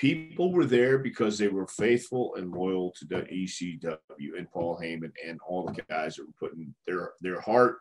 people 0.00 0.50
were 0.50 0.64
there 0.64 0.98
because 0.98 1.36
they 1.36 1.48
were 1.48 1.66
faithful 1.66 2.34
and 2.36 2.50
loyal 2.50 2.90
to 2.92 3.04
the 3.04 3.16
ECW 3.16 4.38
and 4.38 4.50
Paul 4.50 4.80
Heyman 4.82 5.12
and 5.26 5.38
all 5.46 5.66
the 5.66 5.82
guys 5.90 6.16
that 6.16 6.26
were 6.26 6.48
putting 6.48 6.74
their 6.86 7.12
their 7.20 7.38
heart 7.40 7.80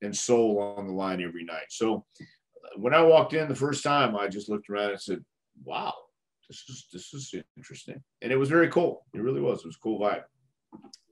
and 0.00 0.16
soul 0.16 0.60
on 0.60 0.86
the 0.86 0.92
line 0.92 1.20
every 1.20 1.42
night. 1.42 1.66
So 1.70 2.06
uh, 2.20 2.78
when 2.78 2.94
I 2.94 3.02
walked 3.02 3.34
in 3.34 3.48
the 3.48 3.54
first 3.56 3.82
time, 3.82 4.14
I 4.14 4.28
just 4.28 4.48
looked 4.48 4.70
around 4.70 4.90
and 4.90 5.00
said, 5.00 5.24
"Wow, 5.64 5.92
this 6.48 6.62
is 6.68 6.86
this 6.92 7.12
is 7.12 7.34
interesting," 7.56 8.00
and 8.22 8.30
it 8.30 8.36
was 8.36 8.48
very 8.48 8.68
cool. 8.68 9.04
It 9.12 9.20
really 9.20 9.40
was. 9.40 9.60
It 9.60 9.66
was 9.66 9.76
a 9.76 9.82
cool 9.82 9.98
vibe. 9.98 10.22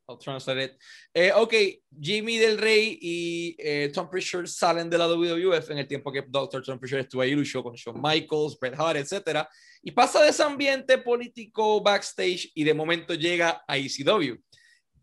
I'll 0.07 0.19
translate 0.19 0.65
it. 0.65 0.79
Eh, 1.15 1.33
ok, 1.35 1.55
Jimmy 1.99 2.37
Del 2.37 2.59
Rey 2.59 2.99
y 3.01 3.57
eh, 3.59 3.91
Tom 3.93 4.11
Pritchard 4.11 4.47
salen 4.47 4.91
de 4.91 4.99
la 4.99 5.09
WWF 5.09 5.71
en 5.71 5.79
el 5.79 5.89
tiempo 5.89 6.13
que 6.13 6.23
Dr. 6.27 6.63
Tom 6.63 6.79
Pritchard 6.79 7.01
estuvo 7.01 7.23
ahí, 7.23 7.33
luchó 7.33 7.63
con 7.63 7.75
Shawn 7.75 8.01
Michaels, 8.03 8.59
Bret 8.61 8.75
Hart, 8.79 8.99
etc. 8.99 9.47
Y 9.83 9.93
pasa 9.93 10.23
de 10.23 10.29
ese 10.29 10.43
ambiente 10.43 10.99
político 10.99 11.83
backstage 11.83 12.51
y 12.55 12.65
de 12.65 12.75
momento 12.75 13.15
llega 13.15 13.65
a 13.67 13.79
ECW. 13.79 14.37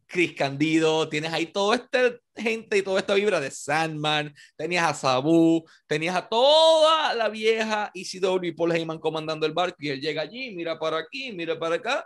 Chris 0.05 0.35
Candido, 0.35 1.07
tienes 1.07 1.31
ahí 1.31 1.47
toda 1.47 1.77
esta 1.77 2.13
gente 2.35 2.77
y 2.77 2.81
toda 2.81 2.99
esta 2.99 3.13
vibra 3.13 3.39
de 3.39 3.49
Sandman, 3.49 4.35
tenías 4.57 4.83
a 4.89 4.93
Sabu, 4.93 5.63
tenías 5.87 6.15
a 6.17 6.27
toda 6.27 7.13
la 7.15 7.29
vieja 7.29 7.89
ECW 7.93 8.43
y 8.43 8.51
Paul 8.51 8.73
Heyman 8.73 8.99
comandando 8.99 9.45
el 9.45 9.53
barco 9.53 9.77
y 9.79 9.87
él 9.87 10.01
llega 10.01 10.23
allí, 10.23 10.53
mira 10.53 10.77
para 10.77 10.97
aquí, 10.97 11.31
mira 11.31 11.57
para 11.57 11.75
acá 11.75 12.05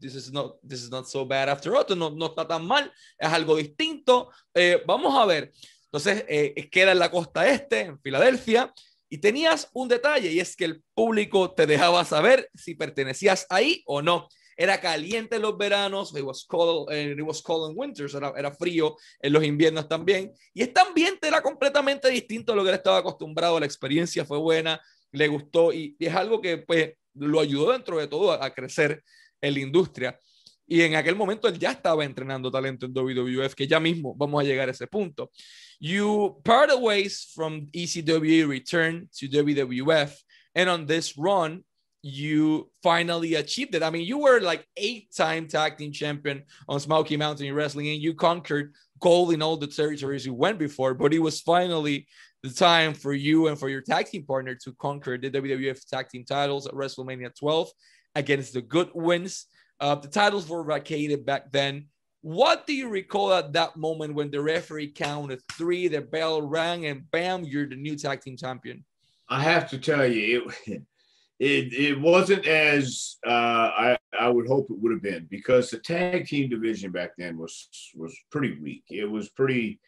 this 0.00 0.14
is 0.14 0.32
not, 0.32 0.56
this 0.62 0.82
is 0.82 0.90
not 0.90 1.08
so 1.08 1.24
bad 1.24 1.48
after 1.48 1.74
all, 1.74 1.84
no, 1.96 2.10
no 2.10 2.26
está 2.26 2.46
tan 2.46 2.66
mal, 2.66 2.92
es 3.18 3.28
algo 3.28 3.56
distinto. 3.56 4.30
Eh, 4.54 4.82
vamos 4.86 5.14
a 5.14 5.26
ver. 5.26 5.52
Entonces, 5.86 6.24
eh, 6.28 6.68
queda 6.70 6.92
en 6.92 6.98
la 6.98 7.10
costa 7.10 7.46
este, 7.48 7.80
en 7.80 8.00
Filadelfia, 8.00 8.72
y 9.12 9.18
tenías 9.18 9.68
un 9.74 9.88
detalle, 9.88 10.32
y 10.32 10.40
es 10.40 10.56
que 10.56 10.64
el 10.64 10.82
público 10.94 11.52
te 11.52 11.66
dejaba 11.66 12.02
saber 12.02 12.48
si 12.54 12.74
pertenecías 12.74 13.46
ahí 13.50 13.82
o 13.84 14.00
no. 14.00 14.26
Era 14.56 14.80
caliente 14.80 15.36
en 15.36 15.42
los 15.42 15.58
veranos, 15.58 16.16
it 16.16 16.22
was 16.22 16.46
cold, 16.46 16.90
eh, 16.90 17.12
it 17.12 17.20
was 17.20 17.42
cold 17.42 17.70
in 17.70 17.78
winters, 17.78 18.14
era, 18.14 18.32
era, 18.34 18.50
frío 18.52 18.96
en 19.20 19.34
los 19.34 19.44
inviernos 19.44 19.86
también. 19.86 20.32
Y 20.54 20.62
este 20.62 20.80
ambiente 20.80 21.28
era 21.28 21.42
completamente 21.42 22.08
distinto 22.08 22.54
a 22.54 22.56
lo 22.56 22.62
que 22.62 22.70
él 22.70 22.76
estaba 22.76 22.96
acostumbrado. 22.96 23.60
La 23.60 23.66
experiencia 23.66 24.24
fue 24.24 24.38
buena, 24.38 24.80
le 25.10 25.28
gustó 25.28 25.74
y, 25.74 25.94
y 25.98 26.06
es 26.06 26.14
algo 26.14 26.40
que 26.40 26.56
pues 26.56 26.94
lo 27.12 27.38
ayudó 27.40 27.72
dentro 27.72 27.98
de 27.98 28.06
todo 28.06 28.32
a, 28.32 28.42
a 28.42 28.54
crecer 28.54 29.02
en 29.42 29.54
la 29.54 29.60
industria. 29.60 30.18
Y 30.66 30.80
en 30.80 30.94
aquel 30.94 31.16
momento 31.16 31.48
él 31.48 31.58
ya 31.58 31.72
estaba 31.72 32.04
entrenando 32.04 32.50
talento 32.50 32.86
en 32.86 32.94
WWF, 32.94 33.54
que 33.54 33.66
ya 33.66 33.78
mismo 33.78 34.14
vamos 34.16 34.40
a 34.40 34.44
llegar 34.44 34.68
a 34.68 34.72
ese 34.72 34.86
punto. 34.86 35.30
You 35.78 36.40
parted 36.44 36.78
ways 36.80 37.30
from 37.34 37.68
ECW, 37.72 38.48
return 38.48 39.08
to 39.18 39.26
WWF, 39.26 40.14
and 40.54 40.70
on 40.70 40.86
this 40.86 41.18
run, 41.18 41.64
you 42.02 42.70
finally 42.82 43.34
achieved 43.34 43.74
it. 43.74 43.82
I 43.82 43.90
mean, 43.90 44.06
you 44.06 44.18
were 44.18 44.40
like 44.40 44.66
eight-time 44.76 45.46
tag 45.46 45.76
team 45.76 45.92
champion 45.92 46.44
on 46.68 46.80
Smoky 46.80 47.16
Mountain 47.16 47.52
Wrestling, 47.54 47.88
and 47.88 48.00
you 48.00 48.14
conquered 48.14 48.74
gold 48.98 49.32
in 49.32 49.42
all 49.42 49.56
the 49.56 49.66
territories 49.66 50.24
you 50.24 50.34
went 50.34 50.58
before. 50.58 50.94
But 50.94 51.12
it 51.12 51.20
was 51.20 51.40
finally 51.40 52.06
the 52.42 52.50
time 52.50 52.94
for 52.94 53.12
you 53.12 53.48
and 53.48 53.58
for 53.58 53.68
your 53.68 53.82
tag 53.82 54.06
team 54.06 54.24
partner 54.24 54.54
to 54.64 54.72
conquer 54.72 55.16
the 55.16 55.30
WWF 55.30 55.86
tag 55.88 56.08
team 56.08 56.24
titles 56.24 56.66
at 56.66 56.74
WrestleMania 56.74 57.34
12 57.38 57.68
against 58.14 58.54
the 58.54 58.62
Godwinns. 58.62 59.46
Uh, 59.80 59.96
the 59.96 60.08
titles 60.08 60.48
were 60.48 60.64
vacated 60.64 61.26
back 61.26 61.50
then. 61.52 61.86
What 62.20 62.66
do 62.68 62.72
you 62.72 62.88
recall 62.88 63.32
at 63.32 63.52
that 63.54 63.76
moment 63.76 64.14
when 64.14 64.30
the 64.30 64.40
referee 64.40 64.92
counted 64.92 65.40
three, 65.52 65.88
the 65.88 66.00
bell 66.00 66.40
rang, 66.40 66.86
and 66.86 67.10
bam, 67.10 67.42
you're 67.42 67.68
the 67.68 67.74
new 67.74 67.96
tag 67.96 68.20
team 68.20 68.36
champion? 68.36 68.84
I 69.28 69.42
have 69.42 69.68
to 69.70 69.78
tell 69.78 70.06
you, 70.06 70.50
it 70.66 70.82
it, 71.40 71.72
it 71.72 72.00
wasn't 72.00 72.46
as 72.46 73.16
uh, 73.26 73.30
I 73.30 73.98
I 74.18 74.28
would 74.28 74.46
hope 74.46 74.70
it 74.70 74.78
would 74.78 74.92
have 74.92 75.02
been 75.02 75.26
because 75.28 75.70
the 75.70 75.78
tag 75.78 76.28
team 76.28 76.48
division 76.48 76.92
back 76.92 77.12
then 77.18 77.36
was 77.36 77.68
was 77.96 78.16
pretty 78.30 78.56
weak. 78.60 78.84
It 78.88 79.10
was 79.10 79.30
pretty 79.30 79.80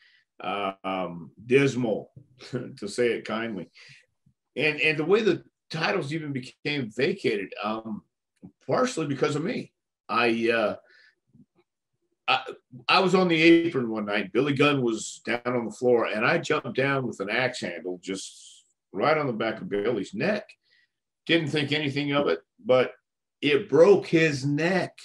uh, 0.43 0.73
um, 0.83 1.31
dismal, 1.47 2.11
to 2.51 2.89
say 2.89 3.13
it 3.13 3.25
kindly, 3.25 3.71
and 4.57 4.81
and 4.81 4.99
the 4.99 5.05
way 5.05 5.23
the 5.23 5.45
titles 5.71 6.13
even 6.13 6.33
became 6.33 6.91
vacated. 6.91 7.53
Um, 7.63 8.03
partially 8.67 9.07
because 9.07 9.37
of 9.37 9.45
me. 9.45 9.73
I, 10.09 10.51
uh, 10.51 10.77
I, 12.27 12.43
I 12.89 13.01
was 13.01 13.15
on 13.15 13.29
the 13.29 13.41
apron 13.41 13.91
one 13.91 14.07
night. 14.07 14.33
Billy 14.33 14.55
Gunn 14.55 14.83
was 14.83 15.21
down 15.27 15.41
on 15.45 15.67
the 15.67 15.71
floor, 15.71 16.07
and 16.07 16.25
I 16.25 16.39
jumped 16.39 16.75
down 16.75 17.07
with 17.07 17.21
an 17.21 17.31
axe 17.31 17.61
handle 17.61 18.01
just 18.03 18.65
right 18.93 19.17
on 19.17 19.27
the 19.27 19.33
back 19.33 19.61
of 19.61 19.69
Billy's 19.69 20.15
neck. 20.15 20.49
Didn't 21.27 21.49
think 21.49 21.73
anything 21.73 22.13
of 22.13 22.29
it, 22.29 22.41
but 22.65 22.93
it 23.43 23.69
broke 23.69 24.07
his 24.07 24.45
neck. 24.45 24.97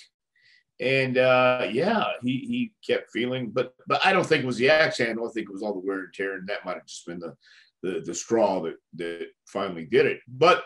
And 0.79 1.17
uh, 1.17 1.67
yeah, 1.71 2.05
he 2.23 2.39
he 2.39 2.71
kept 2.87 3.11
feeling, 3.11 3.49
but 3.49 3.73
but 3.85 4.05
I 4.05 4.13
don't 4.13 4.25
think 4.25 4.43
it 4.43 4.47
was 4.47 4.57
the 4.57 4.69
axe 4.69 4.99
handle. 4.99 5.27
I 5.27 5.31
think 5.31 5.49
it 5.49 5.53
was 5.53 5.61
all 5.61 5.73
the 5.73 5.85
wear 5.85 5.99
and 5.99 6.13
tear, 6.13 6.35
and 6.35 6.47
that 6.47 6.63
might 6.63 6.75
have 6.75 6.85
just 6.85 7.05
been 7.05 7.19
the 7.19 7.35
the, 7.81 8.01
the 8.05 8.13
straw 8.13 8.61
that 8.61 8.75
that 8.95 9.27
finally 9.45 9.85
did 9.85 10.05
it. 10.05 10.19
But 10.27 10.63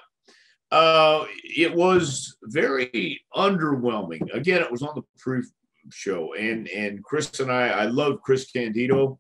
uh, 0.74 1.26
it 1.44 1.72
was 1.72 2.36
very 2.46 3.22
underwhelming. 3.36 4.34
Again, 4.34 4.60
it 4.60 4.72
was 4.72 4.82
on 4.82 4.96
the 4.96 5.04
proof 5.20 5.46
show, 5.92 6.34
and 6.34 6.68
and 6.68 7.04
Chris 7.04 7.40
and 7.40 7.52
I, 7.52 7.68
I 7.68 7.86
love 7.86 8.22
Chris 8.24 8.50
Candido, 8.50 9.20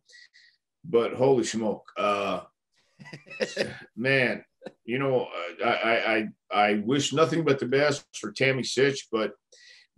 but 0.84 1.13
holy 1.13 1.44
smoke, 1.44 1.86
uh, 1.96 2.42
man, 3.96 4.44
you 4.84 4.98
know, 4.98 5.28
I, 5.63 5.70
I 5.72 6.28
I 6.52 6.74
wish 6.86 7.13
nothing 7.13 7.44
but 7.44 7.60
the 7.60 7.68
best 7.68 8.04
for 8.20 8.32
Tammy 8.32 8.63
Sytch, 8.63 9.02
but 9.12 9.34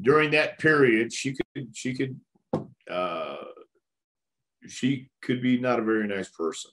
during 0.01 0.31
that 0.31 0.59
period, 0.59 1.13
she 1.13 1.35
could 1.35 1.69
she 1.73 1.95
could 1.95 2.19
uh, 2.91 3.37
she 4.67 5.07
could 5.21 5.41
be 5.41 5.57
not 5.57 5.79
a 5.79 5.83
very 5.83 6.05
nice 6.05 6.27
person, 6.27 6.71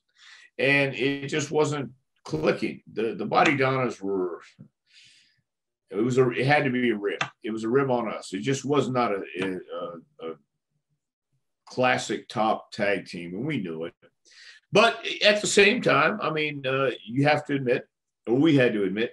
and 0.59 0.93
it 0.93 1.29
just 1.29 1.53
wasn't 1.53 1.93
clicking. 2.25 2.83
The 2.93 3.15
the 3.15 3.27
Bodydonnas 3.27 4.01
were 4.01 4.41
it 5.91 5.97
was 5.97 6.19
a 6.19 6.31
it 6.31 6.47
had 6.47 6.65
to 6.65 6.71
be 6.71 6.91
a 6.91 6.97
rib. 6.97 7.23
It 7.43 7.51
was 7.51 7.65
a 7.65 7.69
rib 7.69 7.91
on 7.91 8.13
us. 8.13 8.33
It 8.33 8.41
just 8.41 8.65
was 8.65 8.89
not 8.89 9.13
a, 9.13 9.23
a, 9.43 10.27
a 10.27 10.35
classic 11.67 12.29
top 12.29 12.73
tag 12.73 13.07
team, 13.07 13.35
and 13.35 13.47
we 13.47 13.61
knew 13.61 13.85
it. 13.85 13.95
But 14.73 15.07
at 15.23 15.41
the 15.41 15.47
same 15.47 15.83
time, 15.83 16.19
I 16.23 16.31
mean, 16.31 16.67
uh, 16.67 16.91
you 17.05 17.25
have 17.25 17.45
to 17.47 17.55
admit, 17.55 17.87
or 18.27 18.37
we 18.37 18.57
had 18.57 18.73
to 18.73 18.85
admit, 18.85 19.13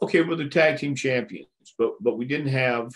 okay, 0.00 0.22
we're 0.22 0.36
the 0.36 0.48
tag 0.48 0.78
team 0.78 0.94
champions, 0.94 1.48
but 1.76 1.94
but 2.00 2.16
we 2.16 2.26
didn't 2.26 2.48
have 2.48 2.92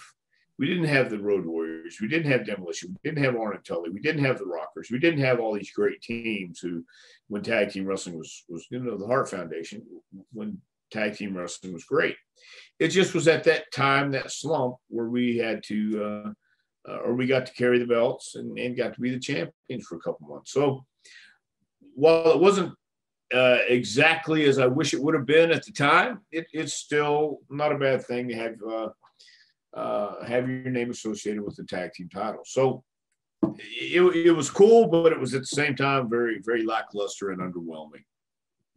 we 0.58 0.66
didn't 0.66 0.84
have 0.84 1.10
the 1.10 1.18
Road 1.18 1.44
Warriors, 1.44 1.98
we 2.00 2.08
didn't 2.08 2.30
have 2.30 2.46
Demolition, 2.46 2.90
we 2.90 3.10
didn't 3.10 3.24
have 3.24 3.36
Arn 3.36 3.56
and 3.56 3.64
Tully, 3.64 3.90
we 3.90 4.00
didn't 4.00 4.24
have 4.24 4.38
the 4.38 4.46
Rockers, 4.46 4.90
we 4.90 4.98
didn't 4.98 5.20
have 5.20 5.40
all 5.40 5.54
these 5.54 5.72
great 5.72 6.00
teams 6.00 6.60
who, 6.60 6.84
when 7.28 7.42
tag 7.42 7.70
team 7.70 7.86
wrestling 7.86 8.16
was 8.18 8.44
was 8.48 8.66
you 8.70 8.78
know 8.78 8.96
the 8.96 9.06
Hart 9.06 9.28
Foundation, 9.28 9.82
when 10.32 10.60
tag 10.90 11.16
team 11.16 11.36
wrestling 11.36 11.72
was 11.72 11.84
great. 11.84 12.16
It 12.78 12.88
just 12.88 13.14
was 13.14 13.28
at 13.28 13.44
that 13.44 13.72
time, 13.72 14.12
that 14.12 14.30
slump, 14.30 14.76
where 14.88 15.08
we 15.08 15.36
had 15.38 15.62
to, 15.64 16.04
uh, 16.04 16.90
uh, 16.90 16.96
or 16.98 17.14
we 17.14 17.26
got 17.26 17.46
to 17.46 17.54
carry 17.54 17.78
the 17.78 17.86
belts 17.86 18.36
and, 18.36 18.58
and 18.58 18.76
got 18.76 18.94
to 18.94 19.00
be 19.00 19.10
the 19.10 19.18
champions 19.18 19.86
for 19.88 19.96
a 19.96 20.00
couple 20.00 20.28
months. 20.28 20.52
So 20.52 20.84
while 21.94 22.30
it 22.32 22.40
wasn't 22.40 22.74
uh, 23.32 23.58
exactly 23.68 24.44
as 24.44 24.58
I 24.58 24.66
wish 24.66 24.94
it 24.94 25.02
would 25.02 25.14
have 25.14 25.26
been 25.26 25.50
at 25.50 25.64
the 25.64 25.72
time, 25.72 26.20
it, 26.30 26.46
it's 26.52 26.74
still 26.74 27.40
not 27.50 27.72
a 27.72 27.78
bad 27.78 28.04
thing 28.04 28.28
to 28.28 28.34
have 28.34 28.54
uh, 28.62 28.88
uh, 29.74 30.24
have 30.24 30.48
your 30.48 30.70
name 30.70 30.90
associated 30.90 31.42
with 31.42 31.56
the 31.56 31.64
tag 31.64 31.92
team 31.92 32.08
title. 32.08 32.42
So 32.44 32.84
it, 33.58 34.00
it 34.26 34.32
was 34.32 34.50
cool, 34.50 34.86
but 34.88 35.12
it 35.12 35.20
was 35.20 35.34
at 35.34 35.42
the 35.42 35.46
same 35.46 35.74
time 35.76 36.08
very 36.08 36.40
very 36.44 36.64
lackluster 36.64 37.30
and 37.30 37.40
underwhelming. 37.40 38.04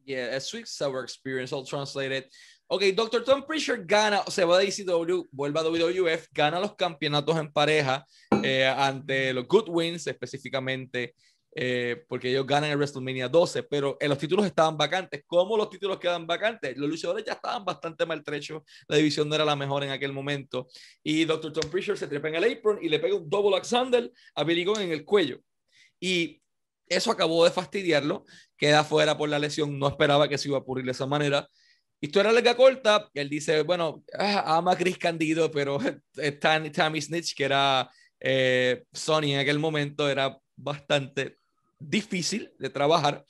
Yeah, 0.05 0.35
a 0.35 0.39
sweet 0.39 0.67
sour 0.67 1.03
experience, 1.03 1.51
all 1.51 1.65
translated. 1.65 2.25
Ok, 2.69 2.95
Dr. 2.95 3.23
Tom 3.23 3.43
Prichard 3.43 3.87
gana, 3.87 4.23
o 4.25 4.29
se 4.29 4.43
va 4.43 4.57
de 4.57 4.67
ECW, 4.67 5.27
vuelve 5.31 5.59
a 5.59 5.63
WWF, 5.63 6.27
gana 6.33 6.59
los 6.59 6.75
campeonatos 6.75 7.37
en 7.37 7.51
pareja 7.51 8.05
eh, 8.43 8.65
ante 8.65 9.33
los 9.33 9.47
Godwinns, 9.47 10.07
específicamente 10.07 11.13
eh, 11.55 12.03
porque 12.07 12.29
ellos 12.29 12.45
ganan 12.45 12.69
el 12.69 12.77
WrestleMania 12.77 13.29
12, 13.29 13.63
pero 13.63 13.97
eh, 13.99 14.07
los 14.07 14.17
títulos 14.17 14.45
estaban 14.45 14.77
vacantes. 14.77 15.23
¿Cómo 15.25 15.57
los 15.57 15.69
títulos 15.69 15.99
quedan 15.99 16.27
vacantes? 16.27 16.77
Los 16.77 16.89
luchadores 16.89 17.25
ya 17.25 17.33
estaban 17.33 17.65
bastante 17.65 18.05
maltrechos, 18.05 18.63
la 18.87 18.97
división 18.97 19.27
no 19.27 19.35
era 19.35 19.45
la 19.45 19.55
mejor 19.55 19.83
en 19.83 19.89
aquel 19.89 20.13
momento. 20.13 20.67
Y 21.03 21.25
Dr. 21.25 21.53
Tom 21.53 21.69
Pritchard 21.71 21.97
se 21.97 22.07
trepa 22.07 22.29
en 22.29 22.35
el 22.35 22.51
apron 22.51 22.79
y 22.81 22.89
le 22.89 22.99
pega 22.99 23.15
un 23.15 23.29
double 23.29 23.55
Alexander 23.55 24.11
a 24.35 24.43
Billy 24.43 24.65
Gunn 24.65 24.81
en 24.81 24.91
el 24.91 25.03
cuello. 25.03 25.39
Y 25.99 26.41
eso 26.87 27.11
acabó 27.11 27.43
de 27.43 27.51
fastidiarlo, 27.51 28.25
queda 28.57 28.83
fuera 28.83 29.17
por 29.17 29.29
la 29.29 29.39
lesión, 29.39 29.77
no 29.77 29.87
esperaba 29.87 30.29
que 30.29 30.37
se 30.37 30.47
iba 30.47 30.57
a 30.57 30.61
ocurrir 30.61 30.85
de 30.85 30.91
esa 30.91 31.05
manera. 31.05 31.47
Historia 31.99 32.31
larga 32.31 32.55
corta, 32.55 33.09
él 33.13 33.29
dice, 33.29 33.63
bueno, 33.63 34.03
ah, 34.17 34.57
ama 34.57 34.73
a 34.73 34.77
Chris 34.77 34.97
Candido, 34.97 35.49
pero 35.49 35.79
Tammy 36.39 37.01
Snitch, 37.01 37.35
que 37.35 37.43
era 37.43 37.89
eh, 38.19 38.83
Sony 38.93 39.33
en 39.33 39.39
aquel 39.39 39.59
momento, 39.59 40.07
era 40.09 40.37
bastante 40.55 41.37
difícil 41.79 42.51
de 42.57 42.69
trabajar. 42.69 43.25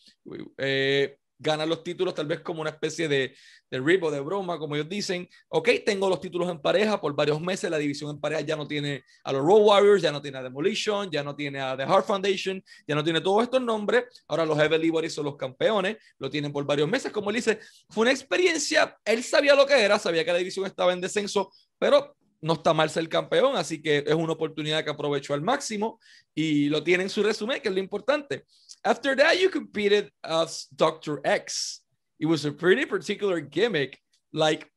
Eh, 0.58 1.18
los 1.39 1.84
títulos 1.84 2.16
tal 2.16 2.26
vez 2.26 2.41
como 2.41 2.62
una 2.62 2.72
especie 2.72 3.08
de, 3.08 3.36
de 3.70 3.80
rip 3.80 4.04
o 4.04 4.12
de 4.12 4.20
broma, 4.20 4.58
como 4.58 4.76
ellos 4.76 4.89
dicen. 4.89 5.28
Ok, 5.50 5.70
tengo 5.86 6.10
los 6.10 6.20
títulos 6.20 6.50
en 6.50 6.60
pareja 6.60 7.00
por 7.00 7.16
varios 7.16 7.39
meses, 7.41 7.70
la 7.70 7.78
división 7.78 8.12
en 8.12 8.20
pareja 8.20 8.41
ya 8.41 8.56
no 8.56 8.68
tiene 8.68 9.04
a 9.24 9.32
los 9.32 9.41
Road 9.41 9.62
Warriors, 9.62 10.02
ya 10.02 10.12
no 10.12 10.22
tiene 10.22 10.38
a 10.39 10.43
Demolition, 10.43 11.12
ya 11.12 11.24
no 11.24 11.36
tiene 11.36 11.60
a 11.60 11.78
The 11.78 11.86
Heart 11.86 12.06
Foundation, 12.06 12.64
ya 12.88 12.95
no 12.95 13.04
tiene 13.04 13.22
todos 13.22 13.43
estos 13.43 13.62
nombres. 13.62 14.06
Ahora 14.28 14.45
los 14.45 14.58
Heavenly 14.58 14.89
Bodies 14.89 15.14
son 15.14 15.26
los 15.26 15.38
campeones, 15.38 15.98
lo 16.18 16.30
tienen 16.30 16.52
por 16.52 16.66
varios 16.66 16.89
meses. 16.89 17.12
Como 17.12 17.30
él 17.30 17.36
dice, 17.36 17.60
fue 17.89 18.04
una 18.04 18.12
experiencia, 18.12 18.98
él 19.06 19.24
sabía 19.24 19.56
lo 19.56 19.66
que 19.66 19.80
era, 19.80 20.00
sabía 20.00 20.26
que 20.26 20.32
la 20.32 20.39
división 20.39 20.66
estaba 20.66 20.93
en 20.93 21.02
descenso, 21.02 21.52
pero 21.78 22.16
no 22.42 22.54
está 22.54 22.74
mal 22.74 22.90
ser 22.90 23.08
campeón, 23.10 23.56
así 23.56 23.82
que 23.82 24.04
es 24.06 24.14
una 24.14 24.34
oportunidad 24.34 24.84
que 24.84 24.92
aprovechó 24.92 25.34
al 25.34 25.42
máximo 25.42 26.00
y 26.36 26.70
lo 26.70 26.84
tiene 26.84 27.04
en 27.04 27.10
su 27.10 27.24
resumen, 27.24 27.62
que 27.62 27.70
es 27.70 27.74
lo 27.74 27.80
importante. 27.80 28.46
After 28.84 29.16
that, 29.18 29.36
you 29.40 29.50
competed 29.50 30.12
as 30.24 30.68
Dr. 30.76 31.20
X. 31.24 31.84
It 32.20 32.28
was 32.28 32.46
a 32.46 32.52
pretty 32.52 32.86
particular 32.86 33.40
gimmick. 33.40 34.00
Like, 34.32 34.72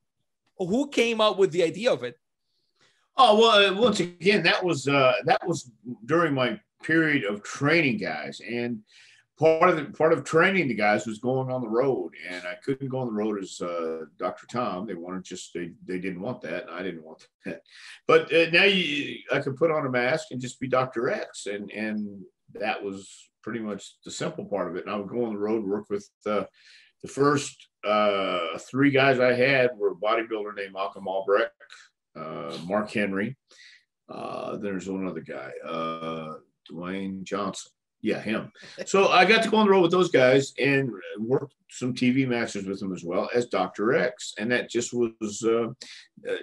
who 0.57 0.89
came 0.89 1.21
up 1.21 1.39
with 1.39 1.53
the 1.53 1.63
idea 1.63 1.93
of 1.93 2.03
it? 2.03 2.17
Oh 3.17 3.39
well, 3.39 3.73
uh, 3.73 3.81
once 3.81 4.01
again, 4.01 4.43
that 4.45 4.65
was 4.65 4.89
uh, 4.89 5.13
that 5.25 5.47
was 5.47 5.71
during 6.07 6.33
my 6.33 6.59
period 6.83 7.25
of 7.25 7.43
training 7.43 7.99
guys, 7.99 8.41
and 8.41 8.81
part 9.41 9.70
of 9.70 9.76
the 9.76 9.84
part 9.97 10.12
of 10.12 10.22
training 10.22 10.68
the 10.68 10.74
guys 10.74 11.07
was 11.07 11.18
going 11.18 11.51
on 11.51 11.62
the 11.62 11.68
road, 11.68 12.12
and 12.28 12.47
I 12.47 12.57
couldn't 12.62 12.88
go 12.91 12.99
on 12.99 13.07
the 13.07 13.12
road 13.12 13.43
as 13.43 13.61
uh, 13.61 14.05
Dr. 14.18 14.47
Tom. 14.47 14.86
They 14.86 14.95
wanted 14.95 15.24
just 15.24 15.55
they 15.55 15.72
they 15.86 15.99
didn't 15.99 16.20
want 16.20 16.43
that, 16.43 16.68
and 16.68 16.74
I 16.78 16.82
didn't 16.82 17.03
want 17.03 17.26
that. 17.47 17.62
But 18.07 18.32
uh, 18.32 18.51
now 18.51 18.64
you, 18.64 19.16
I 19.32 19.41
could 19.41 19.57
put 19.57 19.70
on 19.70 19.86
a 19.86 19.91
mask 19.91 20.26
and 20.30 20.41
just 20.41 20.61
be 20.61 20.68
Dr. 20.68 21.09
X, 21.09 21.47
and 21.47 21.70
and 21.70 22.22
that 22.55 22.82
was 22.84 23.30
pretty 23.43 23.61
much 23.61 23.97
the 24.05 24.11
simple 24.11 24.45
part 24.45 24.68
of 24.68 24.76
it. 24.76 24.84
And 24.84 24.95
I 24.95 24.99
would 24.99 25.09
go 25.09 25.24
on 25.24 25.32
the 25.32 25.38
road, 25.38 25.64
work 25.64 25.88
with 25.88 26.07
uh, 26.26 26.45
the 27.03 27.09
first 27.09 27.68
uh, 27.82 28.59
three 28.59 28.91
guys 28.91 29.18
I 29.18 29.32
had 29.32 29.70
were 29.78 29.93
a 29.93 29.95
bodybuilder 29.95 30.55
named 30.55 30.74
Malcolm 30.74 31.09
Albrecht, 31.09 31.55
uh, 32.14 32.59
Mark 32.66 32.91
Henry. 32.91 33.38
Uh, 34.07 34.57
there's 34.57 34.88
one 34.88 35.07
other 35.07 35.20
guy, 35.20 35.53
Dwayne 36.70 37.22
Johnson 37.22 37.70
yeah, 38.03 38.21
him. 38.21 38.51
So 38.87 39.09
I 39.09 39.25
got 39.25 39.43
to 39.43 39.51
go 39.51 39.59
on 39.59 39.67
the 39.67 39.73
road 39.73 39.83
with 39.83 39.91
those 39.91 40.11
guys 40.11 40.53
and 40.59 40.91
work 41.19 41.51
some 41.71 41.95
TV 41.95 42.27
matches 42.27 42.67
with 42.67 42.81
them 42.81 42.93
as 42.93 43.05
well 43.05 43.29
as 43.35 43.47
Dr. 43.47 43.95
X. 43.95 44.35
And 44.39 44.51
that 44.51 44.71
just 44.71 44.93
was, 44.93 45.43
uh, 45.47 45.69
uh, 46.29 46.37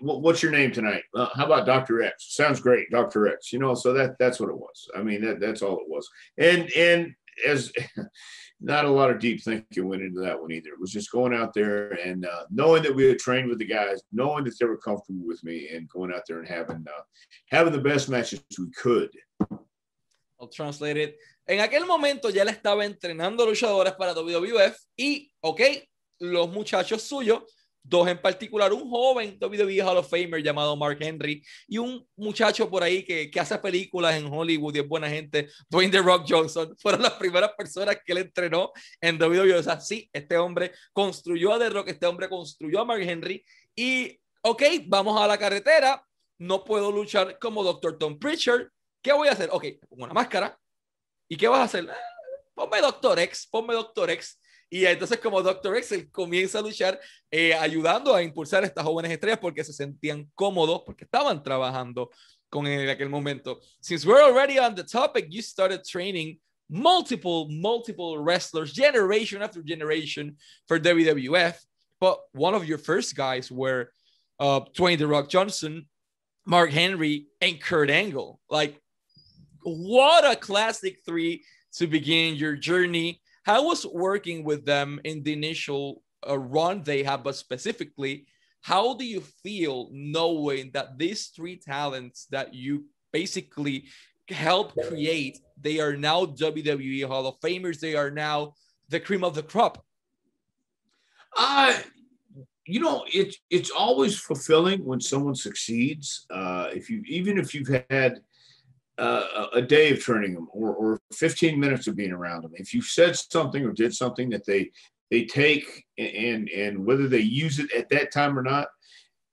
what's 0.00 0.42
your 0.42 0.52
name 0.52 0.72
tonight? 0.72 1.02
Uh, 1.14 1.28
how 1.34 1.46
about 1.46 1.66
Dr. 1.66 2.02
X? 2.02 2.34
Sounds 2.34 2.60
great, 2.60 2.90
Dr. 2.90 3.28
X. 3.28 3.52
You 3.52 3.58
know, 3.58 3.74
so 3.74 3.92
that 3.92 4.18
that's 4.18 4.40
what 4.40 4.50
it 4.50 4.56
was. 4.56 4.88
I 4.96 5.02
mean, 5.02 5.22
that 5.22 5.40
that's 5.40 5.62
all 5.62 5.78
it 5.78 5.88
was. 5.88 6.08
And 6.38 6.70
and 6.72 7.14
as 7.46 7.72
not 8.60 8.84
a 8.84 8.90
lot 8.90 9.10
of 9.10 9.18
deep 9.18 9.42
thinking 9.42 9.88
went 9.88 10.02
into 10.02 10.20
that 10.20 10.40
one 10.40 10.52
either. 10.52 10.70
It 10.70 10.80
was 10.80 10.92
just 10.92 11.10
going 11.10 11.34
out 11.34 11.54
there 11.54 11.92
and 11.92 12.26
uh, 12.26 12.44
knowing 12.50 12.82
that 12.82 12.94
we 12.94 13.06
had 13.06 13.18
trained 13.18 13.48
with 13.48 13.58
the 13.58 13.64
guys, 13.64 14.02
knowing 14.12 14.44
that 14.44 14.58
they 14.58 14.66
were 14.66 14.76
comfortable 14.76 15.26
with 15.26 15.42
me, 15.42 15.68
and 15.72 15.88
going 15.88 16.12
out 16.12 16.22
there 16.28 16.38
and 16.38 16.48
having 16.48 16.84
uh, 16.86 17.02
having 17.50 17.72
the 17.72 17.80
best 17.80 18.08
matches 18.08 18.42
we 18.58 18.70
could. 18.70 19.10
Translated. 20.48 21.16
En 21.46 21.60
aquel 21.60 21.84
momento 21.84 22.30
ya 22.30 22.44
le 22.44 22.52
estaba 22.52 22.84
entrenando 22.84 23.44
luchadores 23.44 23.92
para 23.94 24.14
WWF 24.14 24.76
y, 24.96 25.30
ok, 25.40 25.60
los 26.20 26.48
muchachos 26.48 27.02
suyos, 27.02 27.42
dos 27.82 28.08
en 28.08 28.20
particular, 28.20 28.72
un 28.72 28.88
joven 28.88 29.38
WWE 29.40 29.82
Hall 29.82 29.96
of 29.96 30.08
Famer 30.08 30.42
llamado 30.42 30.76
Mark 30.76 30.98
Henry 31.00 31.42
y 31.66 31.78
un 31.78 32.06
muchacho 32.16 32.68
por 32.68 32.82
ahí 32.82 33.02
que, 33.02 33.30
que 33.30 33.40
hace 33.40 33.58
películas 33.58 34.14
en 34.16 34.26
Hollywood 34.26 34.76
y 34.76 34.78
es 34.80 34.88
buena 34.88 35.08
gente, 35.08 35.48
Dwayne 35.68 35.90
The 35.90 36.02
Rock 36.02 36.26
Johnson, 36.28 36.76
fueron 36.78 37.02
las 37.02 37.14
primeras 37.14 37.52
personas 37.56 37.96
que 38.04 38.12
él 38.12 38.18
entrenó 38.18 38.70
en 39.00 39.20
WWE. 39.20 39.54
O 39.54 39.62
sea, 39.62 39.80
sí, 39.80 40.08
este 40.12 40.36
hombre 40.36 40.72
construyó 40.92 41.54
a 41.54 41.58
The 41.58 41.70
Rock, 41.70 41.88
este 41.88 42.06
hombre 42.06 42.28
construyó 42.28 42.80
a 42.80 42.84
Mark 42.84 43.02
Henry 43.02 43.44
y, 43.74 44.18
ok, 44.42 44.62
vamos 44.86 45.20
a 45.20 45.26
la 45.26 45.38
carretera, 45.38 46.04
no 46.38 46.64
puedo 46.64 46.92
luchar 46.92 47.38
como 47.38 47.64
Dr. 47.64 47.98
Tom 47.98 48.18
Pritchard, 48.18 48.68
¿Qué 49.02 49.12
voy 49.12 49.28
a 49.28 49.32
hacer? 49.32 49.48
Ok, 49.52 49.64
pongo 49.88 50.04
una 50.04 50.14
máscara. 50.14 50.58
¿Y 51.28 51.36
qué 51.36 51.48
vas 51.48 51.60
a 51.60 51.64
hacer? 51.64 51.88
Ah, 51.90 51.96
ponme 52.54 52.80
Doctor 52.80 53.18
X, 53.18 53.46
ponme 53.50 53.74
Doctor 53.74 54.10
X. 54.10 54.38
Y 54.68 54.86
entonces 54.86 55.18
como 55.18 55.42
Doctor 55.42 55.76
X, 55.76 55.92
él 55.92 56.10
comienza 56.10 56.60
a 56.60 56.62
luchar 56.62 57.00
eh, 57.30 57.54
ayudando 57.54 58.14
a 58.14 58.22
impulsar 58.22 58.62
a 58.62 58.66
estas 58.66 58.84
jóvenes 58.84 59.10
estrellas 59.10 59.40
porque 59.40 59.64
se 59.64 59.72
sentían 59.72 60.30
cómodos, 60.34 60.82
porque 60.86 61.04
estaban 61.04 61.42
trabajando 61.42 62.10
con 62.48 62.66
él 62.66 62.82
en 62.82 62.88
aquel 62.88 63.08
momento. 63.08 63.60
Since 63.80 64.06
we're 64.06 64.22
already 64.22 64.58
on 64.58 64.74
the 64.74 64.84
topic, 64.84 65.26
you 65.28 65.42
started 65.42 65.82
training 65.82 66.38
multiple, 66.68 67.48
multiple 67.48 68.18
wrestlers, 68.18 68.72
generation 68.72 69.42
after 69.42 69.62
generation 69.62 70.36
for 70.68 70.78
WWF. 70.78 71.56
But 72.00 72.18
one 72.32 72.54
of 72.54 72.64
your 72.64 72.78
first 72.78 73.16
guys 73.16 73.50
were 73.50 73.92
uh, 74.38 74.60
Dwayne 74.76 74.98
The 74.98 75.06
Rock 75.06 75.28
Johnson, 75.28 75.86
Mark 76.46 76.70
Henry, 76.70 77.26
and 77.40 77.60
Kurt 77.60 77.90
Angle. 77.90 78.40
Like 78.48 78.79
what 79.62 80.30
a 80.30 80.36
classic 80.36 80.98
three 81.04 81.44
to 81.74 81.86
begin 81.86 82.34
your 82.36 82.56
journey. 82.56 83.20
How 83.44 83.66
was 83.66 83.86
working 83.86 84.44
with 84.44 84.64
them 84.64 85.00
in 85.04 85.22
the 85.22 85.32
initial 85.32 86.02
uh, 86.28 86.38
run 86.38 86.82
they 86.82 87.02
have, 87.02 87.24
but 87.24 87.36
specifically, 87.36 88.26
how 88.62 88.94
do 88.94 89.04
you 89.04 89.20
feel 89.42 89.88
knowing 89.92 90.70
that 90.74 90.98
these 90.98 91.28
three 91.28 91.56
talents 91.56 92.26
that 92.30 92.52
you 92.52 92.84
basically 93.12 93.86
help 94.28 94.74
create, 94.88 95.40
they 95.60 95.80
are 95.80 95.96
now 95.96 96.26
WWE 96.26 97.06
Hall 97.06 97.26
of 97.26 97.40
Famers, 97.40 97.80
they 97.80 97.94
are 97.94 98.10
now 98.10 98.52
the 98.88 99.00
cream 99.00 99.24
of 99.24 99.34
the 99.34 99.42
crop? 99.42 99.84
Uh, 101.36 101.78
you 102.66 102.80
know, 102.80 103.04
it's 103.12 103.38
it's 103.50 103.70
always 103.70 104.18
fulfilling 104.18 104.84
when 104.84 105.00
someone 105.00 105.34
succeeds. 105.34 106.26
Uh, 106.30 106.68
if 106.72 106.90
you 106.90 107.02
even 107.06 107.38
if 107.38 107.54
you've 107.54 107.84
had 107.88 108.20
uh, 109.00 109.46
a 109.54 109.62
day 109.62 109.90
of 109.90 110.00
training 110.00 110.34
them 110.34 110.48
or, 110.52 110.74
or 110.74 111.00
15 111.12 111.58
minutes 111.58 111.86
of 111.86 111.96
being 111.96 112.12
around 112.12 112.42
them. 112.42 112.52
If 112.54 112.74
you 112.74 112.82
said 112.82 113.16
something 113.16 113.64
or 113.64 113.72
did 113.72 113.94
something 113.94 114.30
that 114.30 114.46
they 114.46 114.70
they 115.10 115.24
take 115.24 115.84
and 115.98 116.48
and 116.50 116.84
whether 116.84 117.08
they 117.08 117.20
use 117.20 117.58
it 117.58 117.72
at 117.72 117.88
that 117.88 118.12
time 118.12 118.38
or 118.38 118.42
not, 118.42 118.68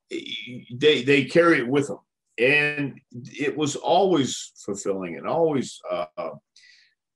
they 0.10 1.04
they 1.04 1.26
carry 1.26 1.60
it 1.60 1.68
with 1.68 1.88
them. 1.88 2.00
And 2.40 3.00
it 3.14 3.56
was 3.58 3.76
always 3.76 4.52
fulfilling 4.64 5.18
and 5.18 5.28
always 5.28 5.80
uh, 5.92 6.30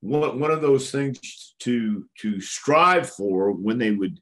one, 0.01 0.39
one 0.39 0.51
of 0.51 0.61
those 0.61 0.91
things 0.91 1.55
to 1.59 2.05
to 2.19 2.41
strive 2.41 3.09
for 3.09 3.51
when 3.51 3.77
they 3.77 3.91
would 3.91 4.19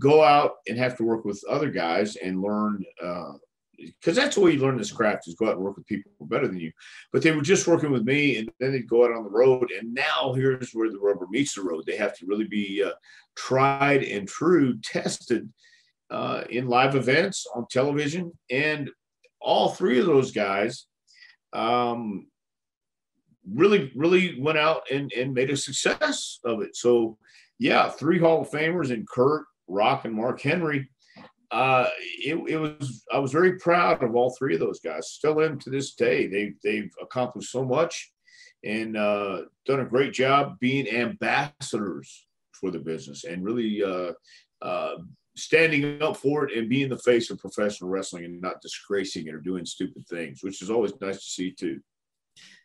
go 0.00 0.24
out 0.24 0.54
and 0.66 0.78
have 0.78 0.96
to 0.96 1.04
work 1.04 1.24
with 1.24 1.42
other 1.48 1.70
guys 1.70 2.16
and 2.16 2.42
learn 2.42 2.84
uh, 3.02 3.32
because 3.80 4.16
that's 4.16 4.34
the 4.34 4.42
way 4.42 4.52
you 4.52 4.60
learn 4.60 4.76
this 4.76 4.92
craft 4.92 5.26
is 5.26 5.34
go 5.34 5.46
out 5.46 5.56
and 5.56 5.62
work 5.62 5.76
with 5.76 5.86
people 5.86 6.10
better 6.22 6.46
than 6.46 6.58
you. 6.58 6.72
But 7.12 7.22
they 7.22 7.32
were 7.32 7.42
just 7.42 7.66
working 7.66 7.90
with 7.90 8.04
me, 8.04 8.36
and 8.36 8.50
then 8.60 8.72
they'd 8.72 8.88
go 8.88 9.04
out 9.04 9.12
on 9.12 9.24
the 9.24 9.30
road. 9.30 9.70
And 9.70 9.94
now 9.94 10.32
here's 10.34 10.72
where 10.72 10.90
the 10.90 10.98
rubber 10.98 11.26
meets 11.30 11.54
the 11.54 11.62
road. 11.62 11.84
They 11.86 11.96
have 11.96 12.16
to 12.18 12.26
really 12.26 12.46
be 12.46 12.82
uh, 12.84 12.92
tried 13.36 14.02
and 14.02 14.28
true, 14.28 14.78
tested 14.80 15.50
uh, 16.10 16.42
in 16.50 16.68
live 16.68 16.94
events 16.96 17.46
on 17.54 17.66
television, 17.70 18.32
and 18.50 18.90
all 19.40 19.70
three 19.70 19.98
of 19.98 20.06
those 20.06 20.32
guys 20.32 20.86
um, 21.52 22.26
really, 23.50 23.90
really 23.94 24.40
went 24.40 24.58
out 24.58 24.82
and, 24.90 25.12
and 25.12 25.32
made 25.32 25.50
a 25.50 25.56
success 25.56 26.38
of 26.44 26.60
it. 26.60 26.76
So, 26.76 27.16
yeah, 27.58 27.88
three 27.88 28.18
Hall 28.18 28.42
of 28.42 28.50
Famers 28.50 28.92
and 28.92 29.08
Kurt, 29.08 29.44
Rock, 29.66 30.04
and 30.04 30.14
Mark 30.14 30.40
Henry 30.40 30.90
uh, 31.50 31.88
it, 32.18 32.36
it, 32.48 32.56
was 32.56 33.04
I 33.12 33.18
was 33.18 33.32
very 33.32 33.58
proud 33.58 34.02
of 34.02 34.14
all 34.14 34.34
three 34.38 34.54
of 34.54 34.60
those 34.60 34.80
guys. 34.80 35.10
Still 35.10 35.40
am 35.40 35.58
to 35.60 35.70
this 35.70 35.94
day. 35.94 36.26
They 36.26 36.54
they've 36.62 36.92
accomplished 37.02 37.50
so 37.50 37.64
much 37.64 38.12
and 38.62 38.96
uh, 38.96 39.42
done 39.66 39.80
a 39.80 39.84
great 39.84 40.12
job 40.12 40.58
being 40.60 40.88
ambassadors 40.88 42.26
for 42.52 42.70
the 42.70 42.78
business 42.78 43.24
and 43.24 43.44
really 43.44 43.82
uh, 43.82 44.12
uh, 44.62 44.96
standing 45.36 46.02
up 46.02 46.16
for 46.16 46.46
it 46.46 46.56
and 46.56 46.68
being 46.68 46.88
the 46.88 46.98
face 46.98 47.30
of 47.30 47.38
professional 47.38 47.90
wrestling 47.90 48.24
and 48.24 48.40
not 48.40 48.60
disgracing 48.60 49.26
it 49.26 49.34
or 49.34 49.40
doing 49.40 49.64
stupid 49.64 50.06
things, 50.06 50.42
which 50.42 50.62
is 50.62 50.70
always 50.70 50.92
nice 51.00 51.16
to 51.16 51.30
see 51.30 51.52
too. 51.52 51.80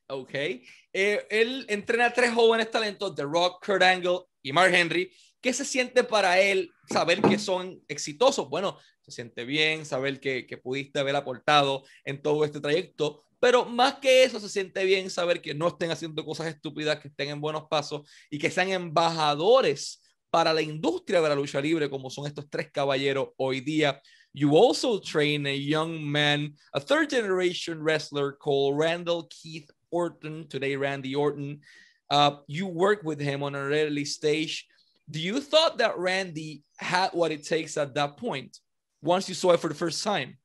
Ok. 0.08 0.62
Eh, 0.94 1.26
él 1.32 1.66
entrena 1.68 2.14
tres 2.14 2.32
jóvenes 2.32 2.70
talentos, 2.70 3.16
The 3.16 3.26
Rock, 3.26 3.66
Kurt 3.66 3.82
Angle 3.82 4.28
y 4.44 4.52
Mark 4.52 4.72
Henry. 4.72 5.12
¿Qué 5.42 5.54
se 5.54 5.66
siente 5.66 6.04
para 6.04 6.40
él 6.40 6.72
saber 6.90 7.22
que 7.22 7.38
son 7.38 7.82
exitosos? 7.88 8.50
Bueno, 8.50 8.78
se 9.02 9.12
siente 9.12 9.46
bien 9.46 9.86
saber 9.86 10.20
que, 10.20 10.48
que 10.48 10.58
pudiste 10.58 11.00
haber 11.00 11.16
aportado 11.16 11.84
en 12.04 12.22
todo 12.22 12.44
este 12.44 12.60
trayecto, 12.60 13.24
pero 13.40 13.66
más 13.66 13.96
que 13.96 14.24
eso, 14.24 14.40
se 14.40 14.50
siente 14.50 14.84
bien 14.86 15.10
saber 15.10 15.42
que 15.42 15.54
no 15.54 15.68
estén 15.68 15.92
haciendo 15.92 16.26
cosas 16.26 16.48
estúpidas, 16.48 17.00
que 17.00 17.10
estén 17.10 17.30
en 17.30 17.42
buenos 17.42 17.68
pasos 17.70 18.10
y 18.30 18.40
que 18.40 18.50
sean 18.50 18.70
embajadores 18.70 20.02
para 20.32 20.54
la 20.54 20.62
industria 20.62 21.22
de 21.22 21.30
la 21.30 21.36
lucha 21.36 21.62
libre, 21.62 21.90
como 21.90 22.10
son 22.10 22.26
estos 22.28 22.50
tres 22.50 22.72
caballeros 22.72 23.30
hoy 23.38 23.62
día. 23.62 24.02
You 24.34 24.58
also 24.58 25.00
train 25.00 25.46
a 25.48 25.56
young 25.56 26.02
man, 26.04 26.56
a 26.74 26.80
third 26.80 27.10
generation 27.10 27.82
wrestler 27.82 28.34
called 28.34 28.78
Randall 28.78 29.28
Keith 29.30 29.70
Orton, 29.92 30.48
today 30.50 30.76
Randy 30.76 31.16
Orton. 31.16 31.62
Uh, 32.10 32.38
you 32.48 32.68
work 32.68 33.02
with 33.04 33.22
him 33.22 33.44
on 33.44 33.56
an 33.56 33.72
early 33.72 34.04
stage. 34.04 34.68
Do 35.10 35.20
you 35.20 35.40
thought 35.40 35.78
that 35.78 35.98
Randy 35.98 36.64
had 36.78 37.12
what 37.12 37.32
it 37.32 37.46
takes 37.46 37.78
at 37.78 37.94
that 37.96 38.18
point 38.18 38.60
once 39.02 39.30
you 39.30 39.36
saw 39.36 39.52
it 39.52 39.60
for 39.60 39.68
the 39.68 39.76
first 39.76 40.04
time? 40.04 40.38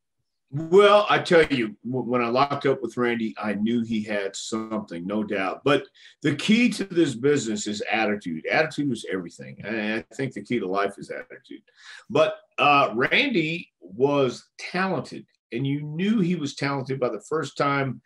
Well, 0.53 1.07
I 1.09 1.21
tell 1.21 1.47
you, 1.47 1.77
when 1.85 2.23
I 2.23 2.29
locked 2.29 2.67
up 2.67 2.83
with 2.83 2.97
Randy, 2.97 3.37
I 3.39 3.55
knew 3.55 3.83
he 3.83 4.03
had 4.03 4.35
something, 4.35 5.07
no 5.07 5.23
doubt. 5.23 5.61
But 5.65 5.85
the 6.23 6.35
key 6.35 6.69
to 6.71 6.85
this 6.85 7.15
business 7.15 7.69
is 7.69 7.85
attitude. 7.91 8.45
Attitude 8.47 8.91
is 8.91 9.07
everything. 9.13 9.61
And 9.63 10.05
I 10.11 10.15
think 10.15 10.33
the 10.33 10.43
key 10.43 10.59
to 10.59 10.67
life 10.67 10.95
is 10.99 11.11
attitude. 11.11 11.63
But 12.11 12.35
uh, 12.59 12.91
Randy 12.97 13.71
was 13.81 14.45
talented, 14.59 15.25
and 15.53 15.65
you 15.65 15.83
knew 15.83 16.19
he 16.19 16.35
was 16.35 16.57
talented 16.57 16.99
by 16.99 17.11
the 17.11 17.23
first 17.29 17.57
time. 17.57 18.03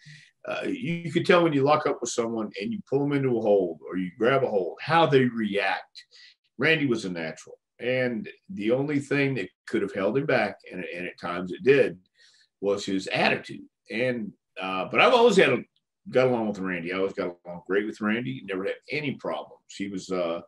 Uh, 0.46 0.64
you, 0.66 0.96
you 0.96 1.12
could 1.12 1.24
tell 1.24 1.42
when 1.42 1.54
you 1.54 1.62
lock 1.62 1.86
up 1.86 1.96
with 2.02 2.10
someone 2.10 2.50
and 2.60 2.70
you 2.70 2.78
pull 2.90 2.98
them 2.98 3.12
into 3.12 3.38
a 3.38 3.40
hold 3.40 3.80
or 3.88 3.96
you 3.96 4.10
grab 4.18 4.44
a 4.44 4.46
hold, 4.46 4.76
how 4.82 5.06
they 5.06 5.24
react. 5.24 6.04
Randy 6.58 6.86
was 6.86 7.04
a 7.04 7.10
natural. 7.10 7.58
And 7.80 8.28
the 8.50 8.70
only 8.70 9.00
thing 9.00 9.34
that 9.34 9.48
could 9.66 9.82
have 9.82 9.92
held 9.92 10.16
him 10.16 10.26
back, 10.26 10.58
and, 10.72 10.84
and 10.84 11.06
at 11.06 11.18
times 11.20 11.52
it 11.52 11.62
did, 11.64 11.98
was 12.60 12.84
his 12.84 13.06
attitude. 13.08 13.64
And 13.90 14.32
uh, 14.60 14.86
but 14.90 15.00
I've 15.00 15.12
always 15.12 15.36
had 15.36 15.50
a, 15.50 15.58
got 16.10 16.28
along 16.28 16.48
with 16.48 16.58
Randy. 16.58 16.92
I 16.92 16.98
always 16.98 17.12
got 17.12 17.36
along 17.44 17.62
great 17.66 17.86
with 17.86 18.00
Randy. 18.00 18.42
Never 18.44 18.64
had 18.64 18.74
any 18.90 19.12
problems. 19.16 19.62
He 19.76 19.88
was 19.88 20.10
uh, 20.10 20.40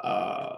uh, 0.00 0.56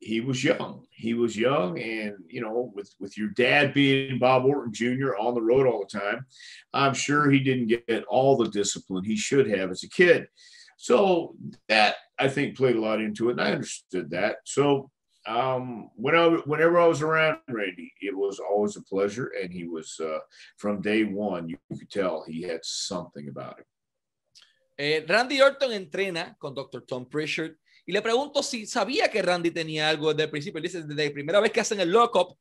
he 0.00 0.20
was 0.20 0.42
young. 0.42 0.84
He 0.90 1.14
was 1.14 1.36
young, 1.36 1.78
and 1.78 2.14
you 2.28 2.40
know, 2.40 2.72
with 2.74 2.92
with 2.98 3.16
your 3.16 3.28
dad 3.28 3.72
being 3.74 4.18
Bob 4.18 4.44
Orton 4.44 4.72
Jr. 4.72 5.16
on 5.16 5.34
the 5.34 5.42
road 5.42 5.66
all 5.66 5.84
the 5.88 5.98
time, 5.98 6.26
I'm 6.72 6.94
sure 6.94 7.30
he 7.30 7.40
didn't 7.40 7.68
get 7.68 8.04
all 8.08 8.36
the 8.36 8.48
discipline 8.48 9.04
he 9.04 9.16
should 9.16 9.48
have 9.50 9.70
as 9.70 9.82
a 9.82 9.88
kid. 9.88 10.26
So 10.76 11.34
that 11.68 11.96
I 12.18 12.28
think 12.28 12.56
played 12.56 12.76
a 12.76 12.80
lot 12.80 13.00
into 13.00 13.28
it, 13.28 13.32
and 13.32 13.40
I 13.40 13.52
understood 13.52 14.10
that. 14.10 14.36
So 14.44 14.90
um, 15.26 15.90
when 15.94 16.14
I, 16.14 16.26
whenever 16.46 16.80
I 16.80 16.86
was 16.86 17.02
around 17.02 17.38
Randy, 17.48 17.92
it 18.00 18.16
was 18.16 18.40
always 18.40 18.76
a 18.76 18.82
pleasure. 18.82 19.32
And 19.40 19.52
he 19.52 19.68
was, 19.68 20.00
uh, 20.00 20.18
from 20.56 20.80
day 20.80 21.04
one, 21.04 21.48
you 21.48 21.58
could 21.76 21.90
tell 21.90 22.24
he 22.26 22.42
had 22.42 22.64
something 22.64 23.28
about 23.28 23.58
him. 23.58 23.64
Eh, 24.78 25.04
Randy 25.08 25.42
Orton 25.42 25.72
entrena 25.72 26.36
con 26.38 26.54
Dr. 26.54 26.82
Tom 26.82 27.04
Prichard 27.06 27.56
y 27.84 27.92
le 27.92 28.00
pregunto 28.00 28.42
si 28.42 28.64
sabía 28.64 29.10
que 29.10 29.22
Randy 29.22 29.50
tenía 29.50 29.88
algo 29.88 30.12
desde 30.12 30.24
el 30.24 30.30
principio. 30.30 30.58
Él 30.58 30.62
dice, 30.62 30.82
desde 30.82 31.08
la 31.08 31.12
primera 31.12 31.40
vez 31.40 31.50
que 31.50 31.60
hacen 31.60 31.80
el 31.80 31.90
lock-up, 31.90 32.38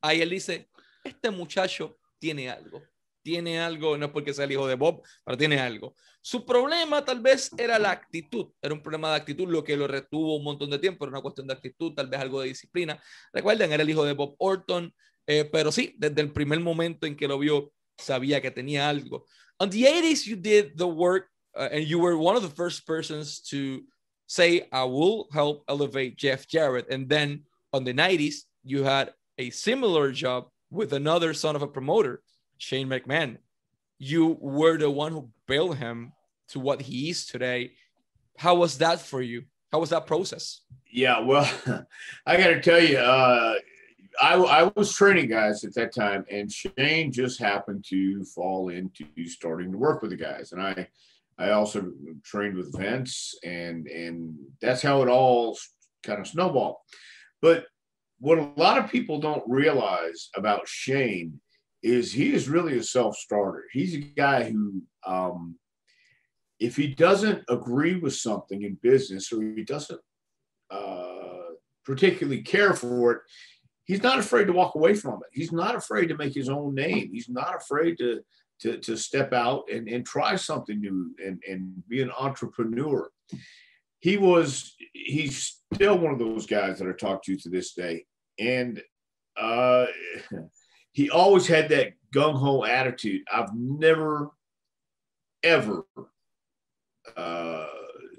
ahí 0.00 0.20
él 0.20 0.30
dice, 0.30 0.68
este 1.04 1.30
muchacho 1.30 1.98
tiene 2.18 2.50
algo 2.50 2.82
tiene 3.26 3.58
algo, 3.58 3.98
no 3.98 4.06
es 4.06 4.12
porque 4.12 4.32
sea 4.32 4.44
el 4.44 4.52
hijo 4.52 4.68
de 4.68 4.76
Bob, 4.76 5.02
pero 5.24 5.36
tiene 5.36 5.58
algo. 5.58 5.96
Su 6.20 6.46
problema 6.46 7.04
tal 7.04 7.18
vez 7.20 7.50
era 7.58 7.76
la 7.76 7.90
actitud, 7.90 8.52
era 8.62 8.72
un 8.72 8.80
problema 8.80 9.10
de 9.10 9.16
actitud, 9.16 9.48
lo 9.48 9.64
que 9.64 9.76
lo 9.76 9.88
retuvo 9.88 10.36
un 10.36 10.44
montón 10.44 10.70
de 10.70 10.78
tiempo, 10.78 11.04
era 11.04 11.10
una 11.10 11.22
cuestión 11.22 11.48
de 11.48 11.54
actitud, 11.54 11.92
tal 11.92 12.06
vez 12.06 12.20
algo 12.20 12.40
de 12.40 12.46
disciplina. 12.50 13.02
Recuerden, 13.32 13.72
era 13.72 13.82
el 13.82 13.90
hijo 13.90 14.04
de 14.04 14.12
Bob 14.12 14.36
Orton, 14.38 14.94
eh, 15.26 15.44
pero 15.44 15.72
sí, 15.72 15.92
desde 15.98 16.20
el 16.20 16.30
primer 16.30 16.60
momento 16.60 17.04
en 17.04 17.16
que 17.16 17.26
lo 17.26 17.36
vio, 17.36 17.72
sabía 17.98 18.40
que 18.40 18.52
tenía 18.52 18.88
algo. 18.88 19.26
On 19.58 19.68
the 19.68 19.82
80s, 19.82 20.24
you 20.24 20.36
did 20.36 20.76
the 20.76 20.86
work, 20.86 21.28
uh, 21.56 21.68
and 21.72 21.84
you 21.84 21.98
were 21.98 22.16
one 22.16 22.36
of 22.36 22.44
the 22.48 22.54
first 22.54 22.86
persons 22.86 23.42
to 23.50 23.82
say, 24.28 24.68
I 24.70 24.84
will 24.84 25.26
help 25.32 25.64
elevate 25.66 26.16
Jeff 26.16 26.46
Jarrett. 26.46 26.86
And 26.92 27.08
then 27.08 27.42
on 27.72 27.82
the 27.82 27.92
90s, 27.92 28.44
you 28.62 28.84
had 28.84 29.14
a 29.36 29.50
similar 29.50 30.12
job 30.12 30.44
with 30.70 30.92
another 30.92 31.34
son 31.34 31.56
of 31.56 31.62
a 31.62 31.66
promoter. 31.66 32.22
Shane 32.58 32.88
McMahon, 32.88 33.38
you 33.98 34.36
were 34.40 34.78
the 34.78 34.90
one 34.90 35.12
who 35.12 35.28
built 35.46 35.76
him 35.76 36.12
to 36.48 36.60
what 36.60 36.82
he 36.82 37.10
is 37.10 37.26
today. 37.26 37.72
How 38.38 38.54
was 38.54 38.78
that 38.78 39.00
for 39.00 39.22
you? 39.22 39.44
How 39.72 39.80
was 39.80 39.90
that 39.90 40.06
process? 40.06 40.60
Yeah, 40.90 41.20
well, 41.20 41.50
I 42.26 42.36
got 42.36 42.48
to 42.48 42.60
tell 42.60 42.82
you, 42.82 42.98
uh, 42.98 43.54
I, 44.20 44.34
I 44.34 44.72
was 44.74 44.94
training 44.94 45.28
guys 45.28 45.64
at 45.64 45.74
that 45.74 45.94
time, 45.94 46.24
and 46.30 46.50
Shane 46.50 47.12
just 47.12 47.38
happened 47.38 47.84
to 47.88 48.24
fall 48.24 48.68
into 48.70 49.04
starting 49.26 49.72
to 49.72 49.78
work 49.78 50.02
with 50.02 50.10
the 50.10 50.16
guys, 50.16 50.52
and 50.52 50.62
I, 50.62 50.88
I 51.38 51.50
also 51.50 51.92
trained 52.24 52.56
with 52.56 52.76
Vince, 52.78 53.34
and 53.44 53.86
and 53.88 54.34
that's 54.60 54.80
how 54.80 55.02
it 55.02 55.08
all 55.08 55.58
kind 56.02 56.20
of 56.20 56.26
snowballed. 56.26 56.76
But 57.42 57.66
what 58.18 58.38
a 58.38 58.50
lot 58.56 58.78
of 58.78 58.90
people 58.90 59.20
don't 59.20 59.42
realize 59.46 60.30
about 60.34 60.66
Shane 60.66 61.40
is 61.86 62.12
he 62.12 62.34
is 62.34 62.48
really 62.48 62.76
a 62.76 62.82
self-starter. 62.82 63.64
He's 63.72 63.94
a 63.94 63.98
guy 63.98 64.50
who, 64.50 64.82
um, 65.06 65.56
if 66.58 66.74
he 66.74 66.88
doesn't 66.88 67.44
agree 67.48 67.94
with 67.94 68.14
something 68.14 68.62
in 68.62 68.76
business 68.82 69.32
or 69.32 69.40
he 69.40 69.62
doesn't 69.62 70.00
uh, 70.68 71.52
particularly 71.84 72.42
care 72.42 72.74
for 72.74 73.12
it, 73.12 73.18
he's 73.84 74.02
not 74.02 74.18
afraid 74.18 74.48
to 74.48 74.52
walk 74.52 74.74
away 74.74 74.94
from 74.94 75.14
it. 75.14 75.28
He's 75.32 75.52
not 75.52 75.76
afraid 75.76 76.08
to 76.08 76.16
make 76.16 76.34
his 76.34 76.48
own 76.48 76.74
name. 76.74 77.10
He's 77.12 77.28
not 77.28 77.54
afraid 77.54 77.98
to 77.98 78.20
to, 78.58 78.78
to 78.78 78.96
step 78.96 79.34
out 79.34 79.64
and, 79.70 79.86
and 79.86 80.04
try 80.04 80.34
something 80.34 80.80
new 80.80 81.14
and, 81.22 81.42
and 81.46 81.86
be 81.88 82.00
an 82.00 82.10
entrepreneur. 82.18 83.10
He 84.00 84.16
was 84.16 84.74
he's 84.94 85.60
still 85.74 85.98
one 85.98 86.14
of 86.14 86.18
those 86.18 86.46
guys 86.46 86.78
that 86.78 86.88
I 86.88 86.92
talk 86.92 87.22
to 87.24 87.36
to 87.36 87.48
this 87.50 87.74
day. 87.74 88.06
And 88.38 88.82
uh 89.36 89.86
he 90.96 91.10
always 91.10 91.46
had 91.46 91.68
that 91.68 91.92
gung 92.14 92.38
ho 92.38 92.64
attitude. 92.64 93.20
I've 93.30 93.54
never, 93.54 94.30
ever 95.42 95.84
uh, 97.14 97.66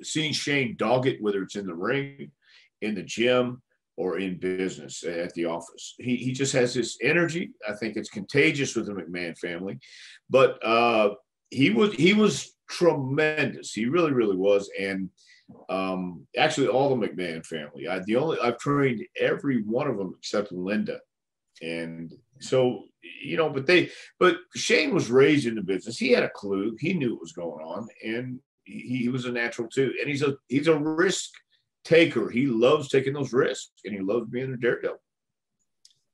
seen 0.03 0.31
Shane 0.31 0.75
dog 0.77 1.07
it, 1.07 1.19
whether 1.19 1.41
it's 1.41 1.55
in 1.55 1.65
the 1.65 1.73
ring, 1.73 2.29
in 2.83 2.93
the 2.93 3.01
gym, 3.01 3.63
or 3.95 4.19
in 4.19 4.37
business 4.37 5.03
at 5.03 5.33
the 5.33 5.45
office. 5.45 5.95
He, 5.97 6.17
he 6.17 6.33
just 6.33 6.53
has 6.53 6.75
this 6.75 6.99
energy. 7.01 7.49
I 7.67 7.73
think 7.73 7.97
it's 7.97 8.11
contagious 8.11 8.75
with 8.75 8.85
the 8.85 8.93
McMahon 8.93 9.35
family, 9.39 9.79
but 10.29 10.63
uh, 10.63 11.15
he 11.49 11.71
was 11.71 11.95
he 11.95 12.13
was 12.13 12.53
tremendous. 12.69 13.73
He 13.73 13.87
really 13.87 14.11
really 14.11 14.37
was, 14.37 14.69
and 14.79 15.09
um, 15.67 16.27
actually 16.37 16.67
all 16.67 16.95
the 16.95 17.07
McMahon 17.07 17.43
family. 17.43 17.87
I, 17.87 18.01
the 18.05 18.17
only 18.17 18.37
I've 18.39 18.59
trained 18.59 19.03
every 19.19 19.63
one 19.63 19.87
of 19.87 19.97
them 19.97 20.13
except 20.15 20.51
Linda, 20.51 20.99
and 21.63 22.13
so, 22.39 22.83
you 23.21 23.37
know, 23.37 23.49
but 23.49 23.65
they, 23.65 23.89
but 24.19 24.37
Shane 24.55 24.93
was 24.93 25.09
raised 25.09 25.47
in 25.47 25.55
the 25.55 25.61
business. 25.61 25.97
He 25.97 26.11
had 26.11 26.23
a 26.23 26.29
clue. 26.29 26.75
He 26.79 26.93
knew 26.93 27.13
what 27.13 27.21
was 27.21 27.31
going 27.31 27.63
on, 27.63 27.87
and 28.03 28.39
he, 28.63 28.99
he 29.03 29.09
was 29.09 29.25
a 29.25 29.31
natural 29.31 29.67
too. 29.67 29.93
And 29.99 30.09
he's 30.09 30.23
a 30.23 30.35
he's 30.47 30.67
a 30.67 30.77
risk 30.77 31.31
taker. 31.83 32.29
He 32.29 32.47
loves 32.47 32.89
taking 32.89 33.13
those 33.13 33.33
risks, 33.33 33.71
and 33.85 33.93
he 33.93 34.01
loves 34.01 34.29
being 34.29 34.53
a 34.53 34.57
daredevil. 34.57 34.97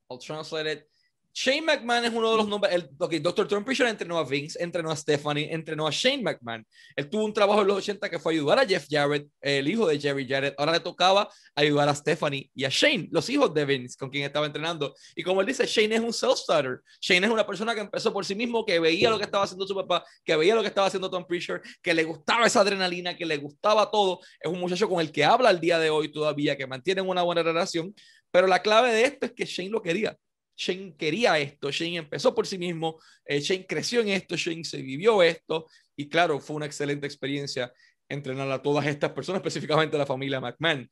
I'll 0.10 0.18
translate 0.18 0.68
it. 0.68 0.88
Shane 1.34 1.64
McMahon 1.64 2.06
es 2.06 2.14
uno 2.14 2.30
de 2.30 2.38
los 2.38 2.48
nombres. 2.48 2.74
El, 2.76 2.90
okay, 3.00 3.18
Dr. 3.18 3.48
Tom 3.48 3.66
Fisher 3.66 3.88
entrenó 3.88 4.20
a 4.20 4.24
Vince, 4.24 4.62
entrenó 4.62 4.92
a 4.92 4.96
Stephanie, 4.96 5.52
entrenó 5.52 5.88
a 5.88 5.92
Shane 5.92 6.22
McMahon. 6.22 6.66
Él 6.96 7.10
tuvo 7.10 7.26
un 7.26 7.34
trabajo 7.34 7.62
en 7.62 7.68
los 7.68 7.78
80 7.78 8.08
que 8.08 8.20
fue 8.20 8.34
ayudar 8.34 8.60
a 8.60 8.68
Jeff 8.68 8.86
Jarrett, 8.88 9.28
el 9.42 9.68
hijo 9.68 9.88
de 9.88 10.00
Jerry 10.00 10.28
Jarrett. 10.28 10.54
Ahora 10.60 10.74
le 10.74 10.80
tocaba 10.80 11.28
ayudar 11.56 11.90
a 11.90 11.96
Stephanie 11.96 12.52
y 12.54 12.66
a 12.66 12.70
Shane, 12.70 13.10
los 13.12 13.28
hijos 13.30 13.52
de 13.52 13.66
Vince, 13.66 13.98
con 13.98 14.12
quien 14.12 14.26
estaba 14.26 14.46
entrenando. 14.46 14.94
Y 15.16 15.24
como 15.24 15.42
él 15.42 15.48
dice, 15.48 15.66
Shane 15.66 15.96
es 15.96 16.02
un 16.02 16.14
self-starter. 16.14 16.82
Shane 17.02 17.26
es 17.26 17.32
una 17.34 17.48
persona 17.48 17.74
que 17.74 17.82
empezó 17.82 18.14
por 18.14 18.26
sí 18.26 18.36
mismo, 18.36 18.64
que 18.64 18.80
veía 18.80 19.10
lo 19.10 19.18
que 19.18 19.26
estaba 19.26 19.46
haciendo 19.46 19.66
su 19.66 19.76
papá, 19.76 20.06
que 20.24 20.36
veía 20.36 20.54
lo 20.54 20.62
que 20.62 20.68
estaba 20.68 20.86
haciendo 20.86 21.10
Tom 21.10 21.26
Fisher, 21.28 21.62
que 21.82 21.96
le 21.96 22.04
gustaba 22.04 22.46
esa 22.46 22.62
adrenalina, 22.62 23.18
que 23.18 23.26
le 23.26 23.38
gustaba 23.38 23.90
todo. 23.90 24.20
Es 24.40 24.52
un 24.52 24.60
muchacho 24.60 24.88
con 24.88 25.02
el 25.02 25.12
que 25.12 25.26
habla 25.26 25.50
el 25.50 25.60
día 25.60 25.80
de 25.80 25.90
hoy 25.90 26.12
todavía, 26.12 26.56
que 26.56 26.68
mantienen 26.68 27.10
una 27.10 27.24
buena 27.24 27.42
relación. 27.42 27.96
Pero 28.30 28.46
la 28.46 28.62
clave 28.62 28.94
de 28.94 29.06
esto 29.06 29.26
es 29.26 29.32
que 29.32 29.46
Shane 29.46 29.70
lo 29.70 29.82
quería. 29.82 30.16
Shane 30.56 30.96
quería 30.96 31.38
esto, 31.40 31.72
Shane 31.72 31.98
empezó 31.98 32.34
por 32.34 32.46
sí 32.46 32.58
mismo, 32.58 33.00
eh, 33.26 33.40
Shane 33.40 33.66
creció 33.66 34.02
en 34.02 34.10
esto, 34.10 34.36
Shane 34.36 34.64
se 34.64 34.82
vivió 34.82 35.22
esto 35.24 35.68
y 35.96 36.10
claro, 36.10 36.40
fue 36.40 36.56
una 36.56 36.66
excelente 36.66 37.06
experiencia 37.06 37.72
entrenar 38.10 38.52
a 38.52 38.62
todas 38.62 38.86
estas 38.86 39.12
personas, 39.12 39.40
específicamente 39.40 39.96
a 39.96 40.00
la 40.00 40.06
familia 40.06 40.40
McMahon. 40.40 40.90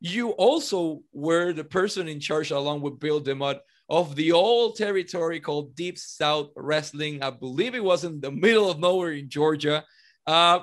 You 0.00 0.30
also 0.36 1.02
were 1.12 1.52
the 1.52 1.64
person 1.64 2.08
in 2.08 2.20
charge, 2.20 2.50
along 2.50 2.82
with 2.82 2.98
Bill 2.98 3.20
DeMott, 3.20 3.60
of 3.88 4.14
the 4.14 4.32
old 4.32 4.76
territory 4.76 5.40
called 5.40 5.74
Deep 5.74 5.98
South 5.98 6.50
Wrestling. 6.56 7.22
I 7.22 7.30
believe 7.30 7.74
it 7.74 7.82
was 7.82 8.04
in 8.04 8.20
the 8.20 8.30
middle 8.30 8.70
of 8.70 8.78
nowhere 8.78 9.12
in 9.12 9.28
Georgia. 9.28 9.84
Uh, 10.26 10.60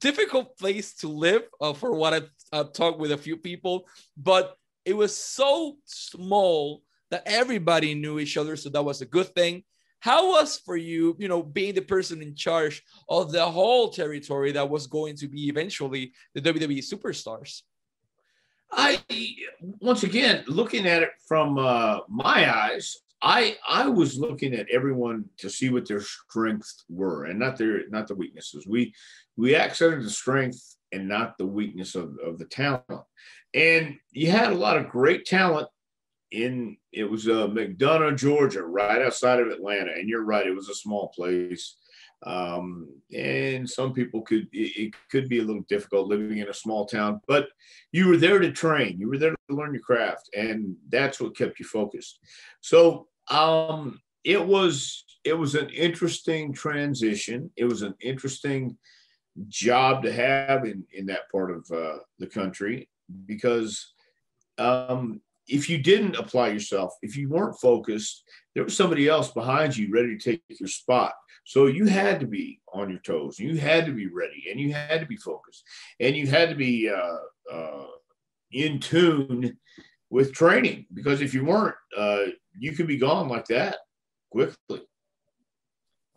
difficult 0.00 0.58
place 0.58 0.94
to 0.96 1.08
live, 1.08 1.42
uh, 1.60 1.74
for 1.74 1.94
what 1.94 2.14
I've, 2.14 2.30
I've 2.52 2.72
talked 2.72 2.98
with 2.98 3.12
a 3.12 3.18
few 3.18 3.36
people, 3.36 3.86
but 4.16 4.56
it 4.84 4.94
was 4.94 5.16
so 5.16 5.76
small 5.84 6.82
that 7.10 7.22
everybody 7.26 7.94
knew 7.94 8.18
each 8.18 8.36
other. 8.36 8.56
So 8.56 8.68
that 8.70 8.84
was 8.84 9.00
a 9.00 9.06
good 9.06 9.34
thing. 9.34 9.64
How 10.00 10.30
was 10.30 10.58
for 10.58 10.76
you, 10.76 11.16
you 11.18 11.28
know, 11.28 11.42
being 11.42 11.74
the 11.74 11.82
person 11.82 12.22
in 12.22 12.36
charge 12.36 12.82
of 13.08 13.32
the 13.32 13.44
whole 13.44 13.88
territory 13.88 14.52
that 14.52 14.70
was 14.70 14.86
going 14.86 15.16
to 15.16 15.28
be 15.28 15.48
eventually 15.48 16.12
the 16.34 16.40
WWE 16.40 16.78
superstars? 16.78 17.62
I 18.70 19.00
once 19.60 20.02
again 20.02 20.44
looking 20.46 20.86
at 20.86 21.02
it 21.02 21.10
from 21.26 21.58
uh, 21.58 22.00
my 22.08 22.54
eyes, 22.54 22.98
I 23.22 23.56
I 23.66 23.88
was 23.88 24.18
looking 24.18 24.54
at 24.54 24.68
everyone 24.70 25.24
to 25.38 25.50
see 25.50 25.70
what 25.70 25.88
their 25.88 26.00
strengths 26.00 26.84
were 26.88 27.24
and 27.24 27.38
not 27.38 27.56
their 27.56 27.88
not 27.88 28.06
the 28.06 28.14
weaknesses. 28.14 28.66
We 28.66 28.94
we 29.36 29.56
accented 29.56 30.04
the 30.04 30.10
strength 30.10 30.76
and 30.92 31.08
not 31.08 31.38
the 31.38 31.46
weakness 31.46 31.94
of, 31.94 32.16
of 32.24 32.38
the 32.38 32.44
talent. 32.44 32.84
And 33.54 33.96
you 34.12 34.30
had 34.30 34.52
a 34.52 34.56
lot 34.56 34.76
of 34.76 34.90
great 34.90 35.24
talent 35.24 35.68
in 36.30 36.76
it 36.92 37.04
was 37.04 37.28
uh, 37.28 37.46
McDonough, 37.48 38.16
Georgia, 38.16 38.62
right 38.62 39.02
outside 39.02 39.40
of 39.40 39.48
Atlanta. 39.48 39.92
And 39.92 40.08
you're 40.08 40.24
right, 40.24 40.46
it 40.46 40.54
was 40.54 40.68
a 40.68 40.74
small 40.74 41.08
place. 41.08 41.76
Um, 42.24 42.88
and 43.16 43.68
some 43.68 43.92
people 43.92 44.22
could 44.22 44.48
it, 44.52 44.72
it, 44.76 44.94
could 45.08 45.28
be 45.28 45.38
a 45.38 45.44
little 45.44 45.62
difficult 45.68 46.08
living 46.08 46.38
in 46.38 46.48
a 46.48 46.54
small 46.54 46.84
town, 46.84 47.20
but 47.28 47.48
you 47.92 48.08
were 48.08 48.16
there 48.16 48.40
to 48.40 48.50
train, 48.50 48.98
you 48.98 49.08
were 49.08 49.18
there 49.18 49.30
to 49.30 49.54
learn 49.54 49.72
your 49.72 49.82
craft, 49.82 50.28
and 50.36 50.74
that's 50.88 51.20
what 51.20 51.36
kept 51.36 51.60
you 51.60 51.64
focused. 51.64 52.18
So 52.60 53.06
um, 53.30 54.00
it 54.24 54.44
was 54.44 55.04
it 55.22 55.34
was 55.34 55.54
an 55.54 55.70
interesting 55.70 56.52
transition. 56.52 57.52
It 57.56 57.66
was 57.66 57.82
an 57.82 57.94
interesting 58.00 58.76
job 59.46 60.02
to 60.02 60.12
have 60.12 60.64
in 60.64 60.84
in 60.92 61.06
that 61.06 61.30
part 61.30 61.52
of 61.52 61.70
uh, 61.70 61.98
the 62.18 62.26
country 62.26 62.88
because 63.26 63.92
um, 64.58 65.20
if 65.48 65.68
you 65.68 65.78
didn't 65.78 66.16
apply 66.16 66.48
yourself, 66.48 66.92
if 67.02 67.16
you 67.16 67.28
weren't 67.28 67.58
focused, 67.58 68.24
there 68.54 68.64
was 68.64 68.76
somebody 68.76 69.08
else 69.08 69.30
behind 69.32 69.76
you 69.76 69.90
ready 69.90 70.16
to 70.16 70.30
take 70.30 70.42
your 70.48 70.68
spot. 70.68 71.12
So 71.44 71.66
you 71.66 71.86
had 71.86 72.20
to 72.20 72.26
be 72.26 72.60
on 72.74 72.90
your 72.90 73.00
toes. 73.00 73.38
You 73.38 73.56
had 73.56 73.86
to 73.86 73.92
be 73.92 74.06
ready, 74.06 74.44
and 74.50 74.60
you 74.60 74.72
had 74.72 75.00
to 75.00 75.06
be 75.06 75.16
focused, 75.16 75.64
and 75.98 76.14
you 76.14 76.26
had 76.26 76.50
to 76.50 76.54
be 76.54 76.90
uh, 76.90 77.54
uh, 77.54 77.86
in 78.52 78.78
tune 78.80 79.56
with 80.10 80.34
training. 80.34 80.86
Because 80.92 81.22
if 81.22 81.32
you 81.32 81.44
weren't, 81.44 81.76
uh, 81.96 82.24
you 82.58 82.72
could 82.72 82.86
be 82.86 82.98
gone 82.98 83.28
like 83.28 83.46
that 83.46 83.76
quickly. 84.30 84.82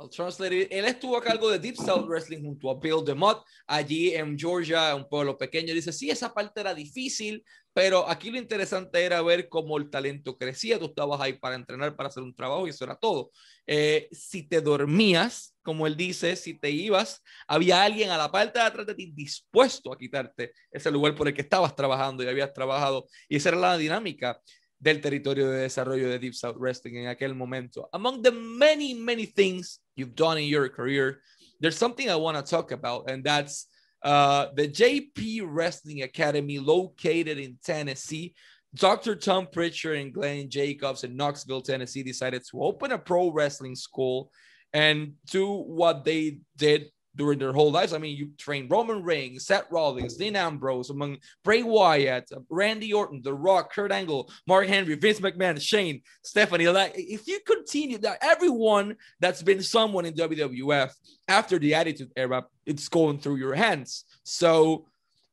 I'll 0.02 0.10
translate 0.10 0.52
it. 0.52 0.72
Él 0.72 0.86
estuvo 0.86 1.16
a 1.16 1.22
cargo 1.22 1.52
de 1.52 1.60
Deep 1.60 1.78
South 1.78 2.08
Wrestling 2.08 2.42
junto 2.42 2.70
a 2.70 2.76
Bill 2.76 3.04
DeMott 3.04 3.46
allí 3.70 4.16
en 4.16 4.36
Georgia, 4.36 4.96
un 4.96 5.08
pueblo 5.08 5.38
pequeño. 5.38 5.76
Dice, 5.76 5.94
sí, 5.94 6.10
esa 6.10 6.34
parte 6.34 6.60
era 6.60 6.74
difícil, 6.74 7.44
pero 7.74 8.08
aquí 8.10 8.32
lo 8.32 8.38
interesante 8.38 9.04
era 9.04 9.22
ver 9.22 9.48
cómo 9.48 9.78
el 9.78 9.90
talento 9.90 10.38
crecía. 10.38 10.78
Tú 10.78 10.86
estabas 10.86 11.22
ahí 11.22 11.34
para 11.34 11.56
entrenar, 11.56 11.96
para 11.96 12.10
hacer 12.10 12.24
un 12.24 12.36
trabajo 12.36 12.68
y 12.68 12.72
eso 12.72 12.84
era 12.84 12.96
todo. 12.96 13.32
Eh, 13.66 14.10
si 14.12 14.44
te 14.44 14.60
dormías, 14.62 15.56
como 15.62 15.88
él 15.88 15.96
dice, 15.96 16.36
si 16.36 16.60
te 16.60 16.70
ibas, 16.70 17.24
había 17.48 17.84
alguien 17.84 18.10
a 18.10 18.18
la 18.18 18.32
parte 18.32 18.60
de 18.60 18.66
atrás 18.66 18.88
de 18.88 18.96
ti 18.96 19.12
dispuesto 19.16 19.94
a 19.94 19.98
quitarte 19.98 20.54
ese 20.72 20.92
lugar 20.92 21.16
por 21.16 21.28
el 21.28 21.34
que 21.34 21.42
estabas 21.42 21.76
trabajando 21.76 22.24
y 22.24 22.28
habías 22.28 22.52
trabajado. 22.54 23.08
Y 23.30 23.38
esa 23.38 23.50
era 23.50 23.58
la 23.60 23.78
dinámica 23.78 24.42
del 24.78 25.00
territorio 25.00 25.50
de 25.50 25.60
desarrollo 25.60 26.10
de 26.10 26.20
Deep 26.20 26.34
South 26.34 26.58
Wrestling 26.58 26.96
en 26.96 27.08
aquel 27.08 27.36
momento. 27.36 27.88
Among 27.94 28.22
the 28.22 28.32
many, 28.32 28.96
many 28.96 29.28
things 29.28 29.82
you've 29.96 30.16
done 30.16 30.42
in 30.42 30.50
your 30.50 30.70
career, 30.70 31.22
there's 31.62 31.78
something 31.78 32.10
I 32.10 32.16
want 32.16 32.36
to 32.36 32.44
talk 32.44 32.72
about, 32.72 33.10
and 33.10 33.24
that's 33.24 33.68
uh, 34.04 34.48
the 34.56 34.68
JP 34.68 35.44
Wrestling 35.46 36.02
Academy 36.02 36.60
located 36.60 37.38
in 37.38 37.58
Tennessee. 37.64 38.34
Dr. 38.76 39.16
Tom 39.16 39.48
Prichard 39.52 39.98
and 39.98 40.14
Glenn 40.14 40.50
Jacobs 40.50 41.04
in 41.04 41.16
Knoxville, 41.16 41.62
Tennessee 41.62 42.04
decided 42.04 42.44
to 42.50 42.64
open 42.64 42.94
a 42.94 42.98
pro 42.98 43.30
wrestling 43.30 43.76
school 43.76 44.32
and 44.74 45.14
do 45.30 45.48
what 45.52 46.06
they 46.06 46.40
did 46.56 46.90
during 47.16 47.40
their 47.40 47.54
whole 47.54 47.72
lives. 47.72 47.94
I 47.94 47.98
mean, 47.98 48.16
you 48.16 48.32
train 48.38 48.68
Roman 48.70 49.04
Reigns, 49.04 49.46
Seth 49.46 49.66
Rollins, 49.70 50.16
Dean 50.16 50.36
Ambrose, 50.36 50.90
among 50.90 51.18
Bray 51.44 51.64
Wyatt, 51.64 52.32
Randy 52.50 52.94
Orton, 52.94 53.22
The 53.24 53.34
Rock, 53.34 53.74
Kurt 53.74 53.92
Angle, 53.92 54.32
Mark 54.48 54.68
Henry, 54.68 54.96
Vince 54.96 55.20
McMahon, 55.20 55.62
Shane, 55.62 56.02
Stephanie. 56.24 56.68
Like, 56.70 56.94
if 56.96 57.28
you 57.28 57.40
continue 57.46 57.98
that, 58.00 58.20
everyone 58.22 58.96
that's 59.20 59.44
been 59.44 59.62
someone 59.62 60.06
in 60.06 60.14
WWF 60.14 60.92
after 61.28 61.60
the 61.60 61.74
Attitude 61.74 62.12
Era, 62.16 62.46
it's 62.66 62.88
going 62.88 63.20
through 63.20 63.38
your 63.38 63.56
hands. 63.56 64.06
So 64.24 64.86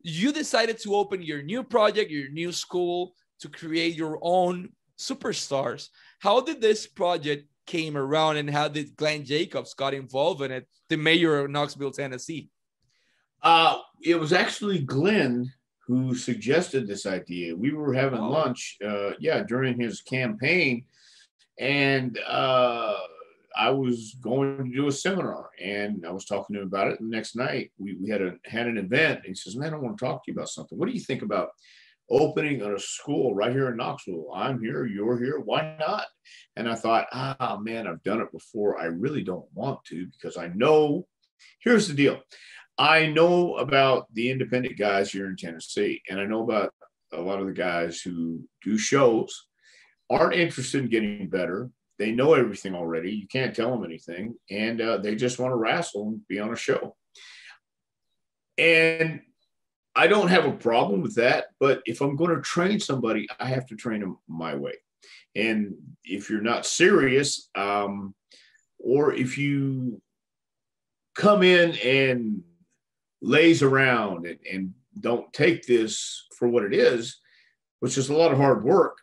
you 0.02 0.32
decided 0.32 0.78
to 0.80 0.94
open 0.94 1.22
your 1.22 1.42
new 1.42 1.62
project, 1.62 2.10
your 2.10 2.30
new 2.30 2.52
school, 2.52 3.14
to 3.40 3.48
create 3.48 3.94
your 3.94 4.18
own 4.20 4.70
superstars. 4.98 5.88
How 6.18 6.40
did 6.40 6.60
this 6.60 6.86
project 6.86 7.46
came 7.68 7.96
around 7.96 8.38
and 8.38 8.50
how 8.50 8.66
did 8.66 8.96
Glenn 8.96 9.24
Jacobs 9.24 9.74
got 9.74 9.94
involved 9.94 10.42
in 10.42 10.50
it, 10.50 10.66
the 10.88 10.96
mayor 10.96 11.38
of 11.38 11.50
Knoxville, 11.50 11.92
Tennessee? 11.92 12.48
Uh, 13.42 13.78
it 14.02 14.18
was 14.18 14.32
actually 14.32 14.80
Glenn 14.80 15.52
who 15.86 16.14
suggested 16.14 16.86
this 16.88 17.06
idea. 17.06 17.54
We 17.54 17.72
were 17.72 17.94
having 17.94 18.18
oh. 18.18 18.30
lunch, 18.30 18.76
uh, 18.84 19.12
yeah, 19.20 19.42
during 19.42 19.78
his 19.78 20.00
campaign, 20.00 20.84
and 21.58 22.18
uh, 22.26 22.94
I 23.56 23.70
was 23.70 24.16
going 24.20 24.70
to 24.70 24.76
do 24.76 24.88
a 24.88 24.92
seminar, 24.92 25.50
and 25.62 26.04
I 26.06 26.10
was 26.10 26.24
talking 26.24 26.54
to 26.54 26.62
him 26.62 26.68
about 26.68 26.88
it. 26.88 26.98
the 27.00 27.06
next 27.06 27.36
night, 27.36 27.72
we, 27.78 27.96
we 28.00 28.10
had 28.10 28.22
a 28.22 28.34
had 28.44 28.66
an 28.66 28.78
event. 28.78 29.20
And 29.20 29.28
he 29.28 29.34
says, 29.34 29.56
"Man, 29.56 29.74
I 29.74 29.78
want 29.78 29.98
to 29.98 30.04
talk 30.04 30.24
to 30.24 30.30
you 30.30 30.36
about 30.36 30.50
something. 30.50 30.78
What 30.78 30.88
do 30.88 30.94
you 30.94 31.00
think 31.00 31.22
about 31.22 31.50
opening 32.10 32.62
a 32.62 32.78
school 32.78 33.34
right 33.34 33.52
here 33.52 33.68
in 33.68 33.76
Knoxville. 33.76 34.30
I'm 34.34 34.60
here, 34.60 34.86
you're 34.86 35.18
here, 35.18 35.40
why 35.40 35.76
not? 35.78 36.06
And 36.56 36.68
I 36.68 36.74
thought, 36.74 37.06
ah, 37.12 37.58
man, 37.60 37.86
I've 37.86 38.02
done 38.02 38.20
it 38.20 38.32
before. 38.32 38.80
I 38.80 38.86
really 38.86 39.22
don't 39.22 39.46
want 39.54 39.84
to 39.86 40.06
because 40.06 40.36
I 40.36 40.48
know. 40.48 41.06
Here's 41.60 41.88
the 41.88 41.94
deal 41.94 42.20
I 42.78 43.06
know 43.06 43.56
about 43.56 44.06
the 44.14 44.30
independent 44.30 44.78
guys 44.78 45.10
here 45.10 45.26
in 45.26 45.36
Tennessee, 45.36 46.02
and 46.08 46.20
I 46.20 46.24
know 46.24 46.42
about 46.42 46.72
a 47.12 47.20
lot 47.20 47.40
of 47.40 47.46
the 47.46 47.52
guys 47.52 48.00
who 48.00 48.40
do 48.62 48.78
shows, 48.78 49.46
aren't 50.10 50.34
interested 50.34 50.82
in 50.82 50.90
getting 50.90 51.28
better. 51.28 51.70
They 51.98 52.12
know 52.12 52.34
everything 52.34 52.74
already. 52.74 53.10
You 53.10 53.26
can't 53.26 53.54
tell 53.54 53.70
them 53.70 53.84
anything, 53.84 54.34
and 54.50 54.80
uh, 54.80 54.98
they 54.98 55.16
just 55.16 55.38
want 55.38 55.52
to 55.52 55.56
wrestle 55.56 56.08
and 56.08 56.28
be 56.28 56.38
on 56.38 56.52
a 56.52 56.56
show. 56.56 56.96
And 58.56 59.20
I 59.98 60.06
don't 60.06 60.28
have 60.28 60.44
a 60.44 60.52
problem 60.52 61.02
with 61.02 61.16
that, 61.16 61.46
but 61.58 61.82
if 61.84 62.00
I'm 62.00 62.14
going 62.14 62.32
to 62.32 62.40
train 62.40 62.78
somebody, 62.78 63.26
I 63.40 63.46
have 63.48 63.66
to 63.66 63.74
train 63.74 63.98
them 63.98 64.16
my 64.28 64.54
way. 64.54 64.74
And 65.34 65.74
if 66.04 66.30
you're 66.30 66.40
not 66.40 66.66
serious, 66.66 67.50
um, 67.56 68.14
or 68.78 69.12
if 69.12 69.36
you 69.36 70.00
come 71.16 71.42
in 71.42 71.76
and 71.78 72.44
lays 73.20 73.60
around 73.60 74.24
and, 74.24 74.38
and 74.50 74.74
don't 75.00 75.32
take 75.32 75.66
this 75.66 76.28
for 76.36 76.46
what 76.46 76.62
it 76.62 76.72
is, 76.72 77.18
which 77.80 77.98
is 77.98 78.08
a 78.08 78.14
lot 78.14 78.30
of 78.30 78.38
hard 78.38 78.62
work, 78.62 78.98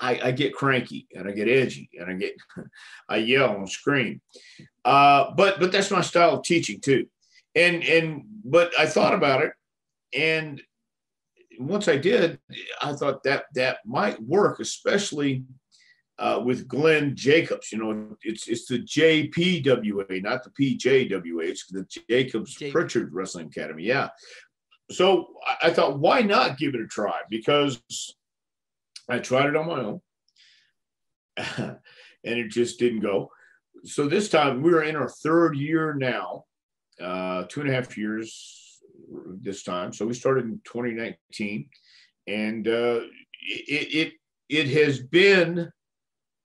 I, 0.00 0.18
I, 0.24 0.30
get 0.30 0.54
cranky 0.54 1.08
and 1.14 1.28
I 1.28 1.32
get 1.32 1.48
edgy 1.48 1.90
and 2.00 2.08
I 2.08 2.14
get 2.14 2.36
I 3.08 3.16
yell 3.16 3.54
and 3.54 3.68
scream. 3.68 4.22
Uh, 4.82 5.32
but 5.36 5.60
but 5.60 5.72
that's 5.72 5.90
my 5.90 6.00
style 6.00 6.38
of 6.38 6.44
teaching 6.44 6.80
too. 6.80 7.06
And 7.54 7.82
and 7.84 8.24
but 8.44 8.72
I 8.78 8.86
thought 8.86 9.12
about 9.12 9.42
it 9.42 9.52
and 10.16 10.62
once 11.58 11.88
I 11.88 11.96
did, 11.96 12.38
I 12.80 12.92
thought 12.92 13.22
that 13.24 13.46
that 13.54 13.78
might 13.84 14.20
work, 14.22 14.60
especially 14.60 15.44
uh, 16.18 16.40
with 16.44 16.68
Glenn 16.68 17.14
Jacobs. 17.16 17.72
You 17.72 17.78
know, 17.78 18.16
it's 18.22 18.48
it's 18.48 18.66
the 18.66 18.80
JPWA, 18.80 20.22
not 20.22 20.42
the 20.44 20.50
PJWA. 20.50 21.44
It's 21.44 21.66
the 21.66 21.86
Jacobs 22.08 22.54
J- 22.54 22.70
Prichard 22.70 23.12
Wrestling 23.12 23.46
Academy. 23.46 23.84
Yeah. 23.84 24.08
So 24.90 25.34
I, 25.62 25.70
thought, 25.70 25.98
why 25.98 26.22
not 26.22 26.56
give 26.56 26.74
it 26.74 26.80
a 26.80 26.86
try? 26.86 27.20
Because 27.28 27.82
I 29.06 29.18
tried 29.18 29.50
it 29.50 29.56
on 29.56 29.66
my 29.66 29.80
own, 29.80 30.00
and 32.24 32.38
it 32.38 32.48
just 32.50 32.78
didn't 32.78 33.00
go. 33.00 33.30
So 33.84 34.08
this 34.08 34.30
time 34.30 34.62
we're 34.62 34.84
in 34.84 34.96
our 34.96 35.10
third 35.10 35.56
year 35.56 35.92
now, 35.94 36.44
uh, 37.00 37.44
two 37.48 37.60
and 37.60 37.68
a 37.68 37.74
half 37.74 37.98
years 37.98 38.57
this 39.40 39.62
time. 39.62 39.92
So 39.92 40.06
we 40.06 40.14
started 40.14 40.44
in 40.44 40.60
2019, 40.64 41.68
and 42.26 42.68
uh, 42.68 43.00
it, 43.40 43.94
it 43.94 44.12
it 44.48 44.68
has 44.70 45.00
been 45.00 45.70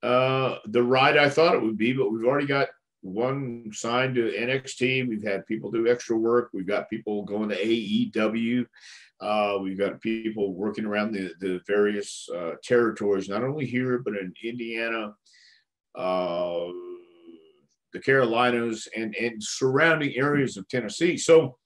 uh, 0.01 0.57
the 0.66 0.84
ride 0.84 1.18
I 1.18 1.30
thought 1.30 1.55
it 1.55 1.61
would 1.61 1.78
be. 1.78 1.93
But 1.93 2.11
we've 2.11 2.26
already 2.26 2.47
got 2.47 2.70
one 3.01 3.70
signed 3.74 4.16
to 4.16 4.32
NXT. 4.32 5.07
We've 5.07 5.24
had 5.24 5.45
people 5.45 5.70
do 5.70 5.88
extra 5.88 6.18
work. 6.18 6.49
We've 6.53 6.68
got 6.68 6.89
people 6.89 7.24
going 7.24 7.49
to 7.49 7.55
AEW. 7.55 8.66
Uh, 9.20 9.59
we've 9.61 9.78
got 9.78 10.01
people 10.01 10.53
working 10.53 10.86
around 10.86 11.14
the, 11.14 11.34
the 11.39 11.61
various 11.68 12.28
uh, 12.36 12.51
territories, 12.64 13.30
not 13.30 13.43
only 13.43 13.66
here, 13.66 13.99
but 13.99 14.16
in 14.16 14.34
Indiana, 14.43 15.14
uh, 15.95 16.68
the 17.93 17.99
Carolinas, 18.03 18.88
and, 18.97 19.16
and 19.16 19.41
surrounding 19.41 20.16
areas 20.16 20.57
of 20.57 20.68
Tennessee. 20.68 21.16
So 21.16 21.57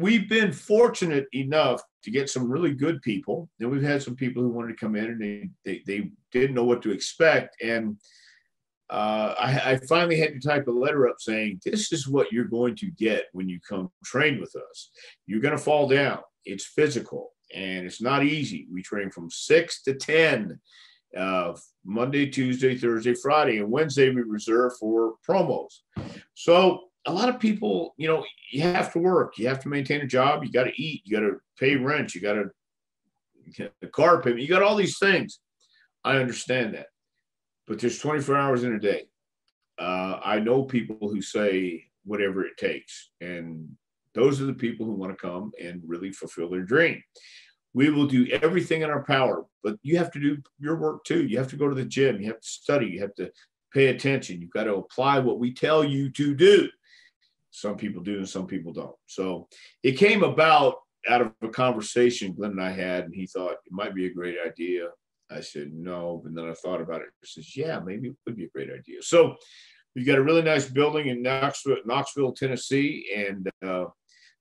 we've 0.00 0.28
been 0.28 0.50
fortunate 0.52 1.26
enough 1.32 1.82
to 2.02 2.10
get 2.10 2.30
some 2.30 2.50
really 2.50 2.72
good 2.72 3.02
people. 3.02 3.48
And 3.60 3.70
we've 3.70 3.82
had 3.82 4.02
some 4.02 4.16
people 4.16 4.42
who 4.42 4.48
wanted 4.48 4.76
to 4.76 4.84
come 4.84 4.96
in 4.96 5.04
and 5.04 5.20
they, 5.20 5.50
they, 5.64 5.82
they 5.86 6.10
didn't 6.32 6.54
know 6.54 6.64
what 6.64 6.82
to 6.82 6.90
expect. 6.90 7.56
And 7.62 7.96
uh, 8.88 9.34
I, 9.38 9.72
I, 9.72 9.76
finally 9.88 10.18
had 10.18 10.32
to 10.32 10.40
type 10.40 10.66
a 10.66 10.72
letter 10.72 11.08
up 11.08 11.16
saying, 11.20 11.60
This 11.64 11.92
is 11.92 12.08
what 12.08 12.32
you're 12.32 12.46
going 12.46 12.74
to 12.76 12.90
get 12.90 13.26
when 13.32 13.48
you 13.48 13.60
come 13.60 13.88
train 14.04 14.40
with 14.40 14.52
us. 14.56 14.90
You're 15.26 15.40
going 15.40 15.56
to 15.56 15.62
fall 15.62 15.86
down. 15.86 16.18
It's 16.44 16.64
physical 16.64 17.30
and 17.54 17.86
it's 17.86 18.02
not 18.02 18.24
easy. 18.24 18.66
We 18.72 18.82
train 18.82 19.10
from 19.10 19.30
six 19.30 19.82
to 19.82 19.94
10, 19.94 20.58
uh, 21.16 21.52
Monday, 21.84 22.26
Tuesday, 22.26 22.76
Thursday, 22.76 23.14
Friday, 23.14 23.58
and 23.58 23.70
Wednesday 23.70 24.10
we 24.10 24.22
reserve 24.22 24.72
for 24.80 25.14
promos. 25.28 25.70
So 26.34 26.89
a 27.06 27.12
lot 27.12 27.28
of 27.28 27.40
people, 27.40 27.94
you 27.96 28.08
know, 28.08 28.24
you 28.50 28.62
have 28.62 28.92
to 28.92 28.98
work, 28.98 29.38
you 29.38 29.48
have 29.48 29.60
to 29.60 29.68
maintain 29.68 30.00
a 30.00 30.06
job, 30.06 30.44
you 30.44 30.52
got 30.52 30.64
to 30.64 30.82
eat, 30.82 31.02
you 31.04 31.16
got 31.16 31.26
to 31.26 31.40
pay 31.58 31.76
rent, 31.76 32.14
you 32.14 32.20
got 32.20 32.34
to 32.34 32.50
the 33.80 33.88
car 33.88 34.22
payment, 34.22 34.42
you 34.42 34.48
got 34.48 34.62
all 34.62 34.76
these 34.76 34.98
things. 34.98 35.40
I 36.04 36.16
understand 36.16 36.74
that, 36.74 36.86
but 37.66 37.78
there's 37.78 37.98
24 37.98 38.36
hours 38.36 38.64
in 38.64 38.74
a 38.74 38.78
day. 38.78 39.04
Uh, 39.78 40.20
I 40.22 40.40
know 40.40 40.62
people 40.62 41.08
who 41.08 41.22
say 41.22 41.84
whatever 42.04 42.44
it 42.44 42.56
takes, 42.58 43.10
and 43.20 43.68
those 44.14 44.40
are 44.40 44.46
the 44.46 44.54
people 44.54 44.86
who 44.86 44.92
want 44.92 45.12
to 45.12 45.20
come 45.20 45.52
and 45.62 45.82
really 45.86 46.12
fulfill 46.12 46.50
their 46.50 46.62
dream. 46.62 47.02
We 47.72 47.90
will 47.90 48.06
do 48.06 48.26
everything 48.42 48.82
in 48.82 48.90
our 48.90 49.04
power, 49.04 49.44
but 49.62 49.76
you 49.82 49.96
have 49.98 50.10
to 50.12 50.20
do 50.20 50.38
your 50.58 50.76
work 50.76 51.04
too. 51.04 51.26
You 51.26 51.38
have 51.38 51.48
to 51.48 51.56
go 51.56 51.68
to 51.68 51.74
the 51.74 51.84
gym, 51.84 52.20
you 52.20 52.26
have 52.26 52.40
to 52.40 52.48
study, 52.48 52.86
you 52.86 53.00
have 53.00 53.14
to 53.14 53.30
pay 53.72 53.86
attention. 53.86 54.40
You've 54.40 54.50
got 54.50 54.64
to 54.64 54.74
apply 54.74 55.20
what 55.20 55.38
we 55.38 55.54
tell 55.54 55.84
you 55.84 56.10
to 56.10 56.34
do. 56.34 56.68
Some 57.50 57.76
people 57.76 58.02
do 58.02 58.18
and 58.18 58.28
some 58.28 58.46
people 58.46 58.72
don't. 58.72 58.96
So 59.06 59.48
it 59.82 59.92
came 59.92 60.22
about 60.22 60.76
out 61.08 61.22
of 61.22 61.32
a 61.42 61.48
conversation 61.48 62.34
Glenn 62.34 62.52
and 62.52 62.62
I 62.62 62.70
had, 62.70 63.04
and 63.04 63.14
he 63.14 63.26
thought 63.26 63.52
it 63.52 63.72
might 63.72 63.94
be 63.94 64.06
a 64.06 64.14
great 64.14 64.36
idea. 64.44 64.88
I 65.30 65.40
said, 65.40 65.72
no. 65.72 66.22
And 66.26 66.36
then 66.36 66.48
I 66.48 66.54
thought 66.54 66.80
about 66.80 67.02
it. 67.02 67.08
He 67.22 67.26
says, 67.26 67.56
yeah, 67.56 67.80
maybe 67.80 68.08
it 68.08 68.16
would 68.26 68.36
be 68.36 68.44
a 68.44 68.48
great 68.48 68.70
idea. 68.70 69.02
So 69.02 69.36
we've 69.94 70.06
got 70.06 70.18
a 70.18 70.22
really 70.22 70.42
nice 70.42 70.68
building 70.68 71.08
in 71.08 71.22
Knoxville, 71.22 71.78
Knoxville 71.84 72.32
Tennessee, 72.32 73.06
and 73.16 73.48
uh, 73.64 73.86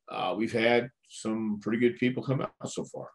uh, 0.09 0.35
we've 0.37 0.53
had 0.53 0.89
some 1.07 1.59
pretty 1.61 1.79
good 1.79 1.97
people 1.97 2.23
come 2.23 2.41
out 2.41 2.51
so 2.65 2.83
far. 2.85 3.09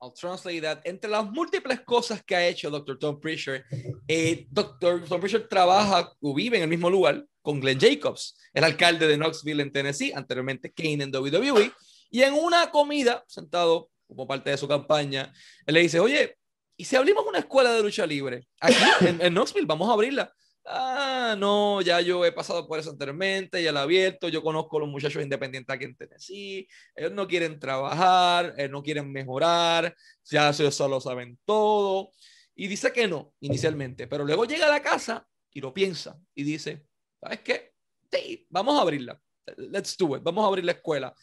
I'll 0.00 0.12
translate 0.12 0.62
that. 0.62 0.80
Entre 0.86 1.10
las 1.10 1.28
múltiples 1.28 1.80
cosas 1.80 2.22
que 2.22 2.36
ha 2.36 2.46
hecho 2.46 2.70
Dr. 2.70 2.96
Tom 2.98 3.18
Prichard, 3.18 3.64
eh, 4.06 4.46
Dr. 4.52 5.00
Tom 5.08 5.20
Prichard 5.20 5.48
trabaja 5.48 6.08
o 6.22 6.34
vive 6.34 6.56
en 6.56 6.62
el 6.62 6.68
mismo 6.68 6.88
lugar 6.88 7.24
con 7.48 7.60
Glenn 7.60 7.80
Jacobs, 7.80 8.36
el 8.52 8.62
alcalde 8.62 9.08
de 9.08 9.16
Knoxville 9.16 9.62
en 9.62 9.72
Tennessee, 9.72 10.12
anteriormente 10.14 10.70
Kane 10.70 11.04
en 11.04 11.16
WWE, 11.16 11.72
y 12.10 12.20
en 12.20 12.34
una 12.34 12.70
comida, 12.70 13.24
sentado 13.26 13.88
como 14.06 14.28
parte 14.28 14.50
de 14.50 14.58
su 14.58 14.68
campaña, 14.68 15.32
él 15.64 15.72
le 15.72 15.80
dice, 15.80 15.98
oye, 15.98 16.36
¿y 16.76 16.84
si 16.84 16.94
abrimos 16.94 17.24
una 17.26 17.38
escuela 17.38 17.72
de 17.72 17.82
lucha 17.82 18.04
libre? 18.04 18.46
Aquí 18.60 18.74
en, 19.00 19.22
en 19.22 19.32
Knoxville, 19.32 19.64
vamos 19.64 19.88
a 19.88 19.94
abrirla 19.94 20.30
ah, 20.66 21.34
no, 21.38 21.80
ya 21.80 22.02
yo 22.02 22.22
he 22.26 22.32
pasado 22.32 22.68
por 22.68 22.78
eso 22.78 22.90
anteriormente, 22.90 23.62
ya 23.62 23.72
lo 23.72 23.78
he 23.78 23.82
abierto, 23.82 24.28
yo 24.28 24.42
conozco 24.42 24.76
a 24.76 24.80
los 24.80 24.90
muchachos 24.90 25.22
independientes 25.22 25.74
aquí 25.74 25.86
en 25.86 25.96
Tennessee, 25.96 26.68
ellos 26.94 27.12
no 27.12 27.26
quieren 27.26 27.58
trabajar, 27.58 28.52
ellos 28.58 28.72
no 28.72 28.82
quieren 28.82 29.10
mejorar, 29.10 29.96
ya 30.22 30.50
ellos 30.50 30.74
solo 30.74 31.00
saben 31.00 31.38
todo. 31.46 32.12
Y 32.54 32.66
dice 32.66 32.92
que 32.92 33.08
no, 33.08 33.32
inicialmente, 33.40 34.06
pero 34.06 34.26
luego 34.26 34.44
llega 34.44 34.66
a 34.66 34.70
la 34.70 34.82
casa 34.82 35.26
y 35.50 35.62
lo 35.62 35.72
piensa 35.72 36.20
y 36.34 36.42
dice, 36.42 36.84
¿sabes 37.20 37.40
qué? 37.40 37.72
Sí, 38.10 38.46
vamos 38.50 38.78
a 38.78 38.82
abrirla. 38.82 39.20
Let's 39.56 39.96
do 39.96 40.16
it. 40.16 40.22
Vamos 40.22 40.44
a 40.44 40.48
abrir 40.48 40.64
la 40.64 40.72
escuela. 40.72 41.14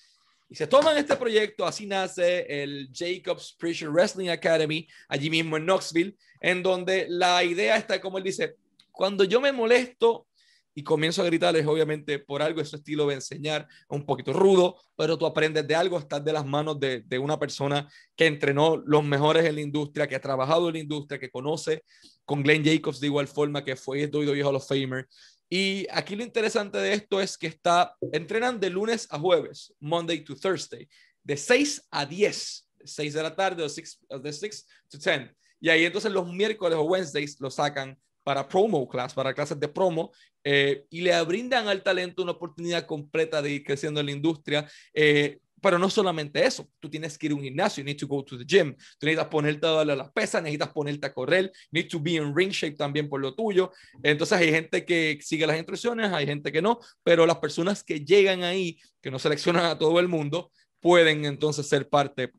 Y 0.48 0.56
se 0.56 0.68
toman 0.68 0.98
este 0.98 1.16
proyecto, 1.16 1.66
así 1.66 1.88
nace 1.88 2.46
el 2.62 2.90
Jacobs 2.94 3.56
Preacher 3.58 3.90
Wrestling 3.90 4.30
Academy, 4.30 4.88
allí 5.10 5.30
mismo 5.30 5.58
en 5.58 5.66
Knoxville, 5.66 6.16
en 6.40 6.62
donde 6.62 7.08
la 7.10 7.44
idea 7.44 7.78
está, 7.78 8.00
como 8.00 8.20
él 8.20 8.24
dice, 8.24 8.56
cuando 8.92 9.24
yo 9.24 9.42
me 9.42 9.52
molesto 9.52 10.28
y 10.76 10.84
comienzo 10.84 11.22
a 11.22 11.26
gritarles, 11.26 11.66
obviamente 11.66 12.20
por 12.20 12.42
algo 12.44 12.62
ese 12.62 12.76
estilo 12.76 13.08
de 13.08 13.16
enseñar 13.16 13.68
un 13.88 14.06
poquito 14.06 14.34
rudo, 14.34 14.76
pero 14.96 15.18
tú 15.18 15.26
aprendes 15.26 15.66
de 15.68 15.74
algo, 15.74 15.98
estás 15.98 16.24
de 16.24 16.34
las 16.34 16.46
manos 16.46 16.80
de, 16.80 17.02
de, 17.02 17.18
una 17.18 17.40
persona 17.40 17.90
que 18.16 18.28
entrenó 18.28 18.78
los 18.86 19.04
mejores 19.04 19.46
en 19.46 19.56
la 19.56 19.62
industria, 19.62 20.06
que 20.06 20.16
ha 20.16 20.22
trabajado 20.22 20.68
en 20.68 20.74
la 20.74 20.80
industria, 20.80 21.18
que 21.18 21.32
conoce 21.32 21.84
con 22.26 22.44
Glenn 22.44 22.64
Jacobs 22.64 23.00
de 23.00 23.08
igual 23.08 23.28
forma, 23.28 23.64
que 23.64 23.76
fue 23.76 24.06
WWE 24.08 24.44
Hall 24.44 24.58
of 24.58 24.68
Famer. 24.68 25.08
Y 25.50 25.88
aquí 25.92 26.16
lo 26.16 26.24
interesante 26.24 26.78
de 26.78 26.94
esto 26.94 27.22
es 27.22 27.38
que 27.38 27.48
está, 27.48 27.96
entrenan 28.12 28.60
de 28.60 28.70
lunes 28.70 29.08
a 29.12 29.20
jueves, 29.20 29.74
Monday 29.80 30.24
to 30.24 30.36
Thursday, 30.36 30.88
de 31.24 31.38
6 31.38 31.88
a 31.92 32.06
10, 32.06 32.70
6 32.84 33.14
de 33.14 33.24
la 33.24 33.36
tarde 33.36 33.64
o 33.64 33.70
6, 33.70 34.00
de 34.22 34.34
6 34.34 34.68
to 34.90 34.98
10. 34.98 35.32
Y 35.60 35.70
ahí 35.70 35.86
entonces 35.86 36.12
los 36.12 36.32
miércoles 36.32 36.78
o 36.78 36.84
Wednesdays 36.84 37.40
lo 37.40 37.50
sacan 37.50 37.98
para 38.24 38.48
promo 38.48 38.88
class, 38.90 39.14
para 39.14 39.34
clases 39.34 39.60
de 39.60 39.68
promo, 39.68 40.12
eh, 40.44 40.86
y 40.90 41.02
le 41.02 41.22
brindan 41.24 41.68
al 41.68 41.84
talento 41.84 42.24
una 42.24 42.32
oportunidad 42.32 42.86
completa 42.86 43.42
de 43.42 43.52
ir 43.52 43.64
creciendo 43.64 44.00
en 44.00 44.08
la 44.08 44.12
industria. 44.12 44.70
Eh, 44.94 45.40
pero 45.66 45.80
no 45.80 45.90
solamente 45.90 46.46
eso, 46.46 46.70
tú 46.80 46.88
tienes 46.88 47.18
que 47.18 47.26
ir 47.26 47.32
a 47.32 47.36
un 47.36 47.42
gimnasio, 47.42 47.82
you 47.82 47.86
need 47.86 47.98
to 47.98 48.06
go 48.06 48.24
to 48.24 48.38
the 48.38 48.46
gym, 48.46 48.76
tú 49.00 49.08
necesitas 49.08 49.30
ponerte 49.30 49.66
a 49.66 49.72
darle 49.72 49.96
las 49.96 50.12
pesas, 50.12 50.44
necesitas 50.44 50.70
ponerte 50.70 51.08
a 51.08 51.12
correr, 51.12 51.52
need 51.72 51.88
to 51.90 52.00
be 52.00 52.12
in 52.12 52.36
ring 52.36 52.52
shape 52.52 52.76
también 52.76 53.10
por 53.10 53.20
lo 53.20 53.34
tuyo. 53.34 53.72
Entonces 54.04 54.38
hay 54.38 54.52
gente 54.52 54.86
que 54.86 55.18
sigue 55.24 55.48
las 55.48 55.58
instrucciones, 55.58 56.14
hay 56.14 56.28
gente 56.28 56.52
que 56.52 56.62
no, 56.62 56.80
pero 57.04 57.26
las 57.26 57.38
personas 57.38 57.84
que 57.84 58.00
llegan 58.00 58.44
ahí, 58.44 58.78
que 59.02 59.10
no 59.10 59.18
seleccionan 59.18 59.66
a 59.66 59.76
todo 59.76 60.00
el 60.00 60.08
mundo, 60.08 60.52
pueden 60.80 61.26
entonces 61.26 61.68
ser 61.68 61.90
parte 61.90 62.32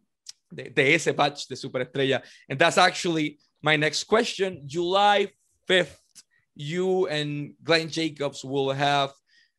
de, 0.48 0.70
de 0.70 0.94
ese 0.94 1.10
batch 1.10 1.48
de 1.48 1.56
superestrella. 1.56 2.22
And 2.48 2.60
that's 2.60 2.78
actually 2.78 3.40
my 3.60 3.76
next 3.76 4.04
question. 4.04 4.62
July 4.64 5.32
fifth, 5.66 5.98
you 6.54 7.08
and 7.08 7.56
Glenn 7.60 7.88
Jacobs 7.88 8.44
will 8.44 8.72
have 8.72 9.10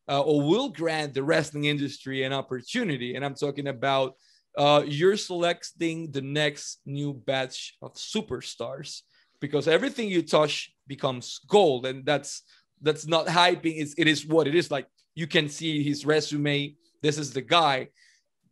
uh, 0.08 0.20
or 0.20 0.42
will 0.42 0.70
grant 0.70 1.14
the 1.14 1.22
wrestling 1.22 1.64
industry 1.64 2.22
an 2.22 2.32
opportunity. 2.32 3.14
And 3.14 3.24
I'm 3.24 3.34
talking 3.34 3.68
about 3.68 4.14
uh, 4.56 4.82
you're 4.86 5.16
selecting 5.16 6.10
the 6.10 6.22
next 6.22 6.80
new 6.86 7.12
batch 7.12 7.76
of 7.82 7.94
superstars 7.94 9.02
because 9.40 9.68
everything 9.68 10.08
you 10.08 10.22
touch 10.22 10.72
becomes 10.86 11.40
gold, 11.48 11.86
and 11.86 12.04
that's 12.04 12.42
that's 12.80 13.06
not 13.06 13.26
hyping. 13.26 13.80
It's, 13.80 13.94
it 13.98 14.08
is 14.08 14.26
what 14.26 14.48
it 14.48 14.54
is. 14.54 14.70
Like 14.70 14.86
you 15.14 15.26
can 15.26 15.48
see 15.48 15.82
his 15.82 16.06
resume. 16.06 16.74
This 17.02 17.18
is 17.18 17.32
the 17.32 17.42
guy. 17.42 17.88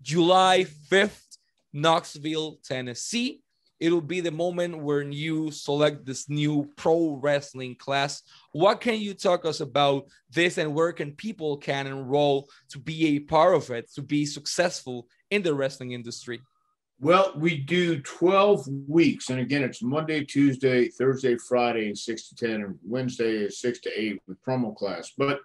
July 0.03 0.67
5th, 0.91 1.39
Knoxville, 1.73 2.59
Tennessee 2.65 3.41
it'll 3.81 4.01
be 4.01 4.21
the 4.21 4.31
moment 4.31 4.79
when 4.79 5.13
you 5.13 5.51
select 5.51 6.05
this 6.05 6.29
new 6.29 6.71
pro 6.77 7.19
wrestling 7.23 7.77
class. 7.77 8.23
What 8.53 8.81
can 8.81 9.01
you 9.01 9.15
talk 9.15 9.45
us 9.45 9.61
about 9.61 10.07
this 10.31 10.59
and 10.59 10.75
where 10.75 10.93
can 10.93 11.13
people 11.13 11.57
can 11.57 11.87
enroll 11.87 12.49
to 12.71 12.79
be 12.79 13.17
a 13.17 13.21
part 13.21 13.55
of 13.55 13.71
it, 13.71 13.93
to 13.95 14.03
be 14.03 14.27
successful 14.27 15.09
in 15.31 15.43
the 15.43 15.55
wrestling 15.55 15.93
industry? 15.93 16.41
Well, 16.99 17.35
we 17.37 17.59
do 17.59 18.01
12 18.01 18.67
weeks. 18.89 19.29
And 19.29 19.41
again, 19.41 19.63
it's 19.63 19.83
Monday, 19.83 20.25
Tuesday, 20.25 20.89
Thursday, 20.89 21.37
Friday, 21.37 21.95
6 21.95 22.29
to 22.31 22.35
10, 22.35 22.51
and 22.63 22.79
Wednesday 22.83 23.33
is 23.45 23.61
6 23.61 23.81
to 23.81 24.01
8 24.01 24.23
with 24.27 24.43
promo 24.43 24.75
class. 24.75 25.13
But 25.17 25.41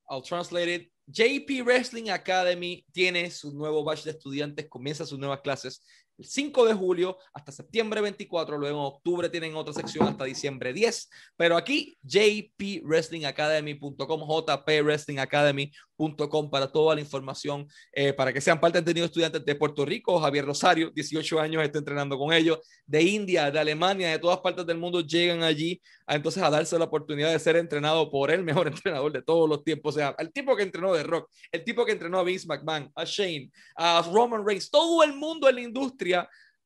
I'll 0.09 0.23
translate 0.23 0.67
it 0.67 0.87
JP 1.12 1.64
Wrestling 1.66 2.10
Academy 2.10 2.86
tiene 2.91 3.32
su 3.32 3.51
nuevo 3.51 3.84
batch 3.84 4.03
de 4.03 4.12
estudiantes, 4.12 4.68
comienza 4.70 5.05
sus 5.05 5.18
nuevas 5.18 5.41
clases 5.41 5.84
el 6.20 6.26
5 6.26 6.65
de 6.65 6.74
julio 6.74 7.17
hasta 7.34 7.51
septiembre 7.51 8.01
24, 8.01 8.57
luego 8.57 8.78
en 8.78 8.86
octubre 8.86 9.30
tienen 9.30 9.55
otra 9.55 9.74
sección 9.74 10.07
hasta 10.07 10.26
diciembre 10.26 10.74
10, 10.74 11.09
pero 11.38 11.55
aquí 11.55 11.95
jpwrestlingacademy.com, 12.03 14.43
jpwrestlingacademy.com 14.45 16.49
para 16.49 16.72
toda 16.72 16.95
la 16.95 17.01
información, 17.01 17.67
eh, 17.93 18.13
para 18.13 18.34
que 18.34 18.41
sean 18.41 18.59
parte 18.59 18.82
de 18.82 19.03
estudiantes 19.03 19.45
de 19.45 19.55
Puerto 19.55 19.86
Rico, 19.86 20.20
Javier 20.20 20.45
Rosario, 20.45 20.89
18 20.91 21.39
años, 21.39 21.63
está 21.63 21.80
entrenando 21.80 22.17
con 22.17 22.34
ellos, 22.34 22.59
de 22.86 23.01
India, 23.01 23.49
de 23.49 23.59
Alemania, 23.59 24.09
de 24.09 24.20
todas 24.20 24.39
partes 24.39 24.65
del 24.65 24.78
mundo 24.78 24.99
llegan 25.01 25.43
allí 25.43 25.82
a, 26.05 26.15
entonces 26.15 26.43
a 26.43 26.49
darse 26.49 26.78
la 26.78 26.84
oportunidad 26.86 27.32
de 27.32 27.39
ser 27.39 27.55
entrenado 27.55 28.11
por 28.11 28.30
el 28.32 28.43
mejor 28.43 28.67
entrenador 28.74 29.13
de 29.13 29.22
todos 29.22 29.47
los 29.47 29.63
tiempos, 29.63 29.95
o 29.95 29.99
sea, 29.99 30.13
el 30.17 30.34
tipo 30.34 30.53
que 30.55 30.63
entrenó 30.63 30.93
de 30.93 31.03
Rock, 31.03 31.30
el 31.51 31.63
tipo 31.63 31.86
que 31.86 31.91
entrenó 31.93 32.20
a 32.20 32.24
Vince 32.24 32.47
McMahon, 32.47 32.91
a 32.93 33.05
Shane, 33.05 33.49
a 33.76 34.01
Roman 34.01 34.45
Reigns, 34.45 34.70
todo 34.70 35.01
el 35.03 35.13
mundo 35.13 35.47
en 35.47 35.55
la 35.55 35.61
industria 35.61 36.09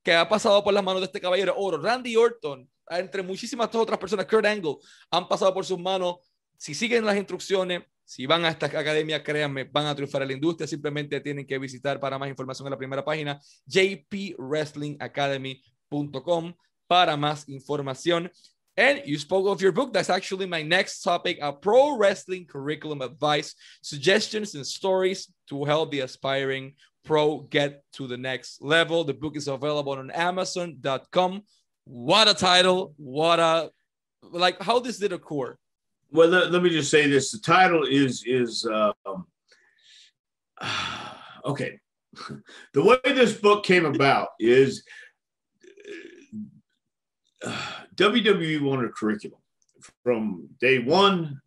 que 0.03 0.13
ha 0.13 0.27
pasado 0.27 0.63
por 0.63 0.73
las 0.73 0.83
manos 0.83 1.01
de 1.01 1.05
este 1.05 1.21
caballero 1.21 1.55
oro. 1.57 1.81
Randy 1.81 2.15
Orton, 2.15 2.69
entre 2.89 3.23
muchísimas 3.23 3.73
otras 3.73 3.97
personas, 3.97 4.25
Kurt 4.25 4.45
Angle, 4.45 4.75
han 5.09 5.27
pasado 5.27 5.53
por 5.53 5.65
sus 5.65 5.79
manos. 5.79 6.17
Si 6.57 6.73
siguen 6.73 7.05
las 7.05 7.15
instrucciones, 7.15 7.83
si 8.05 8.25
van 8.25 8.43
a 8.45 8.49
esta 8.49 8.65
academia, 8.65 9.23
créanme, 9.23 9.63
van 9.63 9.85
a 9.87 9.95
triunfar 9.95 10.23
en 10.23 10.27
la 10.29 10.33
industria. 10.33 10.67
Simplemente 10.67 11.21
tienen 11.21 11.47
que 11.47 11.57
visitar 11.57 11.97
para 11.99 12.19
más 12.19 12.29
información 12.29 12.67
en 12.67 12.71
la 12.71 12.77
primera 12.77 13.05
página, 13.05 13.39
jpwrestlingacademy.com 13.65 16.53
para 16.87 17.15
más 17.15 17.47
información. 17.47 18.29
And 18.75 19.03
you 19.05 19.19
spoke 19.19 19.47
of 19.47 19.61
your 19.61 19.71
book. 19.71 19.93
That's 19.93 20.09
actually 20.09 20.47
my 20.47 20.63
next 20.63 21.03
topic 21.03 21.37
a 21.41 21.53
pro 21.53 21.95
wrestling 21.95 22.47
curriculum 22.47 23.01
advice, 23.01 23.53
suggestions, 23.81 24.55
and 24.55 24.65
stories 24.65 25.31
to 25.49 25.63
help 25.63 25.91
the 25.91 26.01
aspiring 26.01 26.73
Pro 27.03 27.39
get 27.49 27.83
to 27.93 28.07
the 28.07 28.17
next 28.17 28.61
level. 28.61 29.03
The 29.03 29.13
book 29.13 29.35
is 29.35 29.47
available 29.47 29.93
on 29.93 30.11
Amazon.com. 30.11 31.43
What 31.85 32.27
a 32.29 32.33
title! 32.33 32.93
What 32.97 33.39
a 33.39 33.71
like 34.21 34.61
how 34.61 34.79
this 34.79 34.99
did 34.99 35.11
occur. 35.11 35.57
Well, 36.11 36.29
let, 36.29 36.51
let 36.51 36.63
me 36.63 36.69
just 36.69 36.89
say 36.89 37.07
this: 37.07 37.31
the 37.31 37.39
title 37.39 37.83
is 37.83 38.23
is 38.25 38.65
um, 38.65 39.25
okay. 41.45 41.79
the 42.73 42.83
way 42.83 42.97
this 43.05 43.33
book 43.33 43.65
came 43.65 43.85
about 43.85 44.29
is 44.39 44.83
uh, 47.43 47.67
WWE 47.95 48.61
wanted 48.61 48.89
a 48.89 48.93
curriculum 48.93 49.39
from 50.03 50.47
day 50.59 50.79
one 50.79 51.41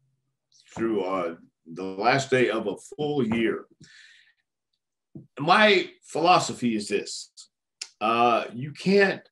through 0.75 1.03
uh, 1.05 1.37
the 1.73 1.85
last 1.85 2.31
day 2.31 2.51
of 2.51 2.67
a 2.67 2.77
full 2.77 3.25
year 3.25 3.67
my 5.39 5.91
philosophy 6.03 6.77
is 6.77 6.89
this 6.89 7.31
uh, 8.01 8.45
you 8.53 8.73
can't 8.73 9.23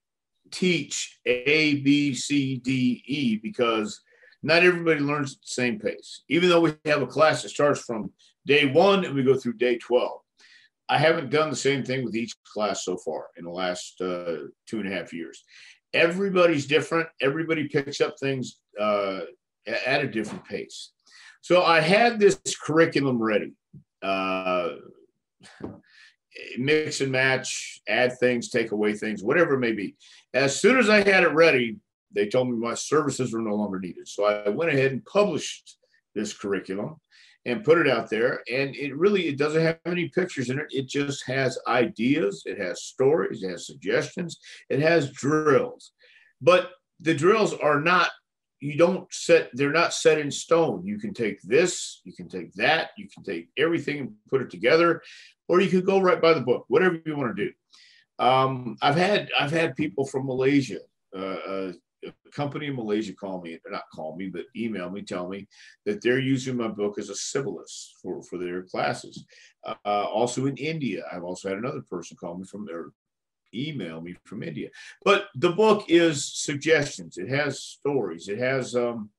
teach 0.50 1.18
A, 1.26 1.76
B, 1.76 2.14
C, 2.14 2.56
D, 2.56 3.02
E 3.06 3.36
because 3.36 4.00
not 4.42 4.62
everybody 4.62 5.00
learns 5.00 5.32
at 5.32 5.40
the 5.40 5.46
same 5.46 5.78
pace. 5.78 6.22
Even 6.28 6.48
though 6.48 6.60
we 6.60 6.74
have 6.84 7.02
a 7.02 7.06
class 7.06 7.42
that 7.42 7.48
starts 7.48 7.80
from 7.80 8.10
day 8.46 8.66
one 8.66 9.04
and 9.04 9.14
we 9.14 9.22
go 9.22 9.34
through 9.34 9.54
day 9.54 9.78
12. 9.78 10.20
I 10.88 10.98
haven't 10.98 11.30
done 11.30 11.48
the 11.48 11.56
same 11.56 11.82
thing 11.82 12.04
with 12.04 12.14
each 12.14 12.34
class 12.44 12.84
so 12.84 12.98
far 12.98 13.28
in 13.36 13.44
the 13.44 13.50
last 13.50 14.00
uh, 14.00 14.48
two 14.66 14.80
and 14.80 14.86
a 14.86 14.94
half 14.94 15.12
years. 15.12 15.42
Everybody's 15.94 16.66
different. 16.66 17.08
Everybody 17.22 17.68
picks 17.68 18.00
up 18.00 18.16
things 18.20 18.58
uh, 18.78 19.20
at 19.66 20.04
a 20.04 20.08
different 20.08 20.44
pace. 20.44 20.92
So 21.40 21.62
I 21.62 21.80
had 21.80 22.20
this 22.20 22.38
curriculum 22.62 23.22
ready. 23.22 23.52
Uh, 24.02 24.70
mix 26.58 27.00
and 27.00 27.12
match, 27.12 27.80
add 27.88 28.18
things, 28.18 28.48
take 28.48 28.72
away 28.72 28.94
things, 28.94 29.22
whatever 29.22 29.54
it 29.54 29.60
may 29.60 29.72
be. 29.72 29.96
As 30.32 30.60
soon 30.60 30.78
as 30.78 30.88
I 30.88 30.96
had 30.96 31.24
it 31.24 31.32
ready, 31.32 31.76
they 32.12 32.28
told 32.28 32.48
me 32.48 32.56
my 32.56 32.74
services 32.74 33.32
were 33.32 33.40
no 33.40 33.54
longer 33.54 33.80
needed. 33.80 34.08
So 34.08 34.24
I 34.24 34.48
went 34.48 34.72
ahead 34.72 34.92
and 34.92 35.04
published 35.04 35.78
this 36.14 36.32
curriculum 36.32 36.96
and 37.46 37.64
put 37.64 37.78
it 37.78 37.88
out 37.88 38.08
there. 38.08 38.42
And 38.50 38.74
it 38.74 38.96
really 38.96 39.26
it 39.28 39.36
doesn't 39.36 39.62
have 39.62 39.78
any 39.86 40.08
pictures 40.08 40.50
in 40.50 40.58
it. 40.58 40.66
It 40.70 40.88
just 40.88 41.26
has 41.26 41.58
ideas, 41.66 42.42
it 42.46 42.58
has 42.58 42.82
stories, 42.82 43.42
it 43.42 43.50
has 43.50 43.66
suggestions, 43.66 44.38
it 44.70 44.80
has 44.80 45.10
drills. 45.12 45.92
But 46.40 46.70
the 47.00 47.14
drills 47.14 47.52
are 47.54 47.80
not 47.80 48.10
you 48.60 48.78
don't 48.78 49.12
set 49.12 49.50
they're 49.52 49.72
not 49.72 49.92
set 49.92 50.18
in 50.18 50.30
stone 50.30 50.86
you 50.86 50.98
can 50.98 51.12
take 51.12 51.38
this 51.42 52.00
you 52.04 52.14
can 52.14 52.28
take 52.28 52.50
that 52.54 52.90
you 52.96 53.06
can 53.12 53.22
take 53.22 53.48
everything 53.58 53.98
and 53.98 54.12
put 54.30 54.40
it 54.40 54.48
together 54.48 55.02
or 55.48 55.60
you 55.60 55.68
could 55.68 55.86
go 55.86 56.00
right 56.00 56.20
by 56.20 56.32
the 56.34 56.40
book, 56.40 56.64
whatever 56.68 57.00
you 57.04 57.16
want 57.16 57.36
to 57.36 57.44
do. 57.44 57.52
Um, 58.18 58.76
I've 58.80 58.96
had 58.96 59.28
I've 59.38 59.50
had 59.50 59.76
people 59.76 60.06
from 60.06 60.26
Malaysia, 60.26 60.80
uh, 61.16 61.18
uh, 61.18 61.72
a 62.06 62.30
company 62.30 62.66
in 62.66 62.76
Malaysia 62.76 63.12
call 63.12 63.40
me, 63.40 63.58
or 63.64 63.70
not 63.70 63.90
call 63.92 64.16
me, 64.16 64.28
but 64.28 64.44
email 64.56 64.90
me, 64.90 65.02
tell 65.02 65.28
me 65.28 65.48
that 65.84 66.02
they're 66.02 66.18
using 66.18 66.56
my 66.56 66.68
book 66.68 66.98
as 66.98 67.08
a 67.08 67.14
syllabus 67.14 67.94
for, 68.02 68.22
for 68.22 68.38
their 68.38 68.62
classes. 68.62 69.24
Uh, 69.66 69.74
also 69.84 70.46
in 70.46 70.56
India, 70.56 71.04
I've 71.10 71.24
also 71.24 71.48
had 71.48 71.58
another 71.58 71.82
person 71.82 72.16
call 72.16 72.36
me 72.36 72.44
from 72.44 72.66
there, 72.66 72.90
email 73.54 74.00
me 74.00 74.16
from 74.24 74.42
India. 74.42 74.68
But 75.04 75.28
the 75.34 75.50
book 75.50 75.86
is 75.88 76.24
suggestions. 76.24 77.16
It 77.16 77.28
has 77.28 77.62
stories. 77.62 78.28
It 78.28 78.38
has 78.38 78.74
um, 78.74 79.10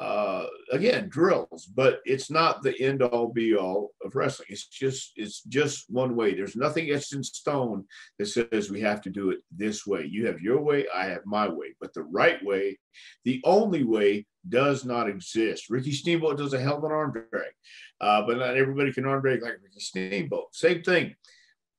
uh, 0.00 0.46
again 0.72 1.10
drills 1.10 1.66
but 1.66 2.00
it's 2.06 2.30
not 2.30 2.62
the 2.62 2.80
end 2.80 3.02
all 3.02 3.28
be 3.28 3.54
all 3.54 3.90
of 4.02 4.14
wrestling 4.14 4.48
it's 4.48 4.66
just 4.66 5.12
it's 5.16 5.42
just 5.42 5.84
one 5.90 6.16
way 6.16 6.34
there's 6.34 6.56
nothing 6.56 6.90
etched 6.90 7.12
in 7.12 7.22
stone 7.22 7.84
that 8.18 8.24
says 8.24 8.70
we 8.70 8.80
have 8.80 9.02
to 9.02 9.10
do 9.10 9.28
it 9.28 9.40
this 9.54 9.86
way 9.86 10.08
you 10.10 10.26
have 10.26 10.40
your 10.40 10.58
way 10.58 10.86
i 10.96 11.04
have 11.04 11.20
my 11.26 11.46
way 11.46 11.74
but 11.80 11.92
the 11.92 12.02
right 12.02 12.42
way 12.42 12.78
the 13.24 13.42
only 13.44 13.84
way 13.84 14.24
does 14.48 14.86
not 14.86 15.06
exist 15.06 15.68
ricky 15.68 15.92
steamboat 15.92 16.38
does 16.38 16.54
a 16.54 16.60
hell 16.60 16.78
of 16.78 16.84
an 16.84 16.92
arm 16.92 17.12
drag 17.12 17.52
uh, 18.00 18.22
but 18.26 18.38
not 18.38 18.56
everybody 18.56 18.90
can 18.90 19.04
arm 19.04 19.20
drag 19.20 19.42
like 19.42 19.58
ricky 19.62 19.80
steamboat 19.80 20.54
same 20.54 20.82
thing 20.82 21.14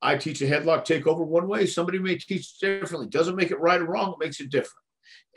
I 0.04 0.18
teach 0.18 0.42
a 0.42 0.46
headlock 0.46 0.84
takeover 0.84 1.26
one 1.26 1.48
way. 1.48 1.68
Somebody 1.68 2.00
may 2.00 2.16
teach 2.16 2.58
differently. 2.58 3.08
Doesn't 3.08 3.36
make 3.36 3.52
it 3.52 3.60
right 3.60 3.80
or 3.80 3.86
wrong. 3.86 4.14
It 4.14 4.26
makes 4.26 4.40
it 4.40 4.50
different. 4.50 4.82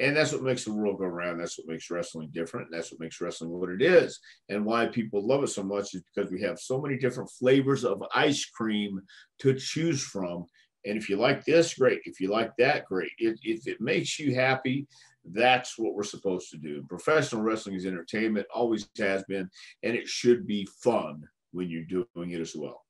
And 0.00 0.16
that's 0.16 0.32
what 0.32 0.42
makes 0.42 0.64
the 0.64 0.72
world 0.72 0.98
go 0.98 1.04
around. 1.04 1.38
That's 1.38 1.58
what 1.58 1.68
makes 1.68 1.90
wrestling 1.90 2.30
different. 2.32 2.68
That's 2.70 2.90
what 2.90 3.00
makes 3.00 3.20
wrestling 3.20 3.50
what 3.50 3.70
it 3.70 3.82
is. 3.82 4.18
And 4.48 4.64
why 4.64 4.86
people 4.86 5.26
love 5.26 5.42
it 5.44 5.48
so 5.48 5.62
much 5.62 5.94
is 5.94 6.02
because 6.14 6.30
we 6.30 6.42
have 6.42 6.58
so 6.58 6.80
many 6.80 6.98
different 6.98 7.30
flavors 7.30 7.84
of 7.84 8.02
ice 8.14 8.44
cream 8.44 9.00
to 9.40 9.54
choose 9.54 10.02
from. 10.02 10.46
And 10.84 10.96
if 10.98 11.08
you 11.08 11.16
like 11.16 11.44
this, 11.44 11.74
great. 11.74 12.00
If 12.04 12.20
you 12.20 12.28
like 12.28 12.52
that, 12.58 12.84
great. 12.86 13.12
If, 13.18 13.38
if 13.42 13.66
it 13.66 13.80
makes 13.80 14.18
you 14.18 14.34
happy, 14.34 14.86
that's 15.32 15.78
what 15.78 15.94
we're 15.94 16.02
supposed 16.02 16.50
to 16.50 16.58
do. 16.58 16.84
Professional 16.88 17.42
wrestling 17.42 17.76
is 17.76 17.86
entertainment, 17.86 18.46
always 18.54 18.88
has 18.98 19.24
been, 19.24 19.48
and 19.82 19.96
it 19.96 20.06
should 20.06 20.46
be 20.46 20.68
fun 20.82 21.22
when 21.52 21.70
you're 21.70 21.84
doing 21.84 22.32
it 22.32 22.40
as 22.40 22.54
well. 22.54 22.83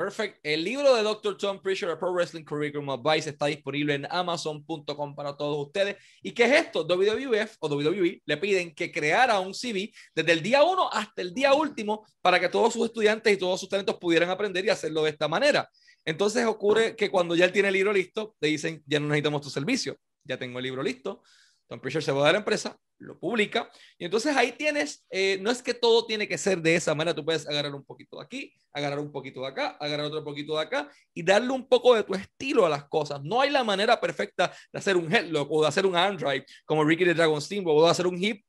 Perfect. 0.00 0.38
El 0.42 0.64
libro 0.64 0.96
de 0.96 1.02
Dr. 1.02 1.36
Tom 1.36 1.60
Pritchard, 1.60 1.98
Pro 1.98 2.10
Wrestling 2.14 2.42
Curriculum 2.42 2.88
Advice, 2.88 3.28
está 3.28 3.44
disponible 3.44 3.92
en 3.92 4.06
amazon.com 4.10 5.14
para 5.14 5.36
todos 5.36 5.66
ustedes. 5.66 5.98
¿Y 6.22 6.32
qué 6.32 6.44
es 6.44 6.52
esto? 6.52 6.84
WWF 6.84 7.56
o 7.60 7.68
WWE 7.68 8.22
le 8.24 8.36
piden 8.38 8.74
que 8.74 8.90
creara 8.90 9.38
un 9.40 9.52
CV 9.52 9.92
desde 10.14 10.32
el 10.32 10.40
día 10.40 10.62
uno 10.62 10.88
hasta 10.90 11.20
el 11.20 11.34
día 11.34 11.52
último 11.52 12.06
para 12.22 12.40
que 12.40 12.48
todos 12.48 12.72
sus 12.72 12.86
estudiantes 12.86 13.30
y 13.30 13.36
todos 13.36 13.60
sus 13.60 13.68
talentos 13.68 13.98
pudieran 13.98 14.30
aprender 14.30 14.64
y 14.64 14.70
hacerlo 14.70 15.02
de 15.02 15.10
esta 15.10 15.28
manera. 15.28 15.68
Entonces 16.02 16.46
ocurre 16.46 16.96
que 16.96 17.10
cuando 17.10 17.36
ya 17.36 17.44
él 17.44 17.52
tiene 17.52 17.68
el 17.68 17.74
libro 17.74 17.92
listo, 17.92 18.36
le 18.40 18.48
dicen, 18.48 18.82
ya 18.86 19.00
no 19.00 19.08
necesitamos 19.08 19.42
tu 19.42 19.50
servicio, 19.50 19.98
ya 20.24 20.38
tengo 20.38 20.60
el 20.60 20.62
libro 20.62 20.82
listo. 20.82 21.22
Tom 21.70 21.78
Pritchard 21.78 22.02
se 22.02 22.10
va 22.10 22.22
a 22.22 22.24
dar 22.24 22.32
la 22.32 22.38
empresa, 22.40 22.76
lo 22.98 23.16
publica. 23.16 23.70
Y 23.96 24.04
entonces 24.04 24.36
ahí 24.36 24.50
tienes, 24.50 25.06
eh, 25.08 25.38
no 25.40 25.52
es 25.52 25.62
que 25.62 25.72
todo 25.72 26.04
tiene 26.04 26.26
que 26.26 26.36
ser 26.36 26.60
de 26.60 26.74
esa 26.74 26.96
manera, 26.96 27.14
tú 27.14 27.24
puedes 27.24 27.48
agarrar 27.48 27.72
un 27.76 27.84
poquito 27.84 28.18
de 28.18 28.24
aquí, 28.24 28.52
agarrar 28.72 28.98
un 28.98 29.12
poquito 29.12 29.42
de 29.42 29.46
acá, 29.46 29.76
agarrar 29.78 30.06
otro 30.06 30.24
poquito 30.24 30.56
de 30.56 30.62
acá 30.62 30.90
y 31.14 31.22
darle 31.22 31.50
un 31.52 31.68
poco 31.68 31.94
de 31.94 32.02
tu 32.02 32.14
estilo 32.14 32.66
a 32.66 32.68
las 32.68 32.88
cosas. 32.88 33.22
No 33.22 33.40
hay 33.40 33.50
la 33.50 33.62
manera 33.62 34.00
perfecta 34.00 34.52
de 34.72 34.78
hacer 34.80 34.96
un 34.96 35.14
headlock 35.14 35.48
o 35.48 35.62
de 35.62 35.68
hacer 35.68 35.86
un 35.86 35.94
Android 35.94 36.42
como 36.64 36.82
Ricky 36.82 37.04
de 37.04 37.14
Dragon 37.14 37.40
Steamboat 37.40 37.78
o 37.78 37.84
de 37.84 37.90
hacer 37.90 38.08
un 38.08 38.20
hip 38.20 38.44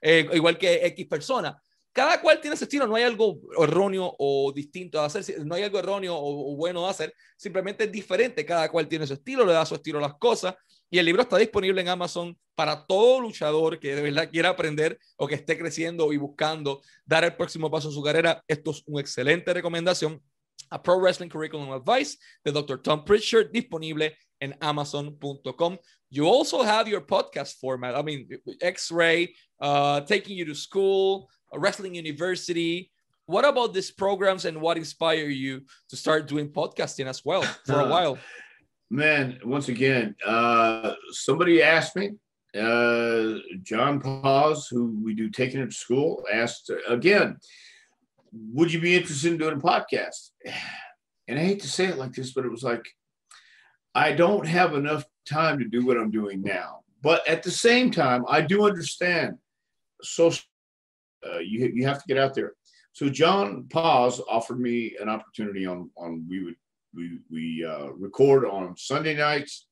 eh, 0.00 0.30
igual 0.32 0.56
que 0.56 0.86
X 0.86 1.06
persona. 1.06 1.60
Cada 1.92 2.22
cual 2.22 2.40
tiene 2.40 2.54
ese 2.54 2.64
estilo, 2.64 2.86
no 2.86 2.94
hay 2.94 3.02
algo 3.02 3.38
erróneo 3.62 4.16
o 4.18 4.50
distinto 4.50 4.98
de 4.98 5.04
hacer, 5.04 5.44
no 5.44 5.56
hay 5.56 5.64
algo 5.64 5.78
erróneo 5.78 6.16
o, 6.16 6.54
o 6.54 6.56
bueno 6.56 6.84
de 6.84 6.88
hacer, 6.88 7.14
simplemente 7.36 7.84
es 7.84 7.92
diferente, 7.92 8.46
cada 8.46 8.70
cual 8.70 8.88
tiene 8.88 9.06
su 9.06 9.12
estilo, 9.12 9.44
le 9.44 9.52
da 9.52 9.66
su 9.66 9.74
estilo 9.74 9.98
a 9.98 10.00
las 10.00 10.14
cosas 10.14 10.54
y 10.92 10.98
el 10.98 11.06
libro 11.06 11.22
está 11.22 11.38
disponible 11.38 11.80
en 11.80 11.88
Amazon 11.88 12.38
para 12.54 12.84
todo 12.84 13.18
luchador 13.18 13.80
que 13.80 13.94
de 13.94 14.02
verdad 14.02 14.28
quiera 14.30 14.50
aprender 14.50 14.98
o 15.16 15.26
que 15.26 15.36
esté 15.36 15.56
creciendo 15.56 16.12
y 16.12 16.18
buscando 16.18 16.82
dar 17.06 17.24
el 17.24 17.34
próximo 17.34 17.70
paso 17.70 17.88
en 17.88 17.94
su 17.94 18.02
carrera. 18.02 18.44
Esto 18.46 18.72
es 18.72 18.82
una 18.84 19.00
excelente 19.00 19.54
recomendación. 19.54 20.22
A 20.68 20.82
Pro 20.82 21.00
Wrestling 21.00 21.30
Curriculum 21.30 21.72
Advice 21.72 22.18
de 22.44 22.52
Dr. 22.52 22.82
Tom 22.82 23.06
Pritchard, 23.06 23.50
disponible 23.50 24.14
en 24.38 24.54
amazon.com. 24.60 25.78
You 26.10 26.28
also 26.28 26.62
have 26.62 26.90
your 26.90 27.06
podcast 27.06 27.58
format. 27.58 27.96
I 27.96 28.02
mean, 28.02 28.28
X-Ray, 28.60 29.34
uh, 29.60 30.02
Taking 30.02 30.36
You 30.36 30.44
to 30.44 30.54
School, 30.54 31.30
Wrestling 31.54 31.94
University, 31.94 32.90
what 33.24 33.46
about 33.46 33.72
these 33.72 33.90
programs 33.90 34.44
and 34.44 34.60
what 34.60 34.76
inspired 34.76 35.32
you 35.32 35.62
to 35.88 35.96
start 35.96 36.28
doing 36.28 36.50
podcasting 36.50 37.06
as 37.06 37.24
well 37.24 37.40
for 37.64 37.80
a 37.80 37.88
while? 37.88 38.18
Man, 38.92 39.40
once 39.42 39.70
again, 39.70 40.14
uh, 40.22 40.92
somebody 41.12 41.62
asked 41.62 41.96
me, 41.96 42.10
uh, 42.54 43.38
John 43.62 43.98
Paz, 44.02 44.68
who 44.70 45.00
we 45.02 45.14
do 45.14 45.30
taking 45.30 45.62
it 45.62 45.70
to 45.70 45.74
school, 45.74 46.22
asked 46.30 46.70
again, 46.86 47.38
would 48.52 48.70
you 48.70 48.82
be 48.82 48.94
interested 48.94 49.32
in 49.32 49.38
doing 49.38 49.56
a 49.56 49.60
podcast? 49.62 50.32
And 51.26 51.38
I 51.38 51.42
hate 51.42 51.62
to 51.62 51.70
say 51.70 51.86
it 51.86 51.96
like 51.96 52.12
this, 52.12 52.34
but 52.34 52.44
it 52.44 52.50
was 52.50 52.62
like, 52.62 52.86
I 53.94 54.12
don't 54.12 54.46
have 54.46 54.74
enough 54.74 55.06
time 55.26 55.58
to 55.60 55.64
do 55.64 55.86
what 55.86 55.96
I'm 55.96 56.10
doing 56.10 56.42
now. 56.42 56.80
But 57.00 57.26
at 57.26 57.42
the 57.42 57.50
same 57.50 57.90
time, 57.90 58.26
I 58.28 58.42
do 58.42 58.66
understand 58.66 59.38
social, 60.02 60.44
uh, 61.26 61.38
you, 61.38 61.72
you 61.74 61.86
have 61.86 61.96
to 61.98 62.06
get 62.06 62.18
out 62.18 62.34
there. 62.34 62.52
So 62.92 63.08
John 63.08 63.68
Paz 63.70 64.20
offered 64.28 64.60
me 64.60 64.96
an 65.00 65.08
opportunity 65.08 65.64
on, 65.64 65.88
on 65.96 66.26
we 66.28 66.44
would 66.44 66.56
we 66.94 67.18
we 67.30 67.64
uh, 67.64 67.88
record 67.92 68.44
on 68.44 68.76
Sunday 68.76 69.14
nights. 69.14 69.66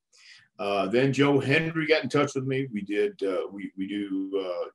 Uh, 0.59 0.87
then 0.87 1.13
Joe 1.13 1.41
Hendry 1.41 1.87
got 1.87 2.03
in 2.03 2.11
touch 2.11 2.35
with 2.35 2.45
me. 2.45 2.69
We 2.73 2.83
did 2.83 3.23
uh, 3.23 3.47
we 3.51 3.73
we 3.77 3.89
do 3.89 4.31
uh, 4.39 4.69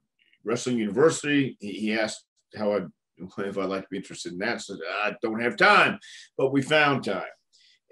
Wrestling 0.44 0.78
University. 0.78 1.58
He, 1.60 1.72
he 1.74 2.00
asked 2.00 2.26
how 2.58 2.74
I 2.74 2.80
if 3.18 3.58
I'd 3.58 3.70
like 3.70 3.84
to 3.84 3.90
be 3.90 3.98
interested 3.98 4.34
in 4.34 4.40
that. 4.40 4.62
So 4.62 4.78
I 5.04 5.16
don't 5.22 5.42
have 5.42 5.58
time, 5.58 6.00
but 6.38 6.52
we 6.52 6.62
found 6.62 7.04
time. 7.04 7.24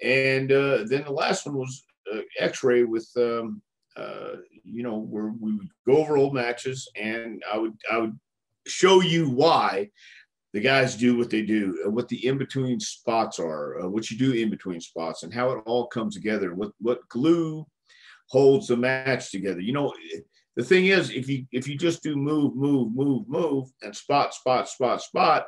And 0.03 0.51
uh, 0.51 0.79
then 0.85 1.03
the 1.05 1.11
last 1.11 1.45
one 1.45 1.55
was 1.55 1.85
uh, 2.13 2.19
X-ray 2.39 2.83
with 2.83 3.09
um, 3.15 3.61
uh, 3.95 4.37
you 4.63 4.83
know 4.83 4.97
where 4.97 5.33
we 5.39 5.55
would 5.55 5.69
go 5.85 5.97
over 5.97 6.17
old 6.17 6.33
matches, 6.33 6.89
and 6.95 7.43
I 7.51 7.57
would 7.57 7.77
I 7.91 7.99
would 7.99 8.19
show 8.65 9.01
you 9.01 9.29
why 9.29 9.89
the 10.53 10.61
guys 10.61 10.95
do 10.95 11.17
what 11.17 11.29
they 11.29 11.41
do, 11.41 11.83
uh, 11.85 11.89
what 11.89 12.07
the 12.07 12.25
in 12.27 12.37
between 12.37 12.79
spots 12.79 13.39
are, 13.39 13.81
uh, 13.81 13.89
what 13.89 14.09
you 14.11 14.17
do 14.17 14.33
in 14.33 14.49
between 14.49 14.79
spots, 14.79 15.23
and 15.23 15.33
how 15.33 15.51
it 15.51 15.63
all 15.65 15.87
comes 15.87 16.15
together. 16.15 16.53
What 16.53 16.71
what 16.79 17.07
glue 17.09 17.65
holds 18.29 18.67
the 18.67 18.77
match 18.77 19.31
together. 19.31 19.59
You 19.59 19.73
know, 19.73 19.93
the 20.55 20.63
thing 20.63 20.87
is, 20.87 21.09
if 21.09 21.27
you 21.27 21.45
if 21.51 21.67
you 21.67 21.75
just 21.77 22.03
do 22.03 22.15
move, 22.15 22.55
move, 22.55 22.95
move, 22.95 23.27
move, 23.27 23.69
and 23.81 23.95
spot, 23.95 24.33
spot, 24.33 24.69
spot, 24.69 25.01
spot, 25.01 25.47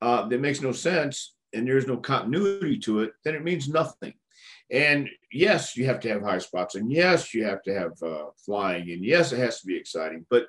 uh, 0.00 0.28
that 0.28 0.40
makes 0.40 0.60
no 0.60 0.72
sense, 0.72 1.34
and 1.52 1.66
there's 1.66 1.88
no 1.88 1.96
continuity 1.96 2.78
to 2.80 3.00
it. 3.00 3.12
Then 3.24 3.34
it 3.34 3.44
means 3.44 3.68
nothing. 3.68 4.14
And 4.70 5.08
yes, 5.32 5.76
you 5.76 5.86
have 5.86 5.98
to 6.00 6.08
have 6.08 6.22
high 6.22 6.38
spots, 6.38 6.76
and 6.76 6.92
yes, 6.92 7.34
you 7.34 7.44
have 7.44 7.62
to 7.64 7.74
have 7.74 7.92
uh, 8.02 8.26
flying, 8.46 8.90
and 8.92 9.04
yes, 9.04 9.32
it 9.32 9.38
has 9.38 9.60
to 9.60 9.66
be 9.66 9.76
exciting, 9.76 10.24
but 10.30 10.46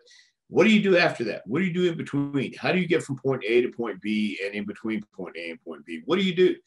what 0.52 0.66
do 0.66 0.70
you 0.70 0.84
do 0.84 0.98
after 0.98 1.24
that? 1.24 1.44
What 1.46 1.60
do 1.60 1.66
you 1.66 1.74
do 1.74 1.90
in 1.90 1.98
between? 1.98 2.54
How 2.58 2.74
do 2.74 2.80
you 2.80 2.86
get 2.86 3.04
from 3.04 3.16
point 3.16 3.42
A 3.48 3.62
to 3.62 3.70
point 3.70 4.02
B 4.02 4.38
and 4.44 4.54
in 4.54 4.66
between 4.66 5.02
point 5.16 5.38
A 5.38 5.52
and 5.52 5.64
point 5.64 5.86
B? 5.86 6.02
What 6.04 6.20
do 6.20 6.26
you 6.26 6.36
do? 6.36 6.58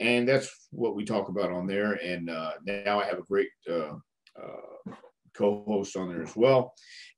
And 0.00 0.26
that's 0.26 0.68
what 0.70 0.96
we 0.96 1.04
talk 1.04 1.28
about 1.28 1.52
on 1.52 1.66
there. 1.66 1.92
And 1.92 2.30
uh, 2.30 2.52
now 2.64 3.00
I 3.00 3.04
have 3.04 3.18
a 3.18 3.22
great 3.22 3.50
uh, 3.70 3.96
uh, 4.42 4.94
co-host 5.34 5.94
on 5.94 6.08
there 6.08 6.22
as 6.22 6.34
well. 6.34 6.72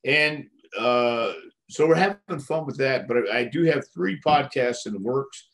And 0.04 0.46
uh, 0.76 1.32
so 1.70 1.86
we're 1.86 1.94
having 1.94 2.40
fun 2.40 2.66
with 2.66 2.78
that. 2.78 3.06
But 3.06 3.30
I 3.30 3.44
do 3.44 3.62
have 3.62 3.84
three 3.94 4.20
podcasts 4.20 4.86
in 4.86 4.94
the 4.94 4.98
works. 4.98 5.48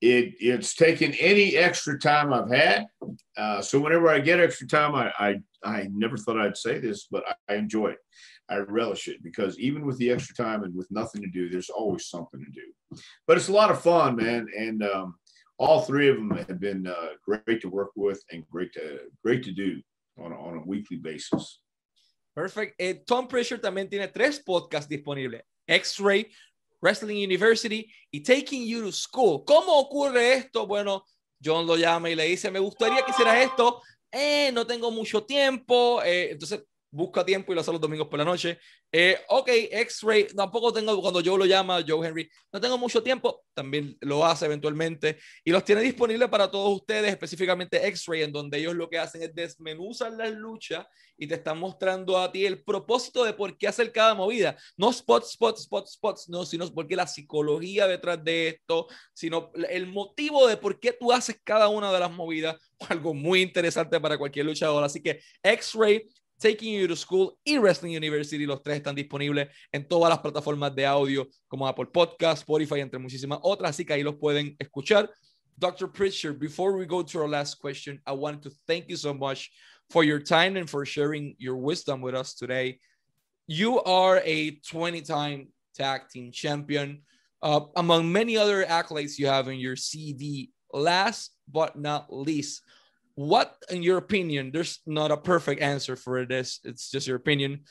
It, 0.00 0.34
it's 0.38 0.76
taken 0.76 1.14
any 1.14 1.56
extra 1.56 1.98
time 1.98 2.32
I've 2.32 2.50
had. 2.50 2.86
Uh, 3.36 3.60
so 3.60 3.80
whenever 3.80 4.08
I 4.08 4.20
get 4.20 4.38
extra 4.38 4.68
time, 4.68 4.94
I, 4.94 5.12
I, 5.18 5.40
I 5.64 5.88
never 5.90 6.16
thought 6.16 6.38
I'd 6.38 6.56
say 6.56 6.78
this, 6.78 7.08
but 7.10 7.24
I, 7.26 7.54
I 7.54 7.56
enjoy 7.56 7.88
it. 7.88 7.98
I 8.48 8.58
relish 8.58 9.08
it 9.08 9.22
because 9.22 9.58
even 9.58 9.84
with 9.84 9.98
the 9.98 10.10
extra 10.10 10.34
time 10.34 10.62
and 10.62 10.74
with 10.74 10.90
nothing 10.90 11.20
to 11.22 11.28
do, 11.28 11.48
there's 11.48 11.70
always 11.70 12.06
something 12.06 12.40
to 12.40 12.50
do. 12.50 13.00
But 13.26 13.36
it's 13.36 13.48
a 13.48 13.52
lot 13.52 13.70
of 13.70 13.82
fun, 13.82 14.16
man. 14.16 14.46
And 14.56 14.82
um, 14.82 15.14
all 15.58 15.82
three 15.82 16.08
of 16.08 16.16
them 16.16 16.30
have 16.30 16.60
been 16.60 16.86
uh, 16.86 17.14
great 17.24 17.60
to 17.62 17.68
work 17.68 17.90
with 17.96 18.22
and 18.30 18.46
great 18.48 18.72
to 18.74 19.00
great 19.22 19.42
to 19.44 19.52
do 19.52 19.80
on 20.18 20.32
a, 20.32 20.36
on 20.36 20.58
a 20.58 20.62
weekly 20.64 20.96
basis. 20.96 21.60
Perfect. 22.34 22.74
Eh, 22.78 23.02
Tom 23.06 23.26
Prichard 23.26 23.62
también 23.62 23.88
tiene 23.88 24.08
tres 24.08 24.42
podcasts 24.44 24.88
disponibles: 24.88 25.42
X-Ray, 25.66 26.30
Wrestling 26.82 27.16
University 27.16 27.90
y 28.12 28.20
Taking 28.20 28.66
You 28.66 28.82
to 28.82 28.92
School. 28.92 29.44
¿Cómo 29.44 29.80
ocurre 29.80 30.34
esto? 30.34 30.66
Bueno, 30.66 31.04
John 31.42 31.66
lo 31.66 31.76
llama 31.76 32.10
y 32.10 32.14
le 32.14 32.24
dice: 32.24 32.50
Me 32.50 32.60
gustaría 32.60 33.02
que 33.02 33.10
hicieras 33.10 33.38
esto. 33.38 33.82
Eh, 34.12 34.52
no 34.52 34.66
tengo 34.66 34.90
mucho 34.90 35.24
tiempo. 35.24 36.02
Eh, 36.02 36.32
entonces 36.32 36.62
busca 36.96 37.24
tiempo 37.24 37.52
y 37.52 37.54
lo 37.54 37.60
hace 37.60 37.72
los 37.72 37.80
domingos 37.80 38.08
por 38.08 38.18
la 38.18 38.24
noche. 38.24 38.58
Eh, 38.90 39.18
ok, 39.28 39.48
X-Ray, 39.70 40.28
tampoco 40.28 40.72
tengo, 40.72 41.00
cuando 41.00 41.20
Joe 41.24 41.38
lo 41.38 41.44
llama, 41.44 41.84
Joe 41.86 42.06
Henry, 42.06 42.28
no 42.52 42.60
tengo 42.60 42.78
mucho 42.78 43.02
tiempo, 43.02 43.44
también 43.54 43.96
lo 44.00 44.24
hace 44.24 44.46
eventualmente 44.46 45.18
y 45.44 45.50
los 45.50 45.64
tiene 45.64 45.82
disponibles 45.82 46.28
para 46.28 46.50
todos 46.50 46.80
ustedes, 46.80 47.10
específicamente 47.10 47.86
X-Ray, 47.88 48.22
en 48.22 48.32
donde 48.32 48.58
ellos 48.58 48.74
lo 48.74 48.88
que 48.88 48.98
hacen 48.98 49.22
es 49.22 49.34
desmenuzan 49.34 50.16
las 50.16 50.32
luchas 50.32 50.86
y 51.18 51.26
te 51.26 51.34
están 51.34 51.58
mostrando 51.58 52.18
a 52.18 52.30
ti 52.30 52.44
el 52.46 52.62
propósito 52.62 53.24
de 53.24 53.32
por 53.32 53.56
qué 53.56 53.68
hacer 53.68 53.92
cada 53.92 54.14
movida. 54.14 54.56
No 54.76 54.92
spots, 54.92 55.32
spots, 55.32 55.62
spots, 55.64 55.92
spots, 55.92 56.28
no, 56.28 56.44
sino 56.44 56.66
porque 56.72 56.96
la 56.96 57.06
psicología 57.06 57.86
detrás 57.86 58.22
de 58.22 58.48
esto, 58.48 58.86
sino 59.12 59.50
el 59.68 59.86
motivo 59.86 60.46
de 60.46 60.56
por 60.56 60.78
qué 60.78 60.92
tú 60.92 61.12
haces 61.12 61.40
cada 61.42 61.68
una 61.68 61.92
de 61.92 62.00
las 62.00 62.10
movidas, 62.10 62.56
algo 62.88 63.14
muy 63.14 63.42
interesante 63.42 64.00
para 64.00 64.18
cualquier 64.18 64.46
luchador. 64.46 64.82
Así 64.84 65.02
que 65.02 65.20
X-Ray 65.42 66.06
Taking 66.38 66.74
You 66.74 66.88
to 66.88 66.96
School 66.96 67.38
y 67.44 67.58
Wrestling 67.58 67.96
University. 67.96 68.46
Los 68.46 68.62
tres 68.62 68.76
están 68.76 68.94
disponibles 68.94 69.48
en 69.72 69.88
todas 69.88 70.10
las 70.10 70.18
plataformas 70.18 70.74
de 70.74 70.84
audio 70.84 71.26
como 71.48 71.66
Apple 71.66 71.86
Podcast, 71.86 72.42
Spotify, 72.42 72.80
entre 72.80 72.98
muchísimas 72.98 73.38
otras. 73.42 73.70
Así 73.70 73.84
que 73.84 73.94
ahí 73.94 74.02
los 74.02 74.16
pueden 74.16 74.54
escuchar. 74.58 75.10
Dr. 75.58 75.88
Prichard, 75.88 76.38
before 76.38 76.76
we 76.76 76.84
go 76.84 77.02
to 77.02 77.18
our 77.18 77.28
last 77.28 77.58
question, 77.58 78.00
I 78.06 78.12
wanted 78.12 78.42
to 78.42 78.50
thank 78.66 78.88
you 78.88 78.96
so 78.96 79.14
much 79.14 79.50
for 79.88 80.04
your 80.04 80.20
time 80.20 80.56
and 80.56 80.68
for 80.68 80.84
sharing 80.84 81.34
your 81.38 81.56
wisdom 81.56 82.02
with 82.02 82.14
us 82.14 82.34
today. 82.34 82.80
You 83.46 83.82
are 83.84 84.20
a 84.24 84.50
20 84.68 85.00
time 85.02 85.48
tag 85.74 86.08
team 86.10 86.30
champion, 86.32 87.02
uh, 87.42 87.60
among 87.76 88.12
many 88.12 88.36
other 88.36 88.64
accolades 88.64 89.18
you 89.18 89.28
have 89.28 89.48
in 89.48 89.58
your 89.58 89.76
CV. 89.76 90.50
Last 90.72 91.32
but 91.50 91.78
not 91.78 92.12
least, 92.12 92.62
what 93.16 93.56
in 93.70 93.82
your 93.82 93.96
opinion 93.96 94.50
there's 94.52 94.80
not 94.86 95.10
a 95.10 95.16
perfect 95.16 95.60
answer 95.60 95.96
for 95.96 96.24
this. 96.24 96.60
It's 96.64 96.90
just 96.90 97.08
your 97.08 97.16
opinion. 97.16 97.64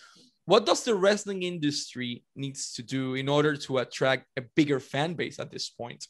What 0.45 0.65
does 0.65 0.83
the 0.83 0.93
wrestling 0.93 1.43
industry 1.43 2.23
needs 2.35 2.73
to 2.73 2.83
do 2.83 3.15
in 3.15 3.29
order 3.29 3.55
to 3.55 3.79
attract 3.79 4.27
a 4.37 4.41
bigger 4.55 4.79
fan 4.79 5.13
base 5.13 5.39
at 5.39 5.51
this 5.51 5.69
point? 5.69 6.07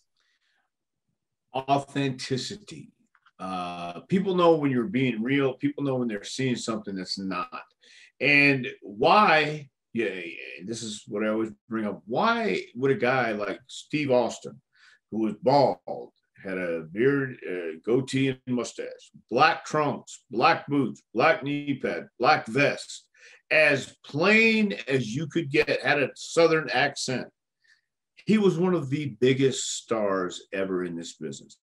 Authenticity. 1.54 2.92
Uh, 3.40 4.02
people 4.02 4.36
know 4.36 4.56
when 4.56 4.72
you're 4.72 4.86
being 4.86 5.22
real. 5.22 5.54
People 5.54 5.84
know 5.84 5.96
when 5.96 6.08
they're 6.08 6.24
seeing 6.24 6.56
something 6.56 6.96
that's 6.96 7.20
not. 7.20 7.64
And 8.20 8.68
why 8.82 9.70
yeah 9.94 10.20
this 10.66 10.84
is 10.84 11.04
what 11.08 11.24
i 11.24 11.30
always 11.30 11.52
bring 11.70 11.86
up. 11.86 12.02
Why 12.06 12.62
would 12.76 12.92
a 12.92 12.96
guy 12.96 13.32
like 13.32 13.60
steve 13.68 14.12
austin 14.12 14.62
who 15.10 15.20
was 15.20 15.36
bald 15.42 16.12
had 16.46 16.58
a 16.58 16.82
beard, 16.91 17.38
goatee, 17.84 18.30
and 18.30 18.39
mustache, 18.48 19.12
black 19.30 19.66
trunks, 19.66 20.24
black 20.30 20.68
boots, 20.68 21.02
black 21.14 21.43
knee 21.43 21.80
pad, 21.82 22.08
black 22.20 22.46
vest, 22.46 23.08
as 23.52 23.96
plain 24.06 24.76
as 24.88 25.14
you 25.16 25.28
could 25.28 25.50
get, 25.52 25.82
had 25.82 26.02
a 26.02 26.10
southern 26.16 26.70
accent. 26.70 27.28
He 28.26 28.38
was 28.38 28.58
one 28.58 28.74
of 28.74 28.89
the 28.89 29.16
biggest 29.20 29.78
stars 29.78 30.43
ever 30.54 30.84
in 30.84 30.96
this 30.96 31.14
business. 31.14 31.58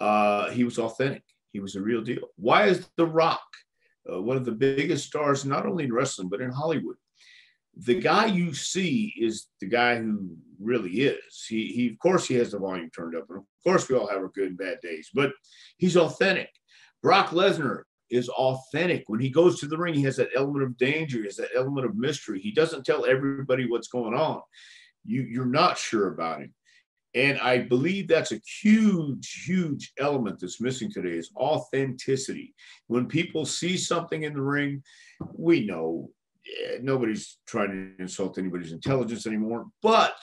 Uh, 0.00 0.50
he 0.50 0.64
was 0.64 0.78
authentic. 0.78 1.22
He 1.52 1.60
was 1.60 1.74
a 1.74 1.80
real 1.80 2.02
deal. 2.02 2.28
Why 2.36 2.64
is 2.64 2.88
The 2.96 3.06
Rock 3.06 3.40
uh, 4.12 4.20
one 4.20 4.36
of 4.36 4.44
the 4.44 4.52
biggest 4.52 5.06
stars, 5.06 5.44
not 5.44 5.66
only 5.66 5.84
in 5.84 5.92
wrestling, 5.92 6.28
but 6.28 6.40
in 6.40 6.50
Hollywood? 6.50 6.96
The 7.76 8.00
guy 8.00 8.26
you 8.26 8.54
see 8.54 9.12
is 9.18 9.48
the 9.60 9.66
guy 9.66 9.96
who 9.96 10.36
really 10.60 10.90
is. 10.90 11.44
He, 11.46 11.66
he, 11.68 11.88
of 11.88 11.98
course, 11.98 12.26
he 12.26 12.34
has 12.34 12.52
the 12.52 12.58
volume 12.58 12.90
turned 12.90 13.14
up, 13.14 13.26
and 13.28 13.38
of 13.38 13.44
course, 13.62 13.88
we 13.88 13.96
all 13.96 14.08
have 14.08 14.18
our 14.18 14.28
good 14.28 14.48
and 14.48 14.58
bad 14.58 14.78
days, 14.82 15.10
but 15.12 15.32
he's 15.76 15.96
authentic. 15.96 16.48
Brock 17.02 17.30
Lesnar 17.30 17.82
is 18.10 18.28
authentic. 18.30 19.04
When 19.08 19.20
he 19.20 19.28
goes 19.28 19.60
to 19.60 19.66
the 19.66 19.76
ring, 19.76 19.94
he 19.94 20.02
has 20.04 20.16
that 20.16 20.30
element 20.34 20.64
of 20.64 20.78
danger, 20.78 21.18
he 21.18 21.24
has 21.24 21.36
that 21.36 21.50
element 21.54 21.86
of 21.86 21.96
mystery. 21.96 22.40
He 22.40 22.52
doesn't 22.52 22.86
tell 22.86 23.04
everybody 23.04 23.68
what's 23.68 23.88
going 23.88 24.14
on. 24.14 24.40
You, 25.04 25.22
you're 25.22 25.44
not 25.44 25.76
sure 25.76 26.08
about 26.08 26.40
him. 26.40 26.54
And 27.14 27.38
I 27.38 27.58
believe 27.58 28.08
that's 28.08 28.32
a 28.32 28.40
huge, 28.60 29.44
huge 29.46 29.92
element 29.98 30.38
that's 30.38 30.60
missing 30.60 30.92
today 30.92 31.16
is 31.16 31.30
authenticity. 31.34 32.54
When 32.88 33.06
people 33.06 33.46
see 33.46 33.78
something 33.78 34.24
in 34.24 34.34
the 34.34 34.42
ring, 34.42 34.82
we 35.32 35.64
know 35.64 36.10
nobody's 36.80 37.38
trying 37.46 37.70
to 37.70 38.02
insult 38.02 38.38
anybody's 38.38 38.72
intelligence 38.72 39.26
anymore. 39.26 39.66
But, 39.82 40.16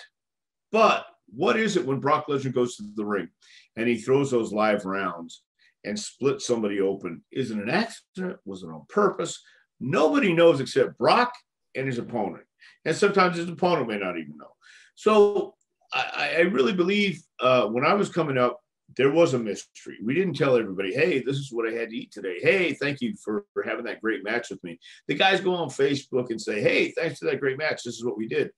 but 0.71 1.05
what 1.27 1.57
is 1.57 1.77
it 1.77 1.85
when 1.85 1.99
Brock 1.99 2.27
Lesnar 2.27 2.53
goes 2.53 2.75
to 2.77 2.83
the 2.95 3.05
ring 3.05 3.29
and 3.75 3.87
he 3.87 3.97
throws 3.97 4.31
those 4.31 4.53
live 4.53 4.85
rounds 4.85 5.43
and 5.83 5.99
splits 5.99 6.47
somebody 6.47 6.81
open? 6.81 7.23
Is 7.31 7.51
it 7.51 7.57
an 7.57 7.69
accident? 7.69 8.37
Was 8.45 8.63
it 8.63 8.67
on 8.67 8.85
purpose? 8.89 9.41
Nobody 9.79 10.33
knows 10.33 10.59
except 10.59 10.97
Brock 10.97 11.33
and 11.75 11.87
his 11.87 11.97
opponent. 11.97 12.43
And 12.85 12.95
sometimes 12.95 13.37
his 13.37 13.49
opponent 13.49 13.89
may 13.89 13.97
not 13.97 14.17
even 14.17 14.37
know. 14.37 14.53
So 14.95 15.55
I, 15.93 16.35
I 16.37 16.41
really 16.41 16.73
believe 16.73 17.21
uh, 17.39 17.67
when 17.67 17.85
I 17.85 17.93
was 17.93 18.09
coming 18.09 18.37
up, 18.37 18.59
there 18.95 19.11
was 19.11 19.33
a 19.33 19.39
mystery. 19.39 19.97
We 20.03 20.13
didn't 20.13 20.35
tell 20.35 20.55
everybody, 20.55 20.93
hey, 20.93 21.21
this 21.21 21.37
is 21.37 21.51
what 21.51 21.67
I 21.67 21.73
had 21.73 21.89
to 21.89 21.95
eat 21.95 22.11
today. 22.11 22.37
Hey, 22.41 22.73
thank 22.73 23.01
you 23.01 23.15
for, 23.23 23.45
for 23.53 23.63
having 23.63 23.85
that 23.85 24.01
great 24.01 24.23
match 24.23 24.49
with 24.49 24.63
me. 24.63 24.79
The 25.07 25.15
guys 25.15 25.41
go 25.41 25.55
on 25.55 25.69
Facebook 25.69 26.29
and 26.29 26.39
say, 26.39 26.61
hey, 26.61 26.91
thanks 26.91 27.19
for 27.19 27.25
that 27.25 27.39
great 27.39 27.57
match. 27.57 27.83
This 27.83 27.95
is 27.95 28.05
what 28.05 28.17
we 28.17 28.27
did. 28.27 28.51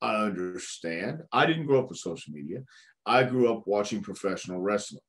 I 0.00 0.16
understand. 0.16 1.22
I 1.32 1.46
didn't 1.46 1.66
grow 1.66 1.80
up 1.80 1.88
with 1.88 1.98
social 1.98 2.32
media. 2.32 2.62
I 3.06 3.22
grew 3.24 3.52
up 3.52 3.62
watching 3.66 4.02
professional 4.02 4.60
wrestling. 4.60 5.00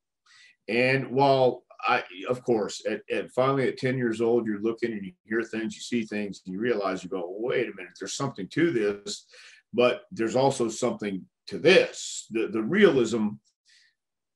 And 0.67 1.11
while 1.11 1.63
I, 1.85 2.03
of 2.29 2.43
course, 2.43 2.81
at, 2.89 3.01
at, 3.11 3.31
finally 3.31 3.67
at 3.67 3.77
10 3.77 3.97
years 3.97 4.21
old, 4.21 4.45
you're 4.45 4.61
looking 4.61 4.93
and 4.93 5.03
you 5.03 5.11
hear 5.25 5.43
things, 5.43 5.75
you 5.75 5.81
see 5.81 6.05
things, 6.05 6.41
and 6.45 6.53
you 6.53 6.59
realize 6.59 7.03
you 7.03 7.09
go, 7.09 7.35
wait 7.39 7.67
a 7.67 7.75
minute, 7.75 7.93
there's 7.99 8.15
something 8.15 8.47
to 8.49 8.71
this, 8.71 9.25
but 9.73 10.03
there's 10.11 10.35
also 10.35 10.69
something 10.69 11.25
to 11.47 11.57
this. 11.57 12.27
The, 12.31 12.47
the 12.47 12.61
realism, 12.61 13.29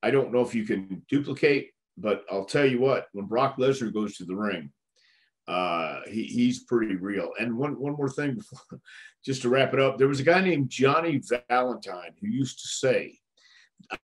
I 0.04 0.12
don't 0.12 0.32
know 0.32 0.42
if 0.42 0.54
you 0.54 0.66
can 0.66 1.04
duplicate, 1.10 1.72
but 1.98 2.24
I'll 2.30 2.46
tell 2.46 2.66
you 2.66 2.80
what, 2.80 3.08
when 3.14 3.26
Brock 3.26 3.58
Lesnar 3.58 3.94
goes 3.94 4.18
to 4.18 4.26
the 4.26 4.36
ring, 4.36 4.72
uh, 5.48 6.02
he, 6.08 6.24
he's 6.24 6.64
pretty 6.64 6.96
real. 6.96 7.32
And 7.40 7.58
one, 7.58 7.80
one 7.80 7.94
more 7.94 8.10
thing 8.10 8.36
before, 8.36 8.80
just 9.26 9.42
to 9.44 9.50
wrap 9.50 9.74
it 9.74 9.80
up, 9.80 9.98
there 9.98 10.08
was 10.08 10.20
a 10.20 10.24
guy 10.24 10.42
named 10.42 10.70
Johnny 10.70 11.22
Valentine 11.50 12.12
who 12.22 12.28
used 12.28 12.60
to 12.62 12.68
say, 12.68 13.18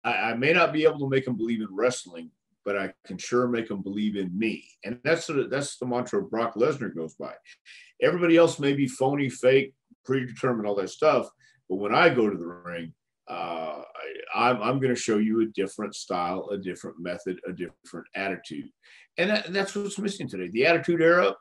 I, 0.04 0.12
I 0.12 0.34
may 0.34 0.52
not 0.52 0.72
be 0.72 0.84
able 0.84 1.00
to 1.00 1.08
make 1.08 1.26
him 1.26 1.36
believe 1.36 1.60
in 1.60 1.68
wrestling, 1.70 2.30
but 2.64 2.78
I 2.78 2.92
can 3.04 3.18
sure 3.18 3.48
make 3.48 3.68
them 3.68 3.82
believe 3.82 4.16
in 4.16 4.36
me. 4.38 4.64
And 4.84 5.00
that's 5.02 5.26
the, 5.26 5.48
that's 5.50 5.78
the 5.78 5.86
mantra 5.86 6.22
Brock 6.22 6.54
Lesnar 6.54 6.94
goes 6.94 7.14
by. 7.14 7.34
Everybody 8.00 8.36
else 8.36 8.58
may 8.58 8.72
be 8.72 8.86
phony, 8.86 9.28
fake, 9.28 9.74
predetermined, 10.04 10.66
all 10.66 10.76
that 10.76 10.90
stuff. 10.90 11.28
But 11.68 11.76
when 11.76 11.94
I 11.94 12.08
go 12.08 12.30
to 12.30 12.36
the 12.36 12.46
ring, 12.46 12.94
uh, 13.28 13.82
I, 14.34 14.50
am 14.50 14.56
I'm, 14.56 14.62
I'm 14.62 14.80
going 14.80 14.94
to 14.94 15.00
show 15.00 15.18
you 15.18 15.42
a 15.42 15.46
different 15.46 15.94
style, 15.94 16.48
a 16.50 16.58
different 16.58 17.00
method, 17.00 17.38
a 17.46 17.52
different 17.52 18.06
attitude. 18.14 18.68
And 19.18 19.30
that, 19.30 19.52
that's 19.52 19.74
what's 19.74 19.98
missing 19.98 20.28
today. 20.28 20.48
The 20.52 20.66
attitude 20.66 21.00
era 21.00 21.34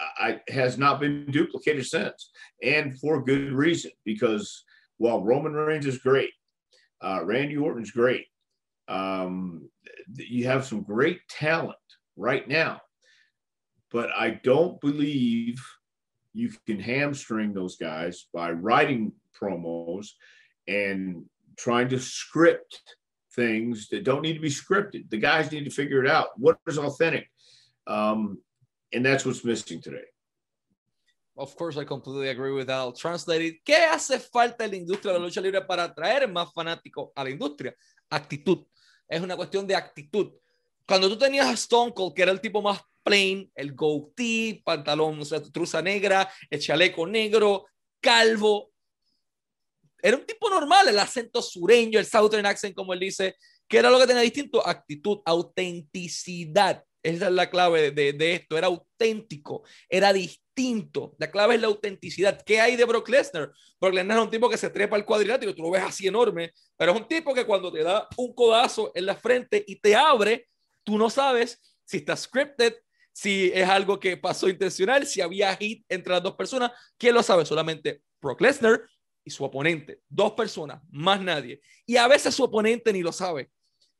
I, 0.00 0.40
has 0.48 0.76
not 0.76 1.00
been 1.00 1.26
duplicated 1.30 1.86
since, 1.86 2.30
and 2.62 2.98
for 2.98 3.24
good 3.24 3.52
reason. 3.52 3.92
Because 4.04 4.64
while 4.98 5.24
Roman 5.24 5.52
Reigns 5.52 5.86
is 5.86 5.98
great, 5.98 6.30
uh, 7.02 7.20
Randy 7.24 7.56
Orton's 7.56 7.90
great, 7.90 8.26
um, 8.88 9.68
you 10.14 10.46
have 10.46 10.66
some 10.66 10.82
great 10.82 11.20
talent 11.28 11.76
right 12.16 12.46
now, 12.46 12.80
but 13.90 14.10
I 14.16 14.40
don't 14.42 14.80
believe 14.80 15.62
you 16.32 16.50
can 16.66 16.80
hamstring 16.80 17.54
those 17.54 17.76
guys 17.76 18.26
by 18.34 18.50
writing 18.50 19.12
promos 19.40 20.08
and 20.66 21.24
trying 21.56 21.88
to 21.90 21.98
script 21.98 22.80
things 23.34 23.88
that 23.88 24.04
don't 24.04 24.22
need 24.22 24.34
to 24.34 24.40
be 24.40 24.50
scripted. 24.50 25.10
The 25.10 25.18
guys 25.18 25.50
need 25.50 25.64
to 25.64 25.70
figure 25.70 26.04
it 26.04 26.10
out. 26.10 26.28
What 26.36 26.58
is 26.66 26.78
authentic? 26.78 27.30
Um, 27.86 28.38
and 28.92 29.04
that's 29.04 29.24
what's 29.26 29.44
missing 29.44 29.80
today. 29.80 30.06
Of 31.36 31.56
course, 31.56 31.76
I 31.76 31.84
completely 31.84 32.28
agree 32.28 32.52
with 32.52 32.68
that. 32.68 32.78
I'll 32.78 32.92
translate 32.92 33.42
it. 33.42 33.64
¿Qué 33.64 33.76
hace 33.76 34.20
falta 34.20 34.64
en 34.64 34.70
la 34.70 34.76
industria 34.76 35.12
de 35.12 35.18
la 35.18 35.24
lucha 35.24 35.40
libre 35.40 35.60
para 35.62 35.84
atraer 35.84 36.28
más 36.28 36.52
fanáticos 36.52 37.10
a 37.16 37.24
la 37.24 37.30
industria? 37.30 37.74
Actitud. 38.10 38.64
es 39.08 39.20
una 39.20 39.36
cuestión 39.36 39.66
de 39.66 39.76
actitud. 39.76 40.32
Cuando 40.86 41.08
tú 41.08 41.16
tenías 41.16 41.46
a 41.46 41.52
Stone 41.52 41.92
Cold, 41.94 42.14
que 42.14 42.22
era 42.22 42.32
el 42.32 42.40
tipo 42.40 42.60
más 42.60 42.80
plain, 43.02 43.50
el 43.54 43.74
goatee, 43.74 44.62
pantalón, 44.64 45.20
o 45.20 45.24
sea, 45.24 45.42
truza 45.42 45.80
negra, 45.82 46.30
el 46.50 46.60
chaleco 46.60 47.06
negro, 47.06 47.66
calvo, 48.00 48.72
era 50.04 50.18
un 50.18 50.26
tipo 50.26 50.50
normal, 50.50 50.86
el 50.86 50.98
acento 50.98 51.40
sureño, 51.40 51.98
el 51.98 52.04
southern 52.04 52.44
accent, 52.44 52.74
como 52.74 52.92
él 52.92 53.00
dice, 53.00 53.36
que 53.66 53.78
era 53.78 53.88
lo 53.88 53.98
que 53.98 54.06
tenía 54.06 54.20
distinto, 54.20 54.64
actitud, 54.66 55.20
autenticidad. 55.24 56.84
Esa 57.02 57.26
es 57.28 57.32
la 57.32 57.48
clave 57.48 57.90
de, 57.90 58.12
de, 58.12 58.34
esto, 58.34 58.58
era 58.58 58.66
auténtico, 58.66 59.64
era 59.88 60.12
distinto. 60.12 61.14
La 61.18 61.30
clave 61.30 61.54
es 61.54 61.62
la 61.62 61.68
autenticidad. 61.68 62.38
¿Qué 62.44 62.60
hay 62.60 62.76
de 62.76 62.84
Brock 62.84 63.08
Lesnar? 63.08 63.50
Brock 63.80 63.94
Lesnar 63.94 64.18
es 64.18 64.24
un 64.24 64.30
tipo 64.30 64.50
que 64.50 64.58
se 64.58 64.68
trepa 64.68 64.96
al 64.96 65.06
cuadrilátero, 65.06 65.54
tú 65.54 65.62
lo 65.62 65.70
ves 65.70 65.82
así 65.82 66.06
enorme, 66.06 66.52
pero 66.76 66.92
es 66.92 67.00
un 67.00 67.08
tipo 67.08 67.32
que 67.32 67.46
cuando 67.46 67.72
te 67.72 67.82
da 67.82 68.06
un 68.18 68.34
codazo 68.34 68.92
en 68.94 69.06
la 69.06 69.16
frente 69.16 69.64
y 69.66 69.76
te 69.76 69.96
abre, 69.96 70.48
tú 70.82 70.98
no 70.98 71.08
sabes 71.08 71.78
si 71.86 71.96
está 71.96 72.14
scripted, 72.14 72.74
si 73.10 73.50
es 73.54 73.66
algo 73.66 73.98
que 73.98 74.18
pasó 74.18 74.50
intencional, 74.50 75.06
si 75.06 75.22
había 75.22 75.56
hit 75.56 75.86
entre 75.88 76.12
las 76.12 76.22
dos 76.22 76.34
personas. 76.34 76.72
¿Quién 76.98 77.14
lo 77.14 77.22
sabe? 77.22 77.46
Solamente 77.46 78.02
Brock 78.20 78.42
Lesnar 78.42 78.82
y 79.24 79.30
su 79.30 79.44
oponente. 79.44 80.00
Dos 80.08 80.32
personas, 80.32 80.82
más 80.90 81.20
nadie. 81.20 81.60
Y 81.86 81.96
a 81.96 82.06
veces 82.06 82.34
su 82.34 82.44
oponente 82.44 82.92
ni 82.92 83.02
lo 83.02 83.12
sabe. 83.12 83.50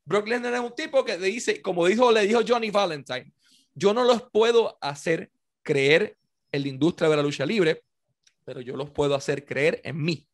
Brock 0.04 0.28
Lesnar 0.28 0.54
es 0.54 0.60
un 0.60 0.74
tipo 0.74 1.04
que 1.04 1.16
le 1.16 1.28
dice, 1.28 1.62
como 1.62 1.86
dijo, 1.86 2.12
le 2.12 2.26
dijo 2.26 2.40
Johnny 2.46 2.70
Valentine, 2.70 3.32
yo 3.74 3.94
no 3.94 4.04
los 4.04 4.22
puedo 4.30 4.78
hacer 4.80 5.30
creer 5.62 6.16
en 6.52 6.62
la 6.62 6.68
industria 6.68 7.08
de 7.08 7.16
la 7.16 7.22
lucha 7.22 7.46
libre, 7.46 7.82
pero 8.44 8.60
yo 8.60 8.76
los 8.76 8.90
puedo 8.90 9.14
hacer 9.14 9.44
creer 9.44 9.80
en 9.82 10.02
mí. 10.02 10.28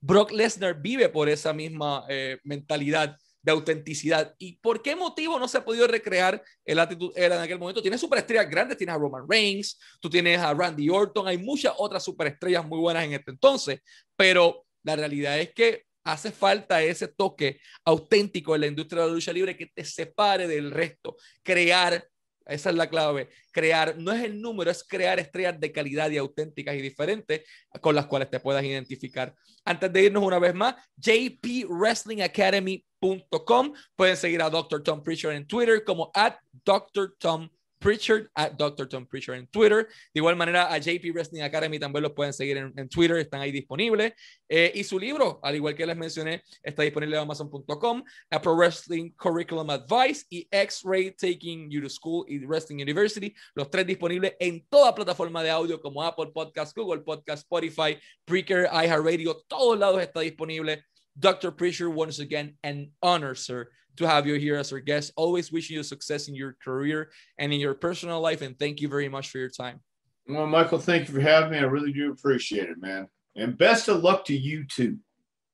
Brock 0.00 0.32
Lesnar 0.32 0.80
vive 0.80 1.08
por 1.08 1.28
esa 1.28 1.52
misma 1.52 2.04
eh, 2.08 2.38
mentalidad 2.42 3.16
de 3.42 3.52
autenticidad. 3.52 4.34
¿Y 4.38 4.58
por 4.58 4.82
qué 4.82 4.96
motivo 4.96 5.38
no 5.38 5.48
se 5.48 5.58
ha 5.58 5.64
podido 5.64 5.86
recrear 5.86 6.42
el 6.64 6.78
actitud 6.78 7.12
era 7.16 7.36
en 7.36 7.42
aquel 7.42 7.58
momento? 7.58 7.82
Tienes 7.82 8.00
superestrellas 8.00 8.48
grandes, 8.48 8.78
tienes 8.78 8.94
a 8.94 8.98
Roman 8.98 9.26
Reigns, 9.28 9.78
tú 10.00 10.08
tienes 10.08 10.38
a 10.38 10.54
Randy 10.54 10.88
Orton, 10.88 11.26
hay 11.26 11.38
muchas 11.38 11.74
otras 11.76 12.04
superestrellas 12.04 12.64
muy 12.66 12.78
buenas 12.78 13.04
en 13.04 13.14
este 13.14 13.32
entonces, 13.32 13.80
pero 14.16 14.64
la 14.84 14.96
realidad 14.96 15.38
es 15.38 15.52
que 15.52 15.84
hace 16.04 16.32
falta 16.32 16.82
ese 16.82 17.08
toque 17.08 17.60
auténtico 17.84 18.54
en 18.54 18.62
la 18.62 18.66
industria 18.66 19.02
de 19.02 19.08
la 19.08 19.14
lucha 19.14 19.32
libre 19.32 19.56
que 19.56 19.66
te 19.66 19.84
separe 19.84 20.48
del 20.48 20.70
resto, 20.70 21.16
crear, 21.42 22.04
esa 22.46 22.70
es 22.70 22.76
la 22.76 22.88
clave, 22.88 23.28
crear, 23.50 23.98
no 23.98 24.12
es 24.12 24.22
el 24.24 24.40
número, 24.40 24.70
es 24.70 24.84
crear 24.84 25.18
estrellas 25.18 25.58
de 25.58 25.72
calidad 25.72 26.10
y 26.10 26.18
auténticas 26.18 26.74
y 26.74 26.82
diferentes 26.82 27.42
con 27.80 27.94
las 27.94 28.04
cuales 28.06 28.28
te 28.30 28.40
puedas 28.40 28.64
identificar. 28.64 29.34
Antes 29.64 29.90
de 29.92 30.04
irnos 30.04 30.22
una 30.22 30.38
vez 30.38 30.54
más, 30.54 30.76
jpwrestlingacademy.com, 30.96 33.72
pueden 33.96 34.16
seguir 34.16 34.42
a 34.42 34.50
Dr. 34.50 34.82
Tom 34.82 35.02
Preacher 35.02 35.32
en 35.32 35.46
Twitter 35.46 35.82
como 35.84 36.10
at 36.14 36.36
Dr. 36.64 37.14
Tom 37.18 37.48
Pritchard, 37.82 38.28
at 38.36 38.56
Dr. 38.56 38.86
Tom 38.86 39.06
Pritchard 39.06 39.36
en 39.36 39.46
Twitter. 39.48 39.88
De 40.14 40.20
igual 40.20 40.36
manera, 40.36 40.72
a 40.72 40.78
JP 40.78 41.12
Wrestling 41.12 41.42
Academy 41.42 41.78
también 41.78 42.04
los 42.04 42.12
pueden 42.12 42.32
seguir 42.32 42.56
en, 42.56 42.88
Twitter, 42.88 43.16
están 43.18 43.40
ahí 43.40 43.50
disponibles. 43.50 44.12
Eh, 44.48 44.70
y 44.74 44.84
su 44.84 44.98
libro, 44.98 45.40
al 45.42 45.56
igual 45.56 45.74
que 45.74 45.84
les 45.84 45.96
mencioné, 45.96 46.42
está 46.62 46.82
disponible 46.84 47.16
en 47.16 47.22
Amazon.com, 47.22 48.04
a 48.30 48.40
Pro 48.40 48.54
Wrestling 48.54 49.10
Curriculum 49.16 49.68
Advice 49.70 50.24
y 50.30 50.46
X-Ray 50.50 51.10
Taking 51.12 51.68
You 51.70 51.82
to 51.82 51.90
School 51.90 52.24
y 52.28 52.38
Wrestling 52.46 52.76
University. 52.76 53.34
Los 53.54 53.68
tres 53.68 53.86
disponibles 53.86 54.34
en 54.38 54.64
toda 54.70 54.94
plataforma 54.94 55.42
de 55.42 55.50
audio 55.50 55.80
como 55.80 56.02
Apple 56.02 56.30
Podcast, 56.32 56.76
Google 56.76 57.02
Podcast, 57.02 57.42
Spotify, 57.42 57.98
Breaker, 58.26 58.68
iHeartRadio, 58.72 59.42
todos 59.48 59.78
lados 59.78 60.00
está 60.00 60.20
disponible. 60.20 60.84
Dr. 61.18 61.50
Preacher, 61.52 61.90
once 61.90 62.20
again, 62.20 62.56
an 62.62 62.92
honor, 63.02 63.34
sir, 63.34 63.68
to 63.96 64.06
have 64.06 64.26
you 64.26 64.34
here 64.34 64.56
as 64.56 64.72
our 64.72 64.80
guest. 64.80 65.12
Always 65.16 65.52
wishing 65.52 65.76
you 65.76 65.82
success 65.82 66.28
in 66.28 66.34
your 66.34 66.56
career 66.62 67.10
and 67.38 67.52
in 67.52 67.60
your 67.60 67.74
personal 67.74 68.20
life. 68.20 68.42
And 68.42 68.58
thank 68.58 68.80
you 68.80 68.88
very 68.88 69.08
much 69.08 69.30
for 69.30 69.38
your 69.38 69.50
time. 69.50 69.80
Well, 70.26 70.46
Michael, 70.46 70.78
thank 70.78 71.08
you 71.08 71.14
for 71.14 71.20
having 71.20 71.50
me. 71.50 71.58
I 71.58 71.62
really 71.62 71.92
do 71.92 72.12
appreciate 72.12 72.68
it, 72.68 72.80
man. 72.80 73.08
And 73.34 73.56
best 73.56 73.88
of 73.88 74.02
luck 74.02 74.24
to 74.26 74.36
you 74.36 74.64
too. 74.66 74.98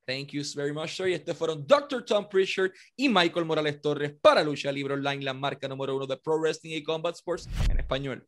Thank 0.07 0.33
you 0.33 0.43
very 0.57 0.73
much, 0.73 0.97
sir. 0.97 1.07
Y 1.07 1.13
este 1.13 1.35
fueron 1.35 1.67
Dr. 1.67 2.03
Tom 2.03 2.29
Prichard 2.31 2.73
y 2.97 3.09
Michael 3.09 3.45
Morales 3.45 3.81
Torres 3.81 4.15
para 4.23 4.43
Lucha 4.43 4.73
Libre 4.73 4.95
Online, 4.95 5.23
la 5.23 5.35
marca 5.35 5.69
número 5.69 5.95
uno 5.95 6.07
de 6.07 6.17
Pro 6.17 6.39
Wrestling 6.39 6.73
y 6.73 6.83
Combat 6.83 7.15
Sports 7.15 7.47
en 7.69 7.79
español. 7.79 8.27